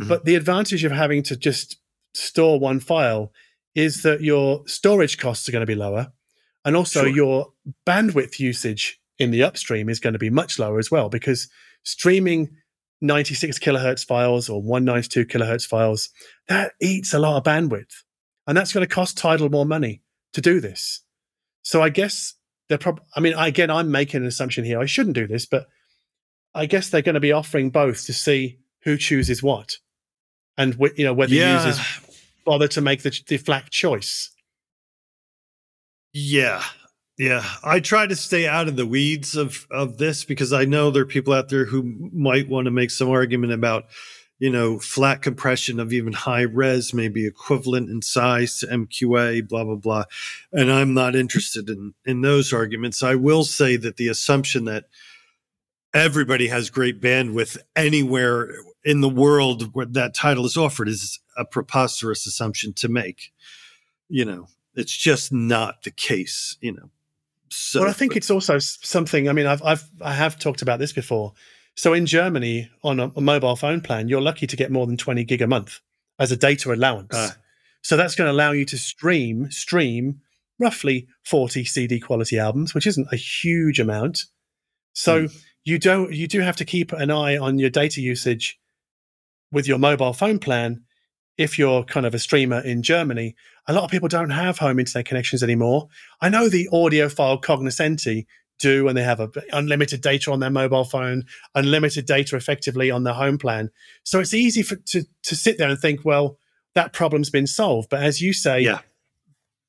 Mhm. 0.00 0.08
But 0.08 0.24
the 0.24 0.34
advantage 0.34 0.84
of 0.84 0.92
having 0.92 1.22
to 1.24 1.36
just 1.36 1.76
store 2.14 2.58
one 2.58 2.80
file 2.80 3.32
is 3.74 4.02
that 4.02 4.20
your 4.20 4.66
storage 4.66 5.18
costs 5.18 5.48
are 5.48 5.52
going 5.52 5.62
to 5.62 5.66
be 5.66 5.74
lower. 5.76 6.12
And 6.64 6.76
also 6.76 7.04
Sure. 7.04 7.14
your 7.14 7.52
bandwidth 7.86 8.38
usage 8.38 9.00
in 9.18 9.30
the 9.30 9.42
upstream 9.42 9.88
is 9.88 10.00
going 10.00 10.12
to 10.14 10.18
be 10.18 10.30
much 10.30 10.58
lower 10.58 10.78
as 10.78 10.90
well 10.90 11.08
because 11.08 11.48
streaming 11.84 12.56
96 13.00 13.58
kilohertz 13.58 14.04
files 14.04 14.48
or 14.48 14.60
192 14.62 15.24
kilohertz 15.24 15.66
files, 15.66 16.10
that 16.48 16.72
eats 16.80 17.14
a 17.14 17.18
lot 17.18 17.36
of 17.36 17.44
bandwidth. 17.44 18.02
And 18.46 18.56
that's 18.56 18.72
going 18.72 18.86
to 18.86 18.92
cost 18.92 19.16
Tidal 19.16 19.48
more 19.48 19.64
money 19.64 20.02
to 20.32 20.40
do 20.40 20.60
this. 20.60 21.00
So 21.62 21.82
I 21.82 21.88
guess 21.88 22.34
they're 22.70 22.78
probably, 22.78 23.04
I 23.16 23.20
mean, 23.20 23.34
again, 23.36 23.68
I'm 23.68 23.90
making 23.90 24.22
an 24.22 24.28
assumption 24.28 24.64
here. 24.64 24.78
I 24.78 24.86
shouldn't 24.86 25.16
do 25.16 25.26
this, 25.26 25.44
but 25.44 25.66
I 26.54 26.66
guess 26.66 26.88
they're 26.88 27.02
going 27.02 27.14
to 27.14 27.20
be 27.20 27.32
offering 27.32 27.70
both 27.70 28.06
to 28.06 28.12
see 28.12 28.60
who 28.84 28.96
chooses 28.96 29.42
what 29.42 29.78
and, 30.56 30.74
wh- 30.74 30.96
you 30.96 31.04
know, 31.04 31.12
whether 31.12 31.34
yeah 31.34 31.66
users 31.66 31.84
bother 32.46 32.68
to 32.68 32.80
make 32.80 33.02
the, 33.02 33.10
the 33.26 33.38
FLAC 33.38 33.70
choice. 33.70 34.30
Yeah. 36.12 36.62
Yeah. 37.18 37.44
I 37.64 37.80
try 37.80 38.06
to 38.06 38.14
stay 38.14 38.46
out 38.46 38.68
of 38.68 38.76
the 38.76 38.86
weeds 38.86 39.34
of 39.36 39.66
of 39.72 39.98
this 39.98 40.24
because 40.24 40.52
I 40.52 40.64
know 40.64 40.92
there 40.92 41.02
are 41.02 41.06
people 41.06 41.32
out 41.32 41.48
there 41.48 41.64
who 41.64 41.82
might 42.12 42.48
want 42.48 42.66
to 42.66 42.70
make 42.70 42.92
some 42.92 43.10
argument 43.10 43.52
about, 43.52 43.86
you 44.40 44.48
know, 44.48 44.78
FLAC 44.78 45.20
compression 45.20 45.78
of 45.78 45.92
even 45.92 46.14
high 46.14 46.40
res 46.40 46.94
may 46.94 47.08
be 47.08 47.26
equivalent 47.26 47.90
in 47.90 48.00
size 48.00 48.58
to 48.58 48.66
MQA, 48.66 49.46
blah, 49.46 49.64
blah, 49.64 49.74
blah. 49.76 50.04
And 50.50 50.72
I'm 50.72 50.94
not 50.94 51.14
interested 51.14 51.68
in 51.68 51.92
in 52.06 52.22
those 52.22 52.52
arguments. 52.52 53.02
I 53.02 53.14
will 53.14 53.44
say 53.44 53.76
that 53.76 53.98
the 53.98 54.08
assumption 54.08 54.64
that 54.64 54.86
everybody 55.92 56.48
has 56.48 56.70
great 56.70 57.02
bandwidth 57.02 57.58
anywhere 57.76 58.54
in 58.82 59.02
the 59.02 59.10
world 59.10 59.74
where 59.74 59.84
that 59.84 60.14
Tidal 60.14 60.46
is 60.46 60.56
offered 60.56 60.88
is 60.88 61.20
a 61.36 61.44
preposterous 61.44 62.26
assumption 62.26 62.72
to 62.74 62.88
make. 62.88 63.32
You 64.08 64.24
know, 64.24 64.48
it's 64.74 64.96
just 64.96 65.34
not 65.34 65.82
the 65.82 65.90
case. 65.90 66.56
You 66.62 66.72
know. 66.72 66.90
So, 67.50 67.80
well, 67.80 67.90
I 67.90 67.92
think 67.92 68.12
but, 68.12 68.18
it's 68.18 68.30
also 68.30 68.58
something. 68.58 69.28
I 69.28 69.34
mean, 69.34 69.44
I've 69.44 69.62
I've 69.62 69.84
I 70.00 70.14
have 70.14 70.38
talked 70.38 70.62
about 70.62 70.78
this 70.78 70.94
before. 70.94 71.34
So 71.76 71.92
in 71.92 72.06
Germany, 72.06 72.70
on 72.82 73.00
a, 73.00 73.10
a 73.16 73.20
mobile 73.20 73.56
phone 73.56 73.80
plan, 73.80 74.08
you're 74.08 74.20
lucky 74.20 74.46
to 74.46 74.56
get 74.56 74.70
more 74.70 74.86
than 74.86 74.96
20 74.96 75.24
gig 75.24 75.42
a 75.42 75.46
month 75.46 75.80
as 76.18 76.30
a 76.30 76.36
data 76.36 76.72
allowance. 76.72 77.14
Uh, 77.14 77.30
so 77.82 77.96
that's 77.96 78.14
going 78.14 78.26
to 78.26 78.32
allow 78.32 78.52
you 78.52 78.64
to 78.66 78.78
stream 78.78 79.50
stream 79.50 80.20
roughly 80.58 81.08
40 81.24 81.64
CD 81.64 81.98
quality 81.98 82.38
albums, 82.38 82.74
which 82.74 82.86
isn't 82.86 83.08
a 83.10 83.16
huge 83.16 83.80
amount. 83.80 84.26
So 84.92 85.24
mm. 85.24 85.44
you 85.64 85.78
don't 85.78 86.12
you 86.12 86.28
do 86.28 86.40
have 86.40 86.56
to 86.56 86.64
keep 86.64 86.92
an 86.92 87.10
eye 87.10 87.38
on 87.38 87.58
your 87.58 87.70
data 87.70 88.00
usage 88.00 88.60
with 89.50 89.66
your 89.66 89.78
mobile 89.78 90.12
phone 90.12 90.38
plan 90.38 90.82
if 91.38 91.58
you're 91.58 91.84
kind 91.84 92.04
of 92.04 92.14
a 92.14 92.18
streamer 92.18 92.60
in 92.60 92.82
Germany. 92.82 93.34
A 93.66 93.72
lot 93.72 93.84
of 93.84 93.90
people 93.90 94.08
don't 94.08 94.30
have 94.30 94.58
home 94.58 94.78
internet 94.78 95.06
connections 95.06 95.42
anymore. 95.42 95.88
I 96.20 96.28
know 96.28 96.48
the 96.48 96.68
audiophile 96.72 97.42
cognoscenti 97.42 98.26
do 98.60 98.86
and 98.86 98.96
they 98.96 99.02
have 99.02 99.20
a, 99.20 99.30
unlimited 99.52 100.00
data 100.00 100.30
on 100.30 100.40
their 100.40 100.50
mobile 100.50 100.84
phone, 100.84 101.24
unlimited 101.54 102.06
data 102.06 102.36
effectively 102.36 102.90
on 102.90 103.02
their 103.02 103.14
home 103.14 103.38
plan. 103.38 103.70
So 104.04 104.20
it's 104.20 104.34
easy 104.34 104.62
for, 104.62 104.76
to 104.76 105.02
to 105.24 105.36
sit 105.36 105.58
there 105.58 105.68
and 105.68 105.78
think, 105.78 106.04
well, 106.04 106.38
that 106.74 106.92
problem's 106.92 107.30
been 107.30 107.46
solved. 107.46 107.88
But 107.90 108.02
as 108.02 108.20
you 108.20 108.32
say, 108.32 108.60
yeah. 108.60 108.80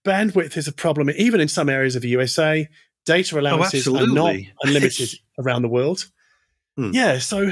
bandwidth 0.05 0.57
is 0.57 0.67
a 0.67 0.73
problem, 0.73 1.09
even 1.15 1.39
in 1.39 1.47
some 1.47 1.69
areas 1.69 1.95
of 1.95 2.01
the 2.01 2.09
USA. 2.09 2.67
Data 3.03 3.35
oh, 3.35 3.39
allowances 3.39 3.87
oh, 3.87 3.97
are 3.97 4.07
not 4.07 4.35
unlimited 4.63 5.09
around 5.39 5.63
the 5.63 5.69
world. 5.69 6.05
Hmm. 6.77 6.91
Yeah, 6.93 7.17
so 7.17 7.51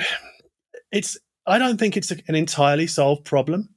it's. 0.92 1.18
I 1.48 1.58
don't 1.58 1.80
think 1.80 1.98
it's 1.98 2.12
an 2.12 2.36
entirely 2.36 2.86
solved 2.86 3.26
problem. 3.26 3.70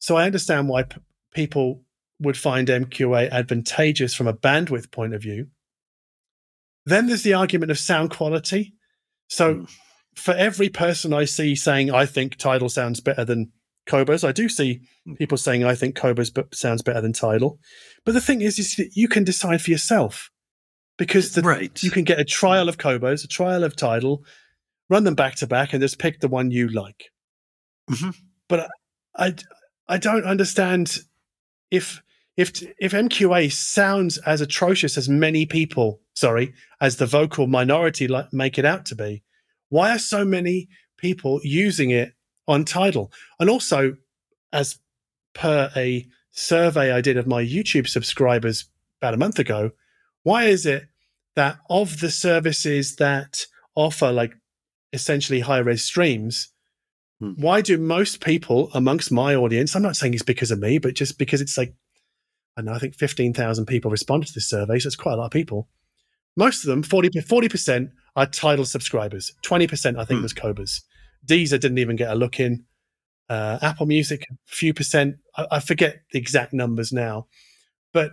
So 0.00 0.16
I 0.16 0.26
understand 0.26 0.68
why 0.68 0.82
p- 0.82 1.00
people 1.32 1.82
would 2.20 2.36
find 2.36 2.68
MQA 2.68 3.30
advantageous 3.30 4.14
from 4.14 4.26
a 4.26 4.34
bandwidth 4.34 4.90
point 4.90 5.14
of 5.14 5.22
view. 5.22 5.48
Then 6.86 7.06
there's 7.06 7.22
the 7.22 7.34
argument 7.34 7.70
of 7.70 7.78
sound 7.78 8.10
quality. 8.10 8.74
So 9.28 9.56
mm. 9.56 9.70
for 10.14 10.32
every 10.34 10.68
person 10.68 11.12
I 11.12 11.24
see 11.24 11.54
saying, 11.54 11.92
I 11.92 12.06
think 12.06 12.36
Tidal 12.36 12.68
sounds 12.68 13.00
better 13.00 13.24
than 13.24 13.52
Qobuz, 13.86 14.26
I 14.26 14.32
do 14.32 14.48
see 14.48 14.80
hmm. 15.04 15.14
people 15.14 15.38
saying, 15.38 15.64
I 15.64 15.74
think 15.74 15.96
Qobuz 15.96 16.54
sounds 16.54 16.82
better 16.82 17.00
than 17.00 17.12
Tidal. 17.12 17.58
But 18.04 18.12
the 18.12 18.20
thing 18.20 18.40
is, 18.40 18.58
is 18.58 18.74
that 18.76 18.96
you 18.96 19.08
can 19.08 19.24
decide 19.24 19.62
for 19.62 19.70
yourself 19.70 20.30
because 20.98 21.32
the, 21.32 21.42
right. 21.42 21.82
you 21.82 21.90
can 21.90 22.04
get 22.04 22.18
a 22.18 22.24
trial 22.24 22.68
of 22.68 22.78
Qobuz, 22.78 23.24
a 23.24 23.28
trial 23.28 23.64
of 23.64 23.76
Tidal, 23.76 24.24
run 24.90 25.04
them 25.04 25.14
back 25.14 25.36
to 25.36 25.46
back, 25.46 25.72
and 25.72 25.80
just 25.80 25.98
pick 25.98 26.20
the 26.20 26.28
one 26.28 26.50
you 26.50 26.68
like. 26.68 27.10
Mm-hmm. 27.90 28.10
But 28.48 28.68
I, 29.16 29.34
I 29.88 29.98
don't 29.98 30.24
understand 30.24 30.98
if 31.70 32.02
if 32.36 32.62
if 32.78 32.92
MQA 32.92 33.50
sounds 33.50 34.18
as 34.18 34.40
atrocious 34.40 34.98
as 34.98 35.08
many 35.08 35.46
people, 35.46 36.00
sorry, 36.14 36.52
as 36.80 36.96
the 36.96 37.06
vocal 37.06 37.46
minority 37.46 38.08
like, 38.08 38.32
make 38.32 38.58
it 38.58 38.64
out 38.64 38.84
to 38.86 38.94
be, 38.94 39.22
why 39.70 39.94
are 39.94 39.98
so 39.98 40.24
many 40.24 40.68
people 40.98 41.40
using 41.42 41.90
it 41.90 42.12
on 42.46 42.64
Tidal? 42.64 43.10
And 43.40 43.48
also, 43.48 43.96
as 44.52 44.78
per 45.34 45.70
a 45.76 46.06
survey 46.30 46.92
I 46.92 47.00
did 47.00 47.16
of 47.16 47.26
my 47.26 47.42
YouTube 47.42 47.88
subscribers 47.88 48.66
about 49.00 49.14
a 49.14 49.18
month 49.18 49.38
ago, 49.38 49.70
why 50.22 50.44
is 50.44 50.66
it 50.66 50.86
that 51.36 51.58
of 51.70 52.00
the 52.00 52.10
services 52.10 52.96
that 52.96 53.46
offer 53.74 54.12
like 54.12 54.34
essentially 54.92 55.40
high 55.40 55.58
res 55.58 55.84
streams, 55.84 56.48
hmm. 57.20 57.32
why 57.36 57.62
do 57.62 57.78
most 57.78 58.20
people 58.20 58.70
amongst 58.74 59.10
my 59.10 59.34
audience, 59.34 59.74
I'm 59.74 59.82
not 59.82 59.96
saying 59.96 60.14
it's 60.14 60.22
because 60.22 60.50
of 60.50 60.58
me, 60.58 60.78
but 60.78 60.94
just 60.94 61.18
because 61.18 61.40
it's 61.40 61.56
like 61.56 61.74
I 62.56 62.62
know, 62.62 62.72
I 62.72 62.78
think 62.78 62.94
15,000 62.94 63.66
people 63.66 63.90
responded 63.90 64.28
to 64.28 64.34
this 64.34 64.48
survey, 64.48 64.78
so 64.78 64.86
it's 64.86 64.96
quite 64.96 65.14
a 65.14 65.16
lot 65.16 65.26
of 65.26 65.30
people. 65.30 65.68
Most 66.36 66.64
of 66.64 66.68
them, 66.68 66.82
40, 66.82 67.48
percent 67.48 67.90
are 68.14 68.26
Tidal 68.26 68.64
subscribers. 68.64 69.32
20% 69.44 69.98
I 69.98 70.04
think 70.04 70.18
hmm. 70.18 70.22
was 70.22 70.34
Qobuz. 70.34 70.82
Deezer 71.26 71.60
didn't 71.60 71.78
even 71.78 71.96
get 71.96 72.10
a 72.10 72.14
look 72.14 72.40
in. 72.40 72.64
Uh, 73.28 73.58
Apple 73.60 73.86
Music, 73.86 74.26
a 74.30 74.34
few 74.46 74.72
percent. 74.72 75.16
I, 75.36 75.46
I, 75.52 75.60
forget 75.60 76.02
the 76.12 76.18
exact 76.18 76.52
numbers 76.52 76.92
now. 76.92 77.26
But, 77.92 78.12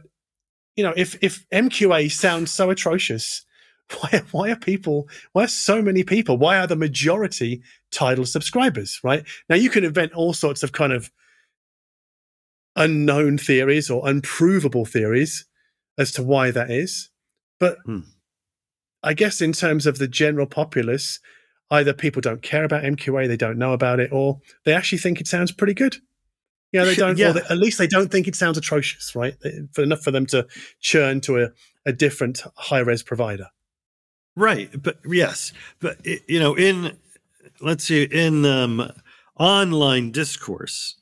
you 0.75 0.83
know, 0.83 0.93
if, 0.97 1.17
if 1.21 1.47
MQA 1.51 2.11
sounds 2.11 2.51
so 2.51 2.69
atrocious, 2.69 3.45
why, 3.99 4.23
why 4.31 4.51
are 4.51 4.55
people, 4.55 5.07
why 5.33 5.43
are 5.43 5.47
so 5.47 5.81
many 5.81 6.03
people, 6.03 6.37
why 6.37 6.57
are 6.57 6.67
the 6.67 6.75
majority 6.75 7.61
Tidal 7.91 8.25
subscribers, 8.25 8.99
right? 9.03 9.23
Now, 9.49 9.55
you 9.55 9.69
can 9.69 9.83
invent 9.83 10.13
all 10.13 10.33
sorts 10.33 10.63
of 10.63 10.71
kind 10.71 10.91
of 10.91 11.11
unknown 12.75 13.37
theories 13.37 13.89
or 13.89 14.07
unprovable 14.07 14.85
theories 14.85 15.45
as 15.97 16.11
to 16.13 16.23
why 16.23 16.51
that 16.51 16.71
is. 16.71 17.09
But 17.59 17.77
hmm. 17.85 17.99
I 19.03 19.13
guess 19.13 19.41
in 19.41 19.53
terms 19.53 19.85
of 19.85 19.97
the 19.97 20.07
general 20.07 20.47
populace, 20.47 21.19
either 21.69 21.93
people 21.93 22.21
don't 22.21 22.41
care 22.41 22.63
about 22.63 22.83
MQA, 22.83 23.27
they 23.27 23.37
don't 23.37 23.57
know 23.57 23.73
about 23.73 23.99
it, 23.99 24.11
or 24.11 24.39
they 24.65 24.73
actually 24.73 24.97
think 24.99 25.19
it 25.19 25.27
sounds 25.27 25.51
pretty 25.51 25.73
good. 25.73 25.97
Yeah, 26.73 26.85
they 26.85 26.95
don't. 26.95 27.19
yeah. 27.19 27.33
They, 27.33 27.41
at 27.51 27.59
least 27.59 27.77
they 27.77 27.85
don't 27.85 28.11
think 28.11 28.27
it 28.27 28.35
sounds 28.35 28.57
atrocious, 28.57 29.15
right? 29.15 29.35
For 29.73 29.83
enough 29.83 30.01
for 30.01 30.09
them 30.09 30.25
to 30.25 30.47
churn 30.79 31.21
to 31.21 31.43
a, 31.43 31.49
a 31.85 31.93
different 31.93 32.41
high 32.55 32.79
res 32.79 33.03
provider. 33.03 33.45
Right, 34.35 34.71
but 34.81 34.97
yes, 35.05 35.53
but 35.79 36.03
you 36.03 36.39
know, 36.39 36.55
in 36.55 36.97
let's 37.61 37.83
see, 37.83 38.05
in 38.05 38.43
um, 38.45 38.91
online 39.39 40.11
discourse, 40.11 40.95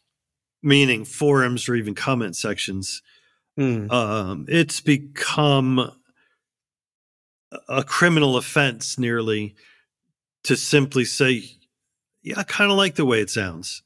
meaning 0.63 1.05
forums 1.05 1.67
or 1.67 1.75
even 1.75 1.95
comment 1.95 2.35
sections, 2.35 3.01
mm. 3.57 3.91
um, 3.91 4.45
it's 4.47 4.79
become 4.79 5.91
a 7.67 7.83
criminal 7.83 8.37
offense 8.37 8.97
nearly 8.97 9.55
to 10.43 10.55
simply 10.55 11.05
say, 11.05 11.43
"Yeah, 12.23 12.39
I 12.39 12.43
kind 12.43 12.71
of 12.71 12.77
like 12.77 12.95
the 12.95 13.05
way 13.05 13.21
it 13.21 13.29
sounds." 13.29 13.83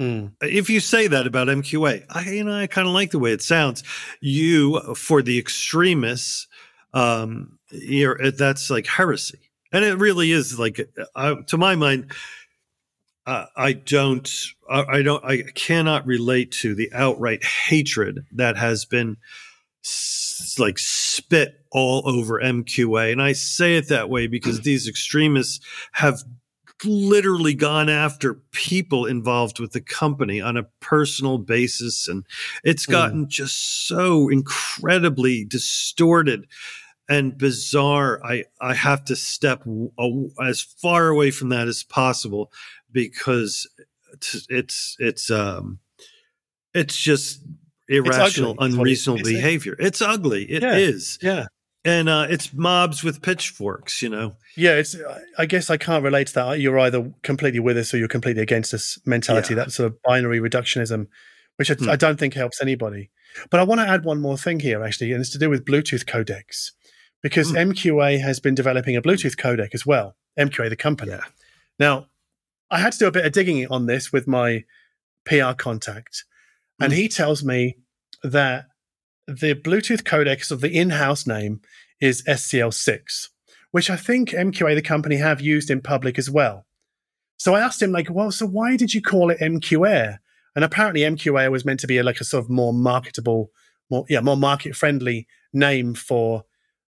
Mm. 0.00 0.32
If 0.40 0.68
you 0.68 0.80
say 0.80 1.06
that 1.06 1.26
about 1.26 1.48
MQA, 1.48 2.04
I 2.10 2.30
you 2.30 2.44
know 2.44 2.56
I 2.56 2.66
kind 2.66 2.88
of 2.88 2.94
like 2.94 3.12
the 3.12 3.18
way 3.18 3.32
it 3.32 3.42
sounds. 3.42 3.84
You 4.20 4.80
for 4.94 5.22
the 5.22 5.38
extremists, 5.38 6.48
um, 6.92 7.58
you're 7.70 8.32
that's 8.32 8.70
like 8.70 8.86
heresy, 8.86 9.50
and 9.72 9.84
it 9.84 9.98
really 9.98 10.32
is 10.32 10.58
like 10.58 10.80
uh, 11.14 11.36
to 11.46 11.56
my 11.56 11.76
mind 11.76 12.12
uh, 13.26 13.46
I 13.56 13.72
don't, 13.72 14.30
I, 14.68 15.02
don't, 15.02 15.24
I 15.24 15.42
cannot 15.54 16.06
relate 16.06 16.52
to 16.52 16.74
the 16.74 16.92
outright 16.92 17.42
hatred 17.44 18.26
that 18.32 18.56
has 18.56 18.84
been 18.84 19.16
s- 19.82 20.56
like 20.58 20.78
spit 20.78 21.64
all 21.70 22.02
over 22.04 22.40
MQA. 22.40 23.12
And 23.12 23.22
I 23.22 23.32
say 23.32 23.76
it 23.76 23.88
that 23.88 24.10
way 24.10 24.26
because 24.26 24.60
these 24.62 24.86
extremists 24.88 25.64
have 25.92 26.22
literally 26.84 27.54
gone 27.54 27.88
after 27.88 28.34
people 28.52 29.06
involved 29.06 29.58
with 29.58 29.72
the 29.72 29.80
company 29.80 30.40
on 30.40 30.56
a 30.56 30.66
personal 30.80 31.38
basis. 31.38 32.08
And 32.08 32.26
it's 32.62 32.84
hmm. 32.84 32.92
gotten 32.92 33.26
mm. 33.26 33.28
just 33.28 33.86
so 33.86 34.28
incredibly 34.28 35.44
distorted 35.44 36.46
and 37.08 37.36
bizarre. 37.36 38.20
I, 38.24 38.44
I 38.60 38.74
have 38.74 39.04
to 39.06 39.16
step 39.16 39.64
as 40.42 40.60
far 40.60 41.08
away 41.08 41.30
from 41.30 41.50
that 41.50 41.68
as 41.68 41.82
possible 41.82 42.50
because 42.92 43.68
it's 44.12 44.46
it's 44.48 44.96
it's 44.98 45.30
um 45.30 45.80
it's 46.72 46.96
just 46.96 47.40
irrational, 47.88 48.52
it's 48.52 48.74
unreasonable 48.74 49.20
it's 49.20 49.28
behavior. 49.28 49.76
It's 49.78 50.00
ugly. 50.00 50.44
It 50.44 50.62
yeah, 50.62 50.76
is. 50.76 51.18
yeah. 51.22 51.46
And 51.86 52.08
uh, 52.08 52.26
it's 52.30 52.54
mobs 52.54 53.04
with 53.04 53.20
pitchforks, 53.20 54.00
you 54.00 54.08
know. 54.08 54.36
Yeah, 54.56 54.76
it's. 54.76 54.96
I 55.36 55.44
guess 55.44 55.68
I 55.68 55.76
can't 55.76 56.02
relate 56.02 56.28
to 56.28 56.34
that. 56.34 56.58
You're 56.58 56.78
either 56.78 57.12
completely 57.22 57.60
with 57.60 57.76
us 57.76 57.92
or 57.92 57.98
you're 57.98 58.08
completely 58.08 58.42
against 58.42 58.72
us 58.72 58.98
mentality. 59.04 59.52
Yeah. 59.52 59.64
That 59.64 59.72
sort 59.72 59.92
of 59.92 60.02
binary 60.02 60.40
reductionism, 60.40 61.08
which 61.56 61.70
I, 61.70 61.74
hmm. 61.74 61.90
I 61.90 61.96
don't 61.96 62.18
think 62.18 62.32
helps 62.32 62.62
anybody. 62.62 63.10
But 63.50 63.60
I 63.60 63.64
want 63.64 63.82
to 63.82 63.88
add 63.88 64.04
one 64.04 64.20
more 64.20 64.38
thing 64.38 64.60
here, 64.60 64.82
actually, 64.82 65.12
and 65.12 65.20
it's 65.20 65.30
to 65.30 65.38
do 65.38 65.50
with 65.50 65.66
Bluetooth 65.66 66.06
codecs, 66.06 66.70
because 67.24 67.50
hmm. 67.50 67.56
MQA 67.56 68.20
has 68.20 68.38
been 68.38 68.54
developing 68.54 68.96
a 68.96 69.02
Bluetooth 69.02 69.34
codec 69.34 69.70
as 69.74 69.86
well. 69.86 70.14
MQA, 70.38 70.68
the 70.68 70.76
company. 70.76 71.12
Yeah. 71.12 71.22
Now, 71.80 72.06
I 72.70 72.78
had 72.78 72.92
to 72.92 72.98
do 72.98 73.06
a 73.06 73.10
bit 73.10 73.24
of 73.24 73.32
digging 73.32 73.66
on 73.68 73.86
this 73.86 74.12
with 74.12 74.28
my 74.28 74.64
PR 75.24 75.52
contact, 75.56 76.24
and 76.80 76.92
mm. 76.92 76.96
he 76.96 77.08
tells 77.08 77.42
me 77.42 77.78
that 78.22 78.66
the 79.26 79.54
Bluetooth 79.54 80.02
codec 80.02 80.50
of 80.50 80.60
the 80.60 80.70
in-house 80.70 81.26
name 81.26 81.62
is 81.98 82.22
SCL6, 82.24 83.28
which 83.70 83.88
I 83.88 83.96
think 83.96 84.30
MQA, 84.30 84.74
the 84.74 84.82
company, 84.82 85.16
have 85.16 85.40
used 85.40 85.70
in 85.70 85.80
public 85.80 86.18
as 86.18 86.28
well. 86.28 86.66
So 87.38 87.54
I 87.54 87.60
asked 87.60 87.80
him, 87.80 87.92
like, 87.92 88.08
well, 88.10 88.32
so 88.32 88.46
why 88.46 88.76
did 88.76 88.92
you 88.92 89.00
call 89.00 89.30
it 89.30 89.40
MQA? 89.40 90.18
And 90.54 90.64
apparently, 90.64 91.00
MQA 91.00 91.50
was 91.50 91.64
meant 91.64 91.80
to 91.80 91.86
be 91.86 92.02
like 92.02 92.20
a 92.20 92.24
sort 92.24 92.44
of 92.44 92.50
more 92.50 92.74
marketable, 92.74 93.50
more 93.90 94.04
yeah, 94.10 94.20
more 94.20 94.36
market 94.36 94.76
friendly 94.76 95.26
name 95.54 95.94
for 95.94 96.44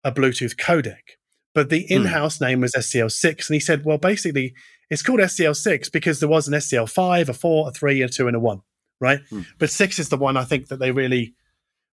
a 0.04 0.12
Bluetooth 0.12 0.56
codec. 0.56 1.18
but 1.56 1.70
the 1.70 1.92
in-house 1.92 2.40
name 2.40 2.62
was 2.62 2.74
SCL6. 2.74 3.50
And 3.50 3.56
he 3.56 3.60
said, 3.60 3.84
well, 3.84 3.98
basically, 3.98 4.54
it's 4.90 5.02
called 5.02 5.20
SCL6 5.20 5.92
because 5.92 6.20
there 6.20 6.30
was 6.30 6.48
an 6.48 6.54
SCL5, 6.54 7.28
a 7.30 7.34
4, 7.34 7.68
a 7.68 7.72
3, 7.72 8.02
a 8.04 8.08
2, 8.08 8.28
and 8.28 8.36
a 8.36 8.40
1, 8.40 8.62
right? 9.02 9.20
Hmm. 9.30 9.42
But 9.58 9.72
6 9.72 9.98
is 10.00 10.10
the 10.10 10.18
one 10.18 10.38
I 10.38 10.44
think 10.46 10.68
that 10.68 10.78
they 10.80 10.92
really, 10.92 11.34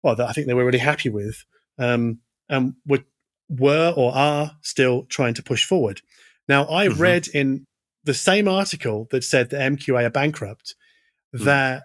well, 0.03 0.15
that 0.15 0.27
I 0.29 0.31
think 0.31 0.47
they 0.47 0.53
were 0.53 0.65
really 0.65 0.79
happy 0.79 1.09
with 1.09 1.43
um, 1.77 2.19
and 2.49 2.73
would, 2.87 3.03
were 3.49 3.93
or 3.95 4.15
are 4.15 4.51
still 4.61 5.03
trying 5.09 5.33
to 5.35 5.43
push 5.43 5.65
forward. 5.65 6.01
Now, 6.47 6.65
I 6.69 6.87
Mhm. 6.87 6.97
read 6.99 7.27
in 7.27 7.65
the 8.05 8.13
same 8.13 8.47
article 8.47 9.07
that 9.11 9.23
said 9.23 9.49
that 9.49 9.61
MQA 9.61 10.05
are 10.05 10.09
bankrupt 10.09 10.75
Hmm. 11.35 11.43
that 11.43 11.83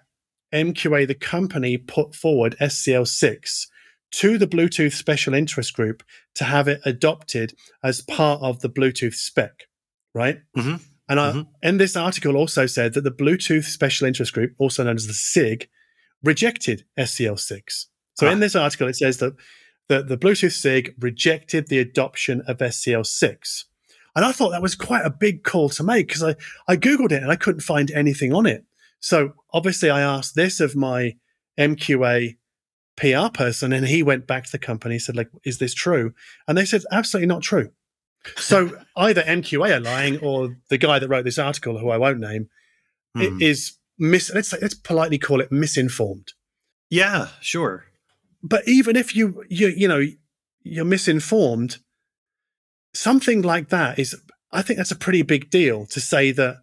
MQA, 0.53 1.05
the 1.05 1.13
company, 1.15 1.77
put 1.77 2.15
forward 2.15 2.55
SCL6 2.61 3.67
to 4.11 4.37
the 4.37 4.47
Bluetooth 4.47 4.93
Special 4.93 5.33
Interest 5.33 5.73
Group 5.73 6.03
to 6.35 6.43
have 6.43 6.67
it 6.67 6.79
adopted 6.85 7.53
as 7.83 8.01
part 8.01 8.41
of 8.41 8.61
the 8.61 8.69
Bluetooth 8.69 9.15
spec, 9.15 9.67
right? 10.13 10.39
Mhm. 10.55 10.81
And 11.09 11.19
I, 11.19 11.31
Mhm. 11.31 11.47
in 11.63 11.77
this 11.77 11.95
article 11.95 12.35
also 12.35 12.65
said 12.65 12.93
that 12.93 13.03
the 13.03 13.11
Bluetooth 13.11 13.65
Special 13.65 14.07
Interest 14.07 14.33
Group, 14.33 14.53
also 14.57 14.83
known 14.83 14.95
as 14.95 15.07
the 15.07 15.13
SIG, 15.13 15.69
rejected 16.23 16.83
SCL6. 16.97 17.87
So 18.15 18.27
Ah. 18.27 18.31
in 18.31 18.39
this 18.39 18.55
article, 18.55 18.87
it 18.87 18.95
says 18.95 19.17
that 19.17 19.33
the, 19.87 20.03
the 20.03 20.17
Bluetooth 20.17 20.51
SIG 20.53 20.95
rejected 20.99 21.67
the 21.67 21.79
adoption 21.79 22.41
of 22.47 22.57
SCL6. 22.61 23.65
And 24.15 24.25
I 24.25 24.31
thought 24.31 24.49
that 24.49 24.61
was 24.61 24.75
quite 24.75 25.05
a 25.05 25.09
big 25.11 25.43
call 25.43 25.69
to 25.69 25.83
make 25.83 26.07
because 26.07 26.23
I, 26.23 26.35
I 26.67 26.75
Googled 26.75 27.11
it 27.11 27.21
and 27.21 27.31
I 27.31 27.35
couldn't 27.35 27.61
find 27.61 27.91
anything 27.91 28.33
on 28.33 28.45
it. 28.45 28.65
So 28.99 29.33
obviously, 29.53 29.89
I 29.91 30.01
asked 30.01 30.35
this 30.35 30.59
of 30.59 30.75
my 30.75 31.15
MQA 31.57 32.35
PR 32.97 33.29
person, 33.33 33.71
and 33.71 33.87
he 33.87 34.03
went 34.03 34.27
back 34.27 34.43
to 34.45 34.51
the 34.51 34.59
company 34.59 34.95
and 34.95 35.01
said, 35.01 35.15
"Like, 35.15 35.29
is 35.45 35.59
this 35.59 35.73
true?" 35.73 36.13
And 36.47 36.57
they 36.57 36.65
said, 36.65 36.81
"Absolutely 36.91 37.27
not 37.27 37.43
true." 37.43 37.71
So 38.35 38.77
either 38.97 39.21
MQA 39.23 39.77
are 39.77 39.79
lying, 39.79 40.19
or 40.19 40.57
the 40.69 40.77
guy 40.77 40.99
that 40.99 41.07
wrote 41.07 41.23
this 41.23 41.39
article, 41.39 41.77
who 41.79 41.89
I 41.89 41.97
won't 41.97 42.19
name, 42.19 42.49
Hmm. 43.15 43.41
is 43.41 43.77
mis. 43.97 44.33
Let's 44.33 44.51
let's 44.53 44.73
politely 44.75 45.17
call 45.17 45.39
it 45.41 45.51
misinformed. 45.51 46.33
Yeah, 46.89 47.29
sure. 47.39 47.85
But 48.43 48.67
even 48.67 48.95
if 48.95 49.15
you 49.15 49.43
you 49.49 49.67
you 49.69 49.87
know 49.87 50.03
you're 50.63 50.85
misinformed, 50.85 51.77
something 52.93 53.41
like 53.41 53.69
that 53.69 53.99
is, 53.99 54.15
I 54.51 54.61
think 54.61 54.77
that's 54.77 54.91
a 54.91 54.95
pretty 54.95 55.21
big 55.21 55.49
deal 55.49 55.85
to 55.87 55.99
say 55.99 56.31
that 56.31 56.57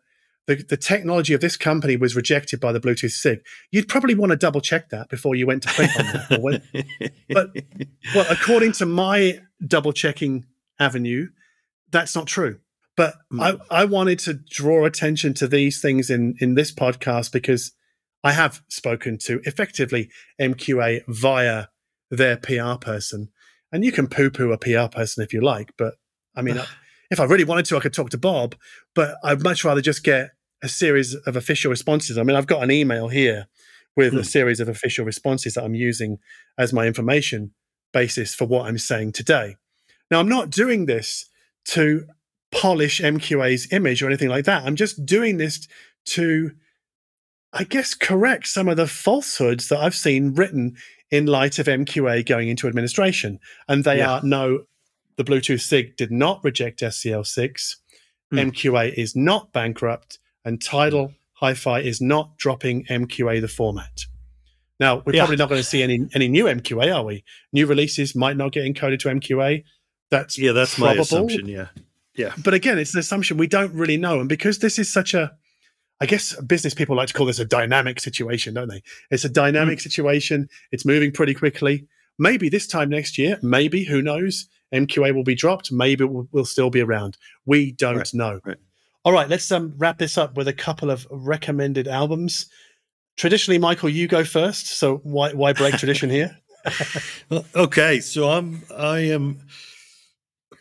the, 0.47 0.57
the 0.57 0.76
technology 0.76 1.32
of 1.34 1.40
this 1.40 1.57
company 1.57 1.97
was 1.97 2.14
rejected 2.14 2.61
by 2.61 2.72
the 2.72 2.80
Bluetooth 2.80 3.12
SIG. 3.12 3.40
You'd 3.70 3.88
probably 3.88 4.14
want 4.14 4.30
to 4.30 4.36
double 4.36 4.61
check 4.61 4.90
that 4.90 5.09
before 5.09 5.34
you 5.34 5.47
went 5.47 5.62
to 5.62 5.68
click 5.70 5.90
on 5.99 6.05
that. 6.07 6.40
when- 6.42 6.62
but- 7.30 7.51
well, 8.14 8.26
according 8.30 8.72
to 8.72 8.86
my 8.86 9.40
double 9.66 9.92
checking 9.92 10.45
avenue, 10.78 11.28
that's 11.90 12.14
not 12.14 12.26
true. 12.26 12.59
But 12.97 13.14
Mm. 13.32 13.59
I, 13.70 13.80
I 13.80 13.84
wanted 13.86 14.18
to 14.20 14.34
draw 14.34 14.84
attention 14.84 15.34
to 15.34 15.49
these 15.49 15.80
things 15.80 16.11
in, 16.11 16.34
in 16.40 16.55
this 16.55 16.72
podcast 16.72 17.32
because 17.32 17.72
I 18.22 18.32
have 18.32 18.62
spoken 18.68 19.18
to 19.24 19.40
effectively 19.45 20.11
MQA 20.40 21.03
via 21.09 21.66
their 22.11 22.36
PR 22.36 22.74
person. 22.80 23.30
And 23.72 23.84
you 23.84 23.90
can 23.90 24.07
poo 24.07 24.30
poo 24.30 24.53
a 24.53 24.59
PR 24.59 24.86
person 24.95 25.24
if 25.24 25.32
you 25.32 25.40
like. 25.40 25.72
But 25.76 25.95
I 26.36 26.42
mean, 26.42 26.61
if 27.14 27.20
I 27.20 27.24
really 27.24 27.44
wanted 27.44 27.64
to, 27.66 27.76
I 27.76 27.80
could 27.80 27.94
talk 27.94 28.10
to 28.10 28.18
Bob, 28.18 28.54
but 28.94 29.16
I'd 29.24 29.42
much 29.42 29.64
rather 29.64 29.80
just 29.80 30.04
get 30.04 30.30
a 30.62 30.68
series 30.68 31.14
of 31.14 31.36
official 31.36 31.70
responses. 31.70 32.18
I 32.18 32.22
mean, 32.24 32.36
I've 32.36 32.46
got 32.46 32.62
an 32.62 32.70
email 32.70 33.08
here 33.08 33.46
with 33.96 34.12
Hmm. 34.12 34.18
a 34.18 34.24
series 34.24 34.60
of 34.60 34.68
official 34.68 35.04
responses 35.04 35.54
that 35.54 35.62
I'm 35.64 35.74
using 35.74 36.18
as 36.58 36.72
my 36.72 36.86
information 36.86 37.52
basis 37.92 38.34
for 38.34 38.46
what 38.46 38.66
I'm 38.66 38.78
saying 38.78 39.12
today. 39.12 39.56
Now, 40.10 40.18
I'm 40.20 40.28
not 40.28 40.50
doing 40.50 40.86
this 40.86 41.28
to 41.66 42.06
polish 42.50 43.00
MQA's 43.00 43.72
image 43.72 44.02
or 44.02 44.06
anything 44.08 44.28
like 44.28 44.44
that. 44.46 44.64
I'm 44.64 44.76
just 44.76 45.06
doing 45.06 45.36
this 45.38 45.66
to, 46.06 46.50
I 47.52 47.64
guess, 47.64 47.94
correct 47.94 48.48
some 48.48 48.68
of 48.68 48.76
the 48.76 48.86
falsehoods 48.88 49.68
that 49.68 49.78
I've 49.78 49.94
seen 49.94 50.34
written 50.34 50.76
in 51.10 51.26
light 51.26 51.58
of 51.60 51.66
MQA 51.68 52.24
going 52.26 52.48
into 52.48 52.66
administration. 52.66 53.38
And 53.68 53.84
they 53.84 53.98
Yeah. 53.98 54.10
are 54.14 54.20
no, 54.24 54.64
the 55.16 55.24
Bluetooth 55.24 55.60
SIG 55.60 55.96
did 55.96 56.10
not 56.10 56.42
reject 56.44 56.80
SCL6. 56.80 57.76
Hmm. 58.30 58.38
MQA 58.38 58.94
is 58.94 59.14
not 59.14 59.52
bankrupt, 59.52 60.18
and 60.44 60.62
Tidal 60.62 61.12
Hi 61.34 61.54
Fi 61.54 61.80
is 61.80 62.00
not 62.00 62.36
dropping 62.38 62.84
MQA 62.86 63.40
the 63.40 63.48
format. 63.48 64.02
Now, 64.80 65.02
we're 65.04 65.14
Yeah. 65.14 65.22
probably 65.22 65.36
not 65.36 65.48
going 65.48 65.60
to 65.60 65.66
see 65.66 65.82
any, 65.82 66.08
any 66.14 66.28
new 66.28 66.46
MQA, 66.46 66.94
are 66.94 67.04
we? 67.04 67.24
New 67.52 67.66
releases 67.66 68.14
might 68.14 68.36
not 68.36 68.52
get 68.52 68.64
encoded 68.64 68.98
to 69.00 69.08
MQA. 69.08 69.64
That's 70.10 70.38
yeah, 70.38 70.52
that's 70.52 70.78
my 70.78 70.94
assumption. 70.94 71.46
Yeah. 71.48 71.68
Yeah. 72.16 72.32
But 72.42 72.54
again, 72.54 72.78
it's 72.78 72.94
an 72.94 73.00
assumption 73.00 73.36
we 73.36 73.46
don't 73.46 73.72
really 73.74 73.96
know. 73.96 74.20
And 74.20 74.28
because 74.28 74.58
this 74.60 74.78
is 74.78 74.92
such 74.92 75.14
a, 75.14 75.32
I 76.00 76.06
guess 76.06 76.40
business 76.42 76.74
people 76.74 76.96
like 76.96 77.08
to 77.08 77.14
call 77.14 77.26
this 77.26 77.38
a 77.38 77.44
dynamic 77.44 78.00
situation, 78.00 78.54
don't 78.54 78.68
they? 78.68 78.82
It's 79.10 79.24
a 79.24 79.28
dynamic 79.28 79.80
situation. 79.80 80.48
It's 80.70 80.84
moving 80.84 81.10
pretty 81.12 81.34
quickly. 81.34 81.86
Maybe 82.18 82.48
this 82.48 82.66
time 82.66 82.90
next 82.90 83.18
year, 83.18 83.38
maybe, 83.42 83.84
who 83.84 84.00
knows? 84.02 84.48
MQA 84.75 85.14
will 85.14 85.25
be 85.25 85.35
dropped. 85.35 85.70
Maybe 85.72 86.05
we'll, 86.05 86.29
will 86.33 86.45
still 86.45 86.70
be 86.70 86.81
around. 86.81 87.16
We 87.47 87.72
don't 87.72 87.97
Right, 87.97 88.14
know. 88.14 88.41
right. 88.45 88.57
All 89.05 89.12
right, 89.12 89.29
let's 89.29 89.51
um, 89.53 89.75
wrap 89.77 89.99
this 89.99 90.16
up 90.16 90.35
with 90.37 90.49
a 90.49 90.53
couple 90.53 90.91
of 90.91 91.07
recommended 91.11 91.87
albums. 91.87 92.47
Traditionally, 93.16 93.59
Michael, 93.59 93.91
you 93.91 94.09
go 94.09 94.25
first. 94.25 94.66
So 94.66 94.97
why 94.99 95.33
why 95.33 95.53
break 95.53 95.75
tradition 95.77 96.11
here? 96.11 96.39
Okay, 97.55 98.01
so 98.01 98.29
I'm 98.31 98.62
I 98.77 99.01
am 99.01 99.41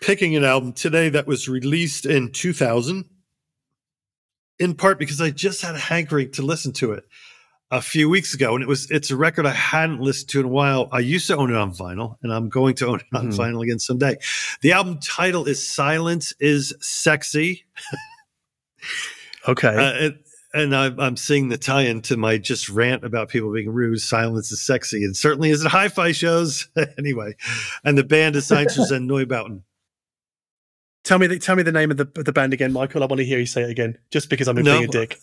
picking 0.01 0.36
an 0.36 0.43
album 0.43 0.74
today 0.74 1.07
that 1.09 1.26
was 1.26 1.47
released 1.47 2.05
in 2.05 2.30
2000 2.32 3.05
in 4.59 4.76
part 4.76 4.99
because 4.99 5.22
I 5.22 5.30
just 5.32 5.61
had 5.61 5.76
a 5.76 5.80
hankering 5.80 6.32
to 6.32 6.41
listen 6.41 6.74
to 6.74 6.91
it 6.91 7.05
a 7.72 7.82
few 7.82 8.07
weeks 8.07 8.34
ago 8.36 8.53
and 8.53 8.61
it 8.61 8.68
was 8.68 8.89
it's 8.91 9.09
a 9.09 9.16
record 9.16 9.45
I 9.47 9.51
hadn't 9.51 9.99
listened 9.99 10.30
to 10.30 10.39
in 10.41 10.45
a 10.45 10.49
while. 10.49 10.89
I 10.91 10.99
used 10.99 11.26
to 11.28 11.36
own 11.38 11.49
it 11.49 11.55
on 11.55 11.72
vinyl 11.74 12.18
and 12.22 12.32
I'm 12.32 12.47
going 12.49 12.76
to 12.76 12.88
own 12.88 12.99
it 12.99 13.05
on 13.16 13.32
Mhm. 13.32 13.36
vinyl 13.38 13.64
again 13.64 13.80
someday. 13.80 14.18
The 14.61 14.74
album 14.74 14.99
title 14.99 15.45
is 15.45 15.68
Silence 15.68 16.34
is 16.39 16.74
Sexy. 16.82 17.66
Okay. 19.47 19.68
Uh, 19.76 20.05
it, 20.07 20.18
and 20.53 20.76
I'm, 20.76 20.99
I'm 20.99 21.18
seeing 21.18 21.49
the 21.49 21.57
tie-in 21.57 22.01
to 22.03 22.18
my 22.18 22.38
just 22.38 22.70
rant 22.70 23.03
about 23.03 23.30
people 23.30 23.51
being 23.51 23.70
rude. 23.72 23.99
Silence 23.99 24.51
is 24.51 24.61
sexy, 24.64 25.03
and 25.03 25.18
certainly 25.18 25.49
is 25.49 25.66
at 25.66 25.72
hi-fi 25.72 26.11
shows 26.11 26.68
anyway. 26.99 27.36
And 27.84 27.97
the 27.97 28.03
band 28.03 28.36
is 28.36 28.45
Sciences 28.45 28.91
and 28.91 29.09
Neubauten. 29.09 29.64
tell 31.03 31.18
me 31.18 31.26
the, 31.26 31.39
tell 31.39 31.55
me 31.55 31.64
the 31.64 31.72
name 31.72 31.89
of 31.89 31.97
the 31.97 32.05
the 32.05 32.32
band 32.32 32.53
again, 32.53 32.72
Michael. 32.72 33.01
I 33.01 33.07
want 33.07 33.18
to 33.18 33.26
hear 33.26 33.39
you 33.39 33.47
say 33.47 33.64
it 33.64 33.70
again, 33.72 33.97
just 34.11 34.30
because 34.30 34.47
I'm 34.47 34.55
No, 34.57 34.78
being 34.78 34.84
a 34.84 34.88
dick. 34.88 35.20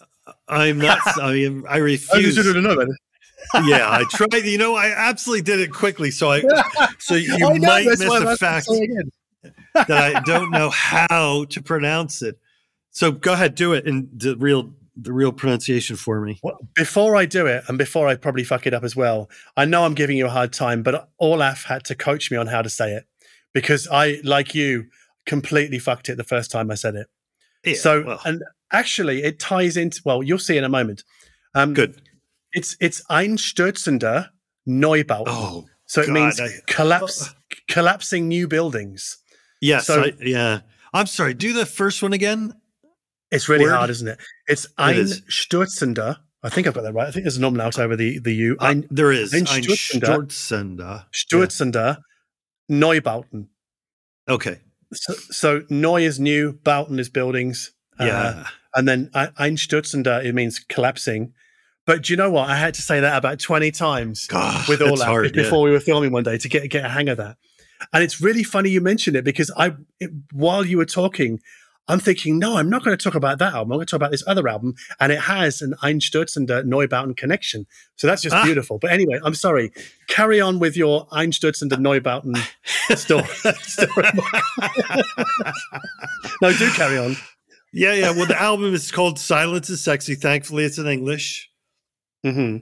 I'm 0.48 0.78
not. 0.78 0.98
I 1.20 1.32
mean, 1.32 1.64
I 1.68 1.74
I 1.74 1.76
refuse. 1.78 2.36
wanted 2.36 2.54
to 2.54 2.60
know 2.60 2.76
that. 2.76 2.96
yeah, 3.66 3.90
I 3.90 4.04
tried. 4.10 4.44
You 4.44 4.58
know, 4.58 4.74
I 4.74 4.88
absolutely 4.94 5.42
did 5.42 5.60
it 5.60 5.72
quickly. 5.72 6.10
So 6.10 6.30
I. 6.30 6.42
So 6.98 7.14
you 7.16 7.34
I 7.34 7.58
know, 7.58 7.66
might 7.66 7.86
miss 7.86 8.00
a 8.02 8.36
fact 8.36 8.66
to 8.66 8.74
say 8.74 8.80
it 8.82 8.90
again. 8.90 9.10
that 9.74 10.16
I 10.16 10.20
don't 10.20 10.50
know 10.50 10.68
how 10.70 11.44
to 11.46 11.62
pronounce 11.62 12.22
it. 12.22 12.38
So 12.90 13.12
go 13.12 13.32
ahead, 13.32 13.54
do 13.54 13.72
it 13.72 13.86
in 13.86 14.08
the 14.14 14.36
real 14.36 14.74
the 14.96 15.12
real 15.12 15.32
pronunciation 15.32 15.96
for 15.96 16.20
me. 16.20 16.38
Well, 16.42 16.58
before 16.74 17.16
I 17.16 17.24
do 17.24 17.46
it, 17.46 17.64
and 17.68 17.78
before 17.78 18.08
I 18.08 18.16
probably 18.16 18.44
fuck 18.44 18.66
it 18.66 18.74
up 18.74 18.84
as 18.84 18.94
well, 18.94 19.30
I 19.56 19.64
know 19.64 19.84
I'm 19.84 19.94
giving 19.94 20.16
you 20.16 20.26
a 20.26 20.30
hard 20.30 20.52
time, 20.52 20.82
but 20.82 21.08
Olaf 21.18 21.64
had 21.64 21.84
to 21.86 21.94
coach 21.94 22.30
me 22.30 22.36
on 22.36 22.46
how 22.48 22.62
to 22.62 22.68
say 22.68 22.92
it 22.92 23.04
because 23.52 23.88
I, 23.90 24.20
like 24.24 24.54
you, 24.54 24.86
completely 25.26 25.78
fucked 25.78 26.08
it 26.08 26.16
the 26.16 26.24
first 26.24 26.50
time 26.50 26.70
I 26.70 26.74
said 26.74 26.96
it. 26.96 27.06
Yeah, 27.64 27.74
so, 27.74 28.02
well, 28.04 28.20
and 28.24 28.42
actually, 28.72 29.22
it 29.22 29.38
ties 29.38 29.76
into. 29.76 30.00
Well, 30.04 30.22
you'll 30.22 30.38
see 30.38 30.56
in 30.56 30.64
a 30.64 30.68
moment. 30.68 31.04
Um, 31.54 31.74
good. 31.74 32.00
It's 32.52 32.76
it's 32.80 33.02
Einstürzender 33.10 34.28
Neubau. 34.68 35.24
Oh, 35.26 35.66
so 35.86 36.00
it 36.02 36.06
God, 36.06 36.12
means 36.12 36.40
I- 36.40 36.48
collapse, 36.66 37.34
collapsing 37.68 38.28
new 38.28 38.46
buildings. 38.48 39.18
yes. 39.60 39.86
so- 39.86 40.02
I, 40.04 40.12
yeah. 40.20 40.60
I'm 40.92 41.06
sorry. 41.06 41.34
Do 41.34 41.52
the 41.52 41.66
first 41.66 42.02
one 42.02 42.12
again. 42.12 42.54
It's 43.30 43.48
really 43.48 43.64
Word? 43.66 43.74
hard, 43.76 43.90
isn't 43.90 44.08
it? 44.08 44.18
It's 44.48 44.64
It. 44.64 44.70
Einstürzender. 44.76 46.16
I 46.42 46.48
think 46.48 46.66
I've 46.66 46.74
got 46.74 46.82
that 46.82 46.94
right. 46.94 47.06
I 47.06 47.10
think 47.12 47.24
there's 47.24 47.36
an 47.36 47.44
umlaut 47.44 47.78
over 47.78 47.94
the 47.96 48.18
the 48.18 48.34
U. 48.34 48.56
Uh, 48.58 48.74
there 48.90 49.12
is 49.12 49.32
Einstürzender. 49.32 50.02
Einstürzender. 50.26 51.04
Sturzender 51.12 51.98
Neubauten. 52.68 53.48
Yeah. 54.26 54.34
Okay. 54.34 54.58
So, 54.92 55.12
so 55.30 55.60
Neu 55.70 56.00
is 56.04 56.18
new, 56.18 56.52
Bauten 56.52 56.98
is 56.98 57.08
buildings. 57.08 57.70
uh, 58.00 58.04
Yeah. 58.06 58.46
And 58.74 58.88
then 58.88 59.10
Ein- 59.14 59.32
Einstürzender, 59.38 60.24
it 60.24 60.34
means 60.34 60.58
collapsing. 60.68 61.32
But 61.86 62.02
do 62.02 62.12
you 62.12 62.16
know 62.16 62.30
what? 62.30 62.48
I 62.48 62.56
had 62.56 62.74
to 62.74 62.82
say 62.82 63.00
that 63.00 63.16
about 63.16 63.40
20 63.40 63.70
times 63.72 64.26
God, 64.26 64.68
with 64.68 64.80
all 64.82 64.90
Olaf 64.92 65.06
hard, 65.08 65.36
yeah. 65.36 65.42
before 65.42 65.62
we 65.62 65.70
were 65.70 65.80
filming 65.80 66.12
one 66.12 66.22
day 66.22 66.38
to 66.38 66.48
get, 66.48 66.68
get 66.70 66.84
a 66.84 66.88
hang 66.88 67.08
of 67.08 67.16
that. 67.16 67.36
And 67.92 68.04
it's 68.04 68.20
really 68.20 68.44
funny 68.44 68.70
you 68.70 68.80
mentioned 68.80 69.16
it 69.16 69.24
because 69.24 69.50
I, 69.56 69.72
it, 69.98 70.10
while 70.32 70.64
you 70.64 70.76
were 70.76 70.84
talking, 70.84 71.40
I'm 71.88 71.98
thinking, 71.98 72.38
no, 72.38 72.58
I'm 72.58 72.68
not 72.70 72.84
going 72.84 72.96
to 72.96 73.02
talk 73.02 73.16
about 73.16 73.38
that 73.38 73.54
album. 73.54 73.72
I'm 73.72 73.78
going 73.78 73.86
to 73.86 73.90
talk 73.90 73.96
about 73.96 74.10
this 74.12 74.22
other 74.26 74.46
album. 74.46 74.74
And 75.00 75.10
it 75.10 75.20
has 75.20 75.62
an 75.62 75.74
Einstürzende 75.82 76.62
Neubauten 76.64 77.16
connection. 77.16 77.66
So 77.96 78.06
that's 78.06 78.22
just 78.22 78.36
Ah. 78.36 78.44
beautiful. 78.44 78.78
But 78.78 78.92
anyway, 78.92 79.18
I'm 79.24 79.34
sorry. 79.34 79.72
Carry 80.06 80.40
on 80.40 80.58
with 80.60 80.76
your 80.76 81.08
Einstürzende 81.08 81.72
Neubauten 81.80 82.36
story. 82.96 83.24
no, 86.42 86.52
do 86.52 86.70
carry 86.72 86.98
on. 86.98 87.16
Yeah, 87.72 87.94
yeah. 87.94 88.10
Well, 88.10 88.26
the 88.26 88.40
album 88.40 88.74
is 88.74 88.90
called 88.90 89.18
Silence 89.18 89.70
is 89.70 89.80
Sexy. 89.82 90.14
Thankfully, 90.14 90.64
it's 90.64 90.78
in 90.78 90.86
English. 90.86 91.48
hmm 92.24 92.56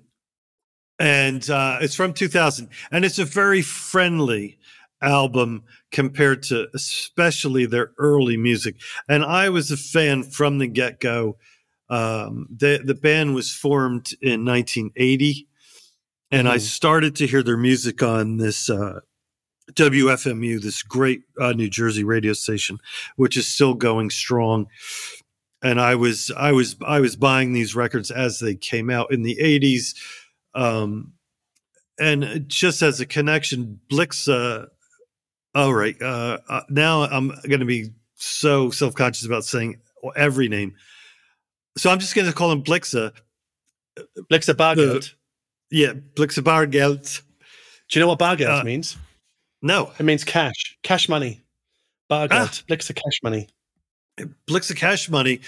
and 1.01 1.49
uh, 1.49 1.79
it's 1.81 1.95
from 1.95 2.13
2000 2.13 2.69
and 2.91 3.05
it's 3.05 3.21
a 3.21 3.25
very 3.25 3.63
friendly 3.63 4.59
album 5.01 5.63
compared 5.93 6.43
to 6.43 6.67
especially 6.75 7.67
their 7.67 7.93
early 7.99 8.37
music 8.37 8.75
and 9.09 9.25
i 9.25 9.49
was 9.49 9.71
a 9.71 9.77
fan 9.77 10.25
from 10.25 10.59
the 10.59 10.67
get-go 10.67 11.37
um, 11.89 12.49
the, 12.51 12.81
the 12.85 12.95
band 12.97 13.33
was 13.37 13.55
formed 13.55 14.11
in 14.21 14.45
1980 14.45 15.47
and 16.33 16.49
i 16.49 16.57
Mhm. 16.57 16.61
started 16.63 17.15
to 17.15 17.29
hear 17.29 17.45
their 17.45 17.57
music 17.57 18.03
on 18.03 18.39
this 18.39 18.69
uh, 18.69 18.99
wfmu 19.75 20.61
this 20.61 20.83
great 20.83 21.23
uh, 21.41 21.53
new 21.53 21.69
jersey 21.69 22.05
radio 22.05 22.33
station 22.33 22.79
which 23.17 23.37
is 23.37 23.47
still 23.47 23.75
going 23.75 24.09
strong 24.11 24.67
and 25.63 25.81
i 25.81 25.95
was 25.95 26.31
i 26.37 26.53
was 26.53 26.77
i 26.87 27.01
was 27.01 27.17
buying 27.17 27.53
these 27.53 27.75
records 27.75 28.11
as 28.11 28.39
they 28.39 28.55
came 28.55 28.89
out 28.91 29.13
in 29.13 29.23
the 29.23 29.37
80s 29.41 29.95
um, 30.55 31.13
and 32.01 32.45
just 32.49 32.81
as 32.83 33.01
a 33.01 33.07
connection, 33.07 33.81
Blixa. 33.91 34.69
All 35.55 35.75
right, 35.75 36.01
uh, 36.01 36.39
uh, 36.49 36.61
now 36.69 37.03
I'm 37.03 37.29
going 37.49 37.61
to 37.61 37.67
be 37.67 37.91
so 38.15 38.71
self 38.71 38.95
conscious 38.95 39.27
about 39.27 39.45
saying 39.45 39.81
every 40.17 40.49
name, 40.49 40.75
so 41.77 41.91
I'm 41.91 41.99
just 41.99 42.15
going 42.15 42.27
to 42.29 42.33
call 42.33 42.53
him 42.53 42.63
Blixa. 42.63 43.13
Blixa 44.31 44.55
Bargeld. 44.55 45.13
Yeah, 45.71 45.93
Blixa 46.15 46.43
Bargeld. 46.43 47.23
Do 47.89 47.99
you 47.99 48.05
know 48.05 48.09
what 48.09 48.19
Bargeld 48.19 48.61
Uh, 48.61 48.65
means? 48.65 48.97
No, 49.63 49.93
It 49.99 50.03
means 50.05 50.25
cash, 50.25 50.77
cash 50.83 51.09
money. 51.09 51.43
Bargeld, 52.11 52.29
Ah. 52.31 52.51
Blixa 52.71 52.95
cash 52.95 53.21
money. 53.23 53.49
Blixa 54.49 54.75
Cash 54.77 55.09
Money 55.09 55.41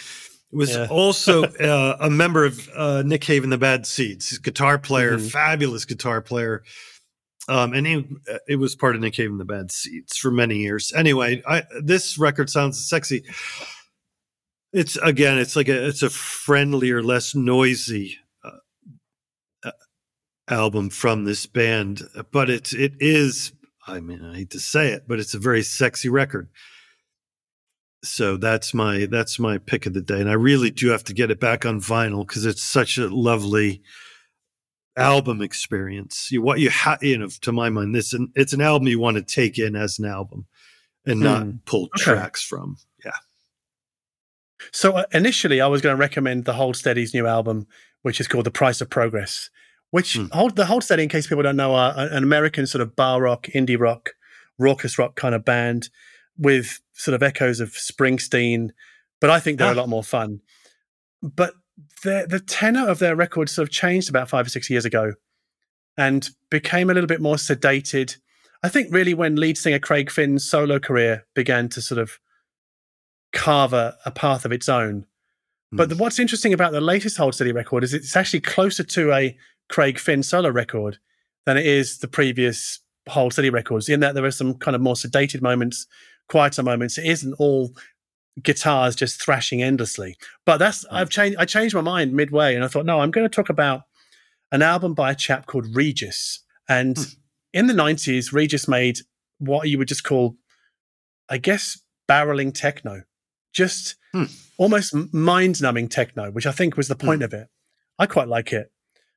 was 0.53 0.71
Yeah. 0.71 0.87
also 0.91 1.43
uh, 1.45 1.97
a 2.01 2.09
member 2.11 2.45
of 2.45 2.69
uh, 2.77 3.03
Nick 3.05 3.21
Cave 3.23 3.43
and 3.45 3.53
the 3.53 3.59
Bad 3.59 3.85
Seeds, 3.87 4.39
guitar 4.39 4.79
player, 4.79 5.17
Mhm. 5.19 5.31
fabulous 5.31 5.85
guitar 5.85 6.21
player. 6.21 6.63
Um, 7.49 7.73
and 7.73 7.87
he, 7.87 8.05
it 8.47 8.57
was 8.57 8.77
part 8.77 8.95
of 8.95 9.01
Nick 9.01 9.15
Cave 9.15 9.31
and 9.31 9.41
the 9.41 9.45
Bad 9.45 9.73
Seeds 9.73 10.17
for 10.17 10.31
many 10.31 10.59
years. 10.59 10.93
Anyway, 10.95 11.43
I, 11.49 11.65
this 11.83 12.17
record 12.19 12.49
sounds 12.51 12.89
sexy. 12.89 13.25
It's 14.73 14.97
again, 14.99 15.39
it's 15.39 15.57
like 15.57 15.69
a, 15.69 15.87
it's 15.89 16.03
a 16.05 16.11
friendlier, 16.11 17.03
less 17.03 17.35
noisy 17.35 18.19
uh, 18.45 18.51
uh, 19.65 19.73
album 20.49 20.91
from 20.91 21.25
this 21.25 21.47
band, 21.47 22.03
but 22.31 22.49
it's 22.51 22.73
it 22.73 22.93
is. 23.01 23.51
I 23.91 24.01
mean, 24.01 24.25
I 24.25 24.37
hate 24.37 24.51
to 24.51 24.61
say 24.61 24.89
it, 24.93 25.05
but 25.09 25.19
it's 25.21 25.35
a 25.35 25.39
very 25.39 25.63
sexy 25.63 26.09
record 26.09 26.49
so 28.03 28.39
that's 28.39 28.73
my 28.73 29.07
that's 29.11 29.39
my 29.39 29.59
pick 29.59 29.85
of 29.85 29.93
the 29.93 30.01
day 30.01 30.19
and 30.23 30.31
i 30.31 30.33
really 30.33 30.71
do 30.71 30.89
have 30.89 31.05
to 31.05 31.13
get 31.13 31.31
it 31.31 31.39
back 31.39 31.67
on 31.67 31.79
vinyl 31.79 32.27
because 32.27 32.47
it's 32.47 32.63
such 32.63 32.97
a 32.97 33.09
lovely 33.15 33.83
album 34.97 35.43
experience 35.43 36.29
you 36.31 36.41
what 36.41 36.61
you 36.61 36.71
have 36.71 37.03
you 37.03 37.19
know 37.19 37.29
to 37.43 37.53
my 37.53 37.69
mind 37.69 37.95
this 37.95 38.15
and 38.15 38.31
it's 38.35 38.55
an 38.55 38.63
album 38.63 38.89
you 38.89 38.99
want 38.99 39.19
to 39.19 39.23
take 39.23 39.59
in 39.59 39.77
as 39.77 39.99
an 39.99 40.07
album 40.07 40.47
and 41.05 41.21
not 41.21 41.43
Hmm. 41.43 41.51
pull 41.67 41.85
Okay. 41.95 41.99
tracks 41.99 42.43
from 42.43 42.79
yeah 43.05 43.13
So 44.73 44.93
uh, 44.93 45.05
initially, 45.13 45.61
I 45.61 45.67
was 45.67 45.81
going 45.83 45.95
to 45.95 46.01
recommend 46.01 46.45
the 46.45 46.53
Hold 46.55 46.77
Steady's 46.77 47.15
new 47.15 47.27
album, 47.27 47.67
which 48.03 48.21
is 48.21 48.29
called 48.29 48.45
"The 48.47 48.51
Price 48.51 48.81
of 48.81 48.89
Progress." 48.91 49.51
Which 49.91 50.15
Hmm. 50.15 50.27
hold 50.33 50.57
the 50.57 50.67
Hold 50.67 50.85
Steady, 50.85 51.03
in 51.05 51.09
case 51.09 51.27
people 51.27 51.43
don't 51.43 51.57
know, 51.57 51.75
are 51.75 51.95
an 51.97 52.23
American 52.23 52.67
sort 52.67 52.83
of 52.83 52.95
bar 52.95 53.21
rock, 53.23 53.47
indie 53.55 53.79
rock, 53.79 54.11
raucous 54.59 54.99
rock 54.99 55.17
kind 55.17 55.35
of 55.35 55.45
band 55.45 55.91
with 56.39 56.81
sort 56.95 57.15
of 57.15 57.23
echoes 57.23 57.61
of 57.61 57.71
Springsteen. 57.73 58.71
But 59.21 59.31
I 59.31 59.41
think 59.41 59.59
they're 59.59 59.69
Ah. 59.69 59.75
a 59.75 59.83
lot 59.83 59.89
more 59.89 60.05
fun. 60.05 60.41
But 61.23 61.55
the 62.03 62.27
the 62.29 62.41
tenor 62.41 62.87
of 62.89 62.99
their 62.99 63.17
records 63.17 63.53
sort 63.53 63.69
of 63.69 63.73
changed 63.73 64.09
about 64.09 64.29
five 64.29 64.47
or 64.47 64.51
six 64.51 64.71
years 64.71 64.85
ago, 64.85 65.15
and 65.97 66.31
became 66.51 66.89
a 66.91 66.95
little 66.95 67.09
bit 67.09 67.21
more 67.21 67.37
sedated. 67.37 68.17
I 68.63 68.69
think 68.69 68.89
really 68.93 69.15
when 69.15 69.37
lead 69.37 69.57
singer 69.59 69.79
Craig 69.79 70.11
Finn's 70.11 70.49
solo 70.49 70.79
career 70.79 71.27
began 71.35 71.69
to 71.71 71.81
sort 71.83 71.99
of 72.01 72.19
carve 73.33 73.73
a, 73.73 73.97
a 74.05 74.11
path 74.11 74.45
of 74.45 74.53
its 74.53 74.69
own. 74.69 75.07
But 75.73 75.89
the, 75.89 75.95
what's 75.97 76.19
interesting 76.19 76.53
about 76.53 76.73
the 76.73 76.81
latest 76.81 77.17
Hold 77.17 77.35
Steady 77.35 77.53
record 77.53 77.85
is 77.85 77.95
it's 77.95 78.17
actually 78.17 78.41
closer 78.41 78.83
to 78.83 79.13
a 79.13 79.37
Craig 79.71 79.99
Finn 79.99 80.23
solo 80.23 80.51
record 80.51 80.99
than 81.47 81.57
it 81.57 81.65
is 81.67 81.99
the 81.99 82.09
previous 82.09 82.81
Hold 83.09 83.33
Steady 83.33 83.51
records, 83.51 83.89
in 83.89 84.01
that 84.01 84.15
there 84.15 84.25
are 84.25 84.31
some 84.31 84.55
kind 84.55 84.75
of 84.75 84.81
more 84.83 84.95
sedated 84.95 85.41
moments, 85.41 85.87
quieter 86.29 86.63
moments. 86.63 86.99
It 86.99 87.07
isn't 87.07 87.35
all 87.39 87.71
guitars 88.43 88.95
just 88.95 89.21
thrashing 89.23 89.63
endlessly. 89.63 90.17
But 90.45 90.59
that's 90.59 90.85
I've 90.91 91.11
changed 91.11 91.39
I 91.39 91.45
changed 91.45 91.75
my 91.75 91.81
mind 91.81 92.13
midway 92.13 92.55
and 92.55 92.63
I 92.65 92.69
thought, 92.69 92.85
no, 92.87 93.01
I'm 93.01 93.11
going 93.11 93.25
to 93.29 93.35
talk 93.35 93.49
about 93.49 93.83
an 94.53 94.63
album 94.63 94.95
by 94.95 95.11
a 95.11 95.15
chap 95.15 95.47
called 95.47 95.75
Regis. 95.75 96.41
And 96.69 96.97
Hmm. 96.97 97.05
in 97.53 97.67
the 97.67 97.73
90s, 97.75 98.33
Regis 98.33 98.69
made 98.69 98.99
what 99.39 99.69
you 99.69 99.79
would 99.79 99.89
just 99.89 100.05
call, 100.05 100.37
I 101.29 101.39
guess, 101.39 101.81
barreling 102.09 102.53
techno. 102.55 103.03
Just 103.53 103.97
Hmm. 104.13 104.25
almost 104.59 104.95
mind 105.13 105.61
numbing 105.63 105.89
techno, 105.89 106.31
which 106.31 106.47
I 106.47 106.53
think 106.53 106.77
was 106.77 106.89
the 106.89 106.97
point 106.97 107.23
of 107.23 107.33
it. 107.33 107.49
I 107.99 108.07
quite 108.07 108.29
like 108.29 108.53
it. 108.53 108.71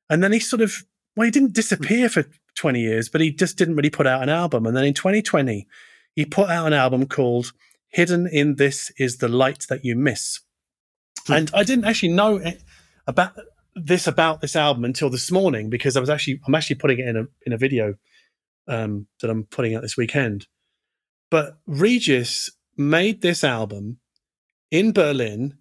And 0.10 0.24
then 0.24 0.32
he 0.32 0.40
sort 0.40 0.62
of, 0.62 0.84
well, 1.16 1.26
he 1.26 1.32
didn't 1.32 1.54
disappear 1.54 2.10
for 2.10 2.26
20 2.56 2.80
years, 2.80 3.10
but 3.10 3.22
he 3.22 3.32
just 3.32 3.58
didn't 3.58 3.76
really 3.76 3.90
put 3.90 4.08
out 4.08 4.24
an 4.24 4.30
album. 4.30 4.66
And 4.66 4.76
then 4.76 4.86
in 4.86 4.94
2020, 4.94 5.68
he 6.16 6.26
put 6.26 6.50
out 6.50 6.68
an 6.68 6.74
album 6.74 7.08
called 7.08 7.52
Hidden 7.90 8.28
in 8.28 8.56
This 8.56 8.92
Is 8.98 9.18
the 9.18 9.28
Light 9.28 9.66
That 9.70 9.84
You 9.86 9.96
Miss. 9.96 10.42
Hmm. 11.28 11.34
And 11.34 11.52
I 11.54 11.64
didn't 11.64 11.86
actually 11.86 12.14
know 12.14 12.38
it- 12.38 12.64
about 13.08 13.34
this 13.76 14.06
about 14.06 14.42
this 14.42 14.56
album 14.56 14.86
until 14.86 15.10
this 15.10 15.32
morning 15.32 15.70
because 15.70 15.98
I 15.98 16.00
was 16.00 16.10
actually 16.10 16.40
I'm 16.46 16.56
actually 16.56 16.76
putting 16.76 17.00
it 17.00 17.08
in 17.08 17.18
a 17.18 17.26
in 17.46 17.54
a 17.54 17.58
video 17.58 17.96
um, 18.68 19.08
that 19.22 19.30
I'm 19.30 19.46
putting 19.46 19.76
out 19.76 19.82
this 19.82 19.98
weekend. 19.98 20.48
But 21.32 21.58
Regis 21.66 22.52
made 22.78 23.22
this 23.22 23.44
album 23.44 23.98
in 24.72 24.92
Berlin 24.94 25.58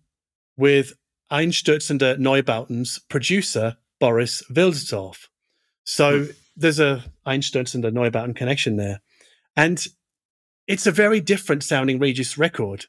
with 0.57 0.95
Einstürzende 1.31 2.19
Neubauten's 2.19 2.99
producer 2.99 3.77
Boris 4.03 4.43
Wilsdorf. 4.51 5.29
So 5.85 6.27
there's 6.57 6.81
a 6.81 7.05
Einsturz 7.25 7.73
and 7.77 7.85
a 7.85 7.93
Neubauten 7.93 8.35
connection 8.35 8.75
there, 8.77 9.01
and 9.57 9.79
it's 10.67 10.89
a 10.89 10.91
very 10.91 11.21
different 11.21 11.63
sounding 11.63 12.01
Regis 12.01 12.37
record 12.37 12.87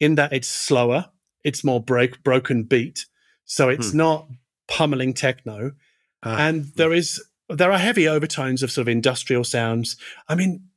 in 0.00 0.14
that 0.14 0.32
it's 0.32 0.48
slower, 0.48 1.10
it's 1.42 1.64
more 1.64 1.82
break 1.82 2.22
broken 2.22 2.62
beat, 2.62 3.04
so 3.44 3.68
it's 3.68 3.90
Hmm. 3.90 3.98
not 3.98 4.28
pummeling 4.66 5.12
techno 5.12 5.72
Ah, 6.22 6.46
and 6.46 6.64
there 6.76 6.94
is 6.94 7.22
there 7.50 7.70
are 7.70 7.78
heavy 7.78 8.08
overtones 8.08 8.62
of 8.62 8.70
sort 8.70 8.84
of 8.84 8.88
industrial 8.88 9.44
sounds. 9.44 9.98
I 10.30 10.34
mean, 10.34 10.70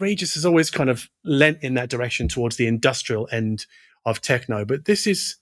Regis 0.00 0.32
has 0.36 0.46
always 0.46 0.70
kind 0.70 0.88
of 0.88 1.10
lent 1.22 1.58
in 1.62 1.74
that 1.74 1.90
direction 1.90 2.28
towards 2.28 2.56
the 2.56 2.66
industrial 2.66 3.28
end 3.30 3.66
of 4.06 4.22
techno, 4.22 4.64
but 4.64 4.86
this 4.86 5.06
is, 5.06 5.36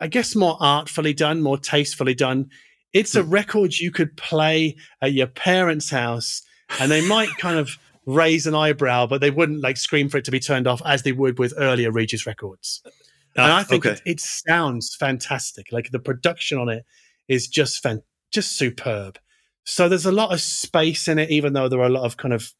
I 0.00 0.08
guess, 0.08 0.34
more 0.34 0.56
artfully 0.58 1.14
done, 1.14 1.40
more 1.40 1.56
tastefully 1.58 2.14
done. 2.14 2.50
It's 2.96 3.14
a 3.14 3.22
record 3.22 3.74
you 3.74 3.90
could 3.90 4.16
play 4.16 4.76
at 5.02 5.12
your 5.12 5.26
parents' 5.26 5.90
house, 5.90 6.42
and 6.80 6.90
they 6.90 7.06
might 7.06 7.28
kind 7.38 7.58
of 7.58 7.78
raise 8.06 8.46
an 8.46 8.54
eyebrow, 8.54 9.06
but 9.06 9.20
they 9.20 9.30
wouldn't 9.30 9.60
like 9.60 9.76
scream 9.76 10.08
for 10.08 10.16
it 10.16 10.24
to 10.24 10.30
be 10.30 10.40
turned 10.40 10.66
off 10.66 10.80
as 10.84 11.02
they 11.02 11.12
would 11.12 11.38
with 11.38 11.52
earlier 11.58 11.90
Regis 11.90 12.26
records. 12.26 12.80
and 12.84 13.52
ah, 13.52 13.58
I 13.58 13.64
think 13.64 13.84
okay. 13.84 13.96
it, 13.96 14.12
it 14.12 14.20
sounds 14.20 14.94
fantastic. 14.94 15.72
Like 15.72 15.90
the 15.90 15.98
production 15.98 16.58
on 16.58 16.68
it 16.68 16.84
is 17.28 17.48
just 17.48 17.82
fan, 17.82 18.02
just 18.30 18.56
superb. 18.56 19.18
So 19.64 19.88
there's 19.88 20.06
a 20.06 20.12
lot 20.12 20.32
of 20.32 20.40
space 20.40 21.08
in 21.08 21.18
it, 21.18 21.30
even 21.30 21.52
though 21.52 21.68
there 21.68 21.80
are 21.80 21.86
a 21.86 21.90
lot 21.90 22.04
of 22.04 22.16
kind 22.16 22.32
of 22.32 22.52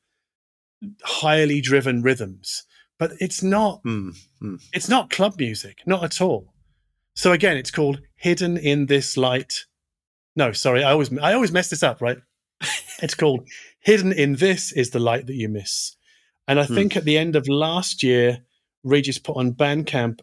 highly 1.02 1.60
driven 1.60 2.02
rhythms. 2.02 2.64
But 2.98 3.12
it's 3.20 3.42
not 3.42 3.80
Hmm, 3.82 4.10
hmm. 4.40 4.56
it's 4.72 4.88
not 4.88 5.10
club 5.10 5.34
music, 5.38 5.78
not 5.86 6.02
at 6.02 6.20
all. 6.20 6.52
So 7.14 7.32
again, 7.32 7.56
it's 7.56 7.70
called 7.70 8.00
Hidden 8.16 8.58
in 8.58 8.86
This 8.86 9.16
Light. 9.16 9.64
No, 10.36 10.52
sorry, 10.52 10.84
I 10.84 10.92
always 10.92 11.16
I 11.18 11.32
always 11.32 11.52
mess 11.52 11.70
this 11.70 11.82
up, 11.82 12.00
right? 12.02 12.18
it's 13.02 13.14
called 13.14 13.48
Hidden 13.80 14.12
in 14.12 14.36
This 14.36 14.72
is 14.72 14.90
the 14.90 14.98
Light 14.98 15.26
That 15.26 15.34
You 15.34 15.48
Miss. 15.48 15.96
And 16.46 16.60
I 16.60 16.64
Hmm. 16.64 16.74
think 16.74 16.96
at 16.96 17.04
the 17.04 17.18
end 17.18 17.34
of 17.36 17.48
last 17.48 18.02
year, 18.02 18.44
Regis 18.84 19.18
put 19.18 19.36
on 19.36 19.52
Bandcamp 19.52 20.20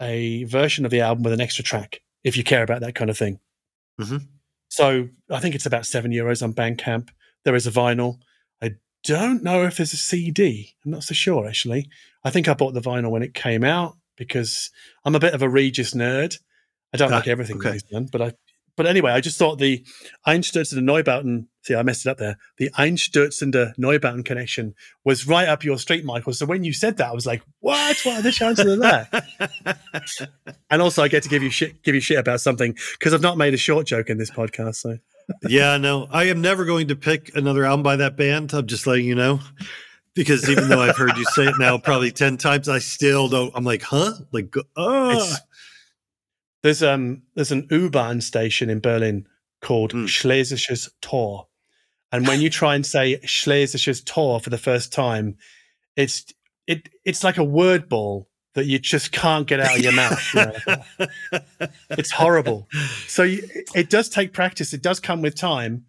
a 0.00 0.44
version 0.44 0.84
of 0.84 0.90
the 0.90 1.00
album 1.00 1.24
with 1.24 1.32
an 1.32 1.40
extra 1.40 1.64
track, 1.64 2.00
if 2.22 2.36
you 2.36 2.44
care 2.44 2.62
about 2.62 2.80
that 2.82 2.94
kind 2.94 3.10
of 3.10 3.16
thing. 3.18 3.40
Mhm. 4.00 4.26
So 4.68 5.08
I 5.30 5.40
think 5.40 5.54
it's 5.54 5.66
about 5.66 5.86
seven 5.86 6.10
euros 6.12 6.42
on 6.42 6.52
Bandcamp. 6.52 7.08
There 7.44 7.54
is 7.54 7.66
a 7.66 7.70
vinyl. 7.70 8.18
I 8.62 8.72
don't 9.04 9.42
know 9.42 9.64
if 9.64 9.76
there's 9.76 9.92
a 9.92 9.96
CD. 9.98 10.74
I'm 10.84 10.90
not 10.90 11.04
so 11.04 11.14
sure 11.14 11.46
actually. 11.48 11.88
I 12.24 12.30
think 12.30 12.48
I 12.48 12.54
bought 12.54 12.74
the 12.74 12.80
vinyl 12.80 13.10
when 13.10 13.22
it 13.22 13.34
came 13.34 13.64
out. 13.64 13.96
because 14.16 14.70
I'm 15.04 15.16
a 15.16 15.18
bit 15.18 15.34
of 15.34 15.42
a 15.42 15.48
Regis 15.48 15.92
nerd. 15.92 16.38
I 16.92 16.96
don't 16.98 17.12
Ah, 17.12 17.16
like 17.16 17.26
everything 17.26 17.56
okay. 17.56 17.70
that 17.70 17.72
he's 17.72 17.82
done, 17.82 18.06
but 18.12 18.22
I. 18.22 18.32
But 18.76 18.86
anyway, 18.86 19.12
I 19.12 19.20
just 19.20 19.38
thought 19.38 19.58
the 19.58 19.84
Einstürzende 20.26 20.82
Neubauten. 20.82 21.46
See, 21.62 21.74
I 21.74 21.82
messed 21.82 22.06
it 22.06 22.10
up 22.10 22.18
there. 22.18 22.36
The 22.58 22.70
Einstürzende 22.70 23.74
Neubauten 23.78 24.24
connection 24.24 24.74
was 25.04 25.26
right 25.26 25.48
up 25.48 25.62
your 25.64 25.78
street, 25.78 26.04
Michael. 26.04 26.32
So 26.32 26.44
when 26.46 26.64
you 26.64 26.72
said 26.72 26.96
that, 26.96 27.08
I 27.08 27.12
was 27.12 27.26
like, 27.26 27.42
"What? 27.60 27.96
What 28.02 28.18
are 28.18 28.22
the 28.22 28.32
chances 28.32 28.66
of 28.72 28.80
that?" 28.80 29.78
and 30.70 30.82
also, 30.82 31.02
I 31.02 31.08
get 31.08 31.22
to 31.22 31.28
give 31.28 31.42
you 31.42 31.50
shit, 31.50 31.82
give 31.82 31.94
you 31.94 32.00
shit 32.00 32.18
about 32.18 32.40
something 32.40 32.76
because 32.98 33.14
I've 33.14 33.22
not 33.22 33.38
made 33.38 33.54
a 33.54 33.58
short 33.58 33.86
joke 33.86 34.10
in 34.10 34.18
this 34.18 34.30
podcast. 34.30 34.76
So 34.76 34.98
yeah, 35.48 35.76
no, 35.76 36.08
I 36.10 36.24
am 36.24 36.40
never 36.40 36.64
going 36.64 36.88
to 36.88 36.96
pick 36.96 37.34
another 37.36 37.64
album 37.64 37.82
by 37.82 37.96
that 37.96 38.16
band. 38.16 38.52
I'm 38.52 38.66
just 38.66 38.86
letting 38.86 39.06
you 39.06 39.14
know. 39.14 39.40
Because 40.14 40.48
even 40.48 40.68
though 40.68 40.80
I've 40.80 40.96
heard 40.96 41.16
you 41.16 41.24
say 41.24 41.46
it 41.46 41.56
now 41.58 41.76
probably 41.76 42.12
10 42.12 42.36
times, 42.36 42.68
I 42.68 42.78
still 42.78 43.28
don't. 43.28 43.50
I'm 43.56 43.64
like, 43.64 43.82
huh? 43.82 44.12
Like, 44.30 44.54
oh, 44.76 45.10
It's- 45.10 45.40
there's 46.64 46.82
um 46.82 47.22
there's 47.36 47.52
an 47.52 47.68
U-Bahn 47.70 48.20
station 48.20 48.68
in 48.70 48.80
Berlin 48.80 49.26
called 49.62 49.92
Hmm. 49.92 50.06
Schlesisches 50.06 50.90
Tor, 51.00 51.46
and 52.10 52.26
when 52.26 52.40
you 52.40 52.50
try 52.50 52.74
and 52.74 52.84
say 52.84 53.18
Schlesisches 53.18 54.04
Tor 54.04 54.40
for 54.40 54.50
the 54.50 54.58
first 54.58 54.92
time, 54.92 55.36
it's 55.94 56.24
it 56.66 56.88
it's 57.04 57.22
like 57.22 57.38
a 57.38 57.44
word 57.44 57.88
ball 57.88 58.28
that 58.54 58.66
you 58.66 58.78
just 58.78 59.10
can't 59.12 59.46
get 59.48 59.60
out 59.60 59.76
of 59.76 59.82
your 59.82 59.92
mouth. 59.92 60.34
you 60.34 60.40
know. 61.00 61.68
It's 61.90 62.10
horrible. 62.12 62.68
So 63.08 63.24
you, 63.24 63.42
it 63.74 63.90
does 63.90 64.08
take 64.08 64.32
practice. 64.32 64.72
It 64.72 64.80
does 64.82 65.00
come 65.00 65.22
with 65.22 65.34
time. 65.36 65.86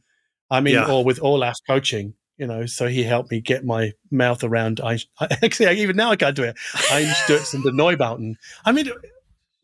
I 0.49 0.61
mean, 0.61 0.73
Yeah. 0.76 0.89
or 0.91 1.03
with 1.03 1.19
Olaf 1.21 1.55
coaching. 1.67 2.13
You 2.38 2.47
know, 2.47 2.65
so 2.65 2.88
he 2.88 3.03
helped 3.03 3.32
me 3.32 3.39
get 3.39 3.63
my 3.63 3.93
mouth 4.11 4.43
around. 4.43 4.82
I 4.84 4.97
actually 5.21 5.80
even 5.80 5.95
now 5.95 6.11
I 6.11 6.17
can't 6.17 6.36
do 6.36 6.43
it. 6.43 6.57
Einstürzende 6.91 7.71
Neubauten. 7.71 8.36
I 8.65 8.71
mean, 8.73 8.89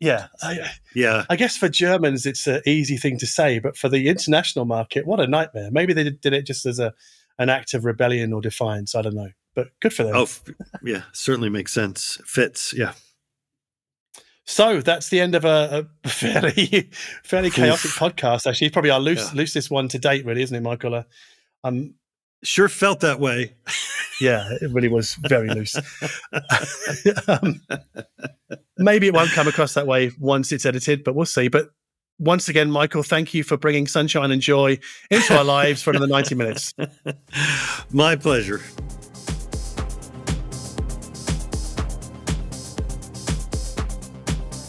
yeah. 0.02 0.28
I, 0.42 0.70
yeah. 0.94 1.24
I 1.30 1.38
guess 1.38 1.56
for 1.56 1.70
Germans, 1.70 2.26
it's 2.26 2.46
an 2.48 2.62
easy 2.66 2.98
thing 2.98 3.18
to 3.20 3.26
say, 3.28 3.60
but 3.60 3.78
for 3.78 3.88
the 3.88 4.10
international 4.10 4.66
market, 4.66 5.06
what 5.08 5.22
a 5.22 5.28
nightmare. 5.28 5.70
Maybe 5.72 5.94
they 5.94 6.10
did 6.10 6.34
it 6.34 6.46
just 6.46 6.66
as 6.66 6.80
a 6.80 6.94
an 7.40 7.48
act 7.50 7.74
of 7.74 7.86
rebellion 7.86 8.34
or 8.34 8.42
defiance. 8.42 8.94
I 8.94 9.02
don't 9.02 9.16
know, 9.16 9.30
but 9.56 9.70
good 9.80 9.94
for 9.94 10.04
them. 10.04 10.16
Oh, 10.16 10.28
yeah. 10.84 11.04
Certainly 11.14 11.50
makes 11.50 11.72
sense. 11.74 12.20
Fits. 12.26 12.74
Yeah. 12.76 12.94
So 14.46 14.82
that's 14.82 15.10
the 15.10 15.22
end 15.22 15.36
of 15.36 15.46
a, 15.46 15.88
a 16.04 16.10
fairly 16.10 16.90
fairly 17.24 17.50
chaotic 17.52 17.92
podcast. 17.92 18.48
Actually, 18.48 18.70
probably 18.72 18.92
our 18.92 19.00
loose, 19.00 19.32
Yeah. 19.32 19.38
loosest 19.38 19.72
one 19.72 19.88
to 19.90 20.00
date, 20.00 20.26
really, 20.26 20.42
isn't 20.42 20.56
it, 20.56 20.62
Michael? 20.62 20.96
Uh, 20.96 21.04
Um, 21.64 21.94
Sure 22.44 22.68
felt 22.68 23.02
that 23.02 23.20
way. 23.20 23.56
yeah, 24.20 24.50
it 24.62 24.72
really 24.72 24.88
was 24.88 25.16
very 25.28 25.48
loose. 25.50 25.76
um, 27.28 27.62
maybe 28.78 29.08
it 29.08 29.14
won't 29.14 29.32
come 29.32 29.48
across 29.48 29.76
that 29.76 29.86
way 29.86 30.12
once 30.20 30.52
it's 30.52 30.66
edited, 30.66 31.04
but 31.04 31.14
we'll 31.14 31.26
see. 31.26 31.50
But 31.50 31.70
once 32.18 32.50
again, 32.50 32.72
Michael, 32.72 33.04
thank 33.04 33.34
you 33.34 33.44
for 33.44 33.58
bringing 33.58 33.88
sunshine 33.88 34.32
and 34.32 34.42
joy 34.42 34.80
into 35.12 35.38
our 35.38 35.44
lives 35.44 35.84
for 35.84 35.92
another 35.92 36.08
ninety 36.08 36.34
minutes. 36.34 36.74
My 37.92 38.16
pleasure. 38.16 38.62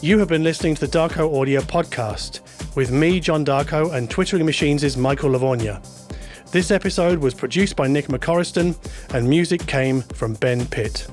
You 0.01 0.19
have 0.19 0.27
been 0.27 0.43
listening 0.43 0.75
to 0.75 0.85
the 0.85 0.97
Darko 0.97 1.39
Audio 1.39 1.61
Podcast 1.61 2.41
with 2.75 2.91
me, 2.91 3.19
John 3.21 3.45
Darko, 3.45 3.93
and 3.93 4.09
Twittering 4.09 4.45
Machines' 4.45 4.97
Michael 4.97 5.29
Lavorgna. 5.29 6.02
This 6.53 6.69
episode 6.69 7.17
was 7.17 7.33
produced 7.33 7.75
by 7.75 7.87
Nick 7.87 8.09
McCorriston, 8.09 8.77
and 9.15 9.27
music 9.27 9.65
came 9.65 10.03
from 10.03 10.35
Ben 10.35 10.67
Pitt. 10.67 11.07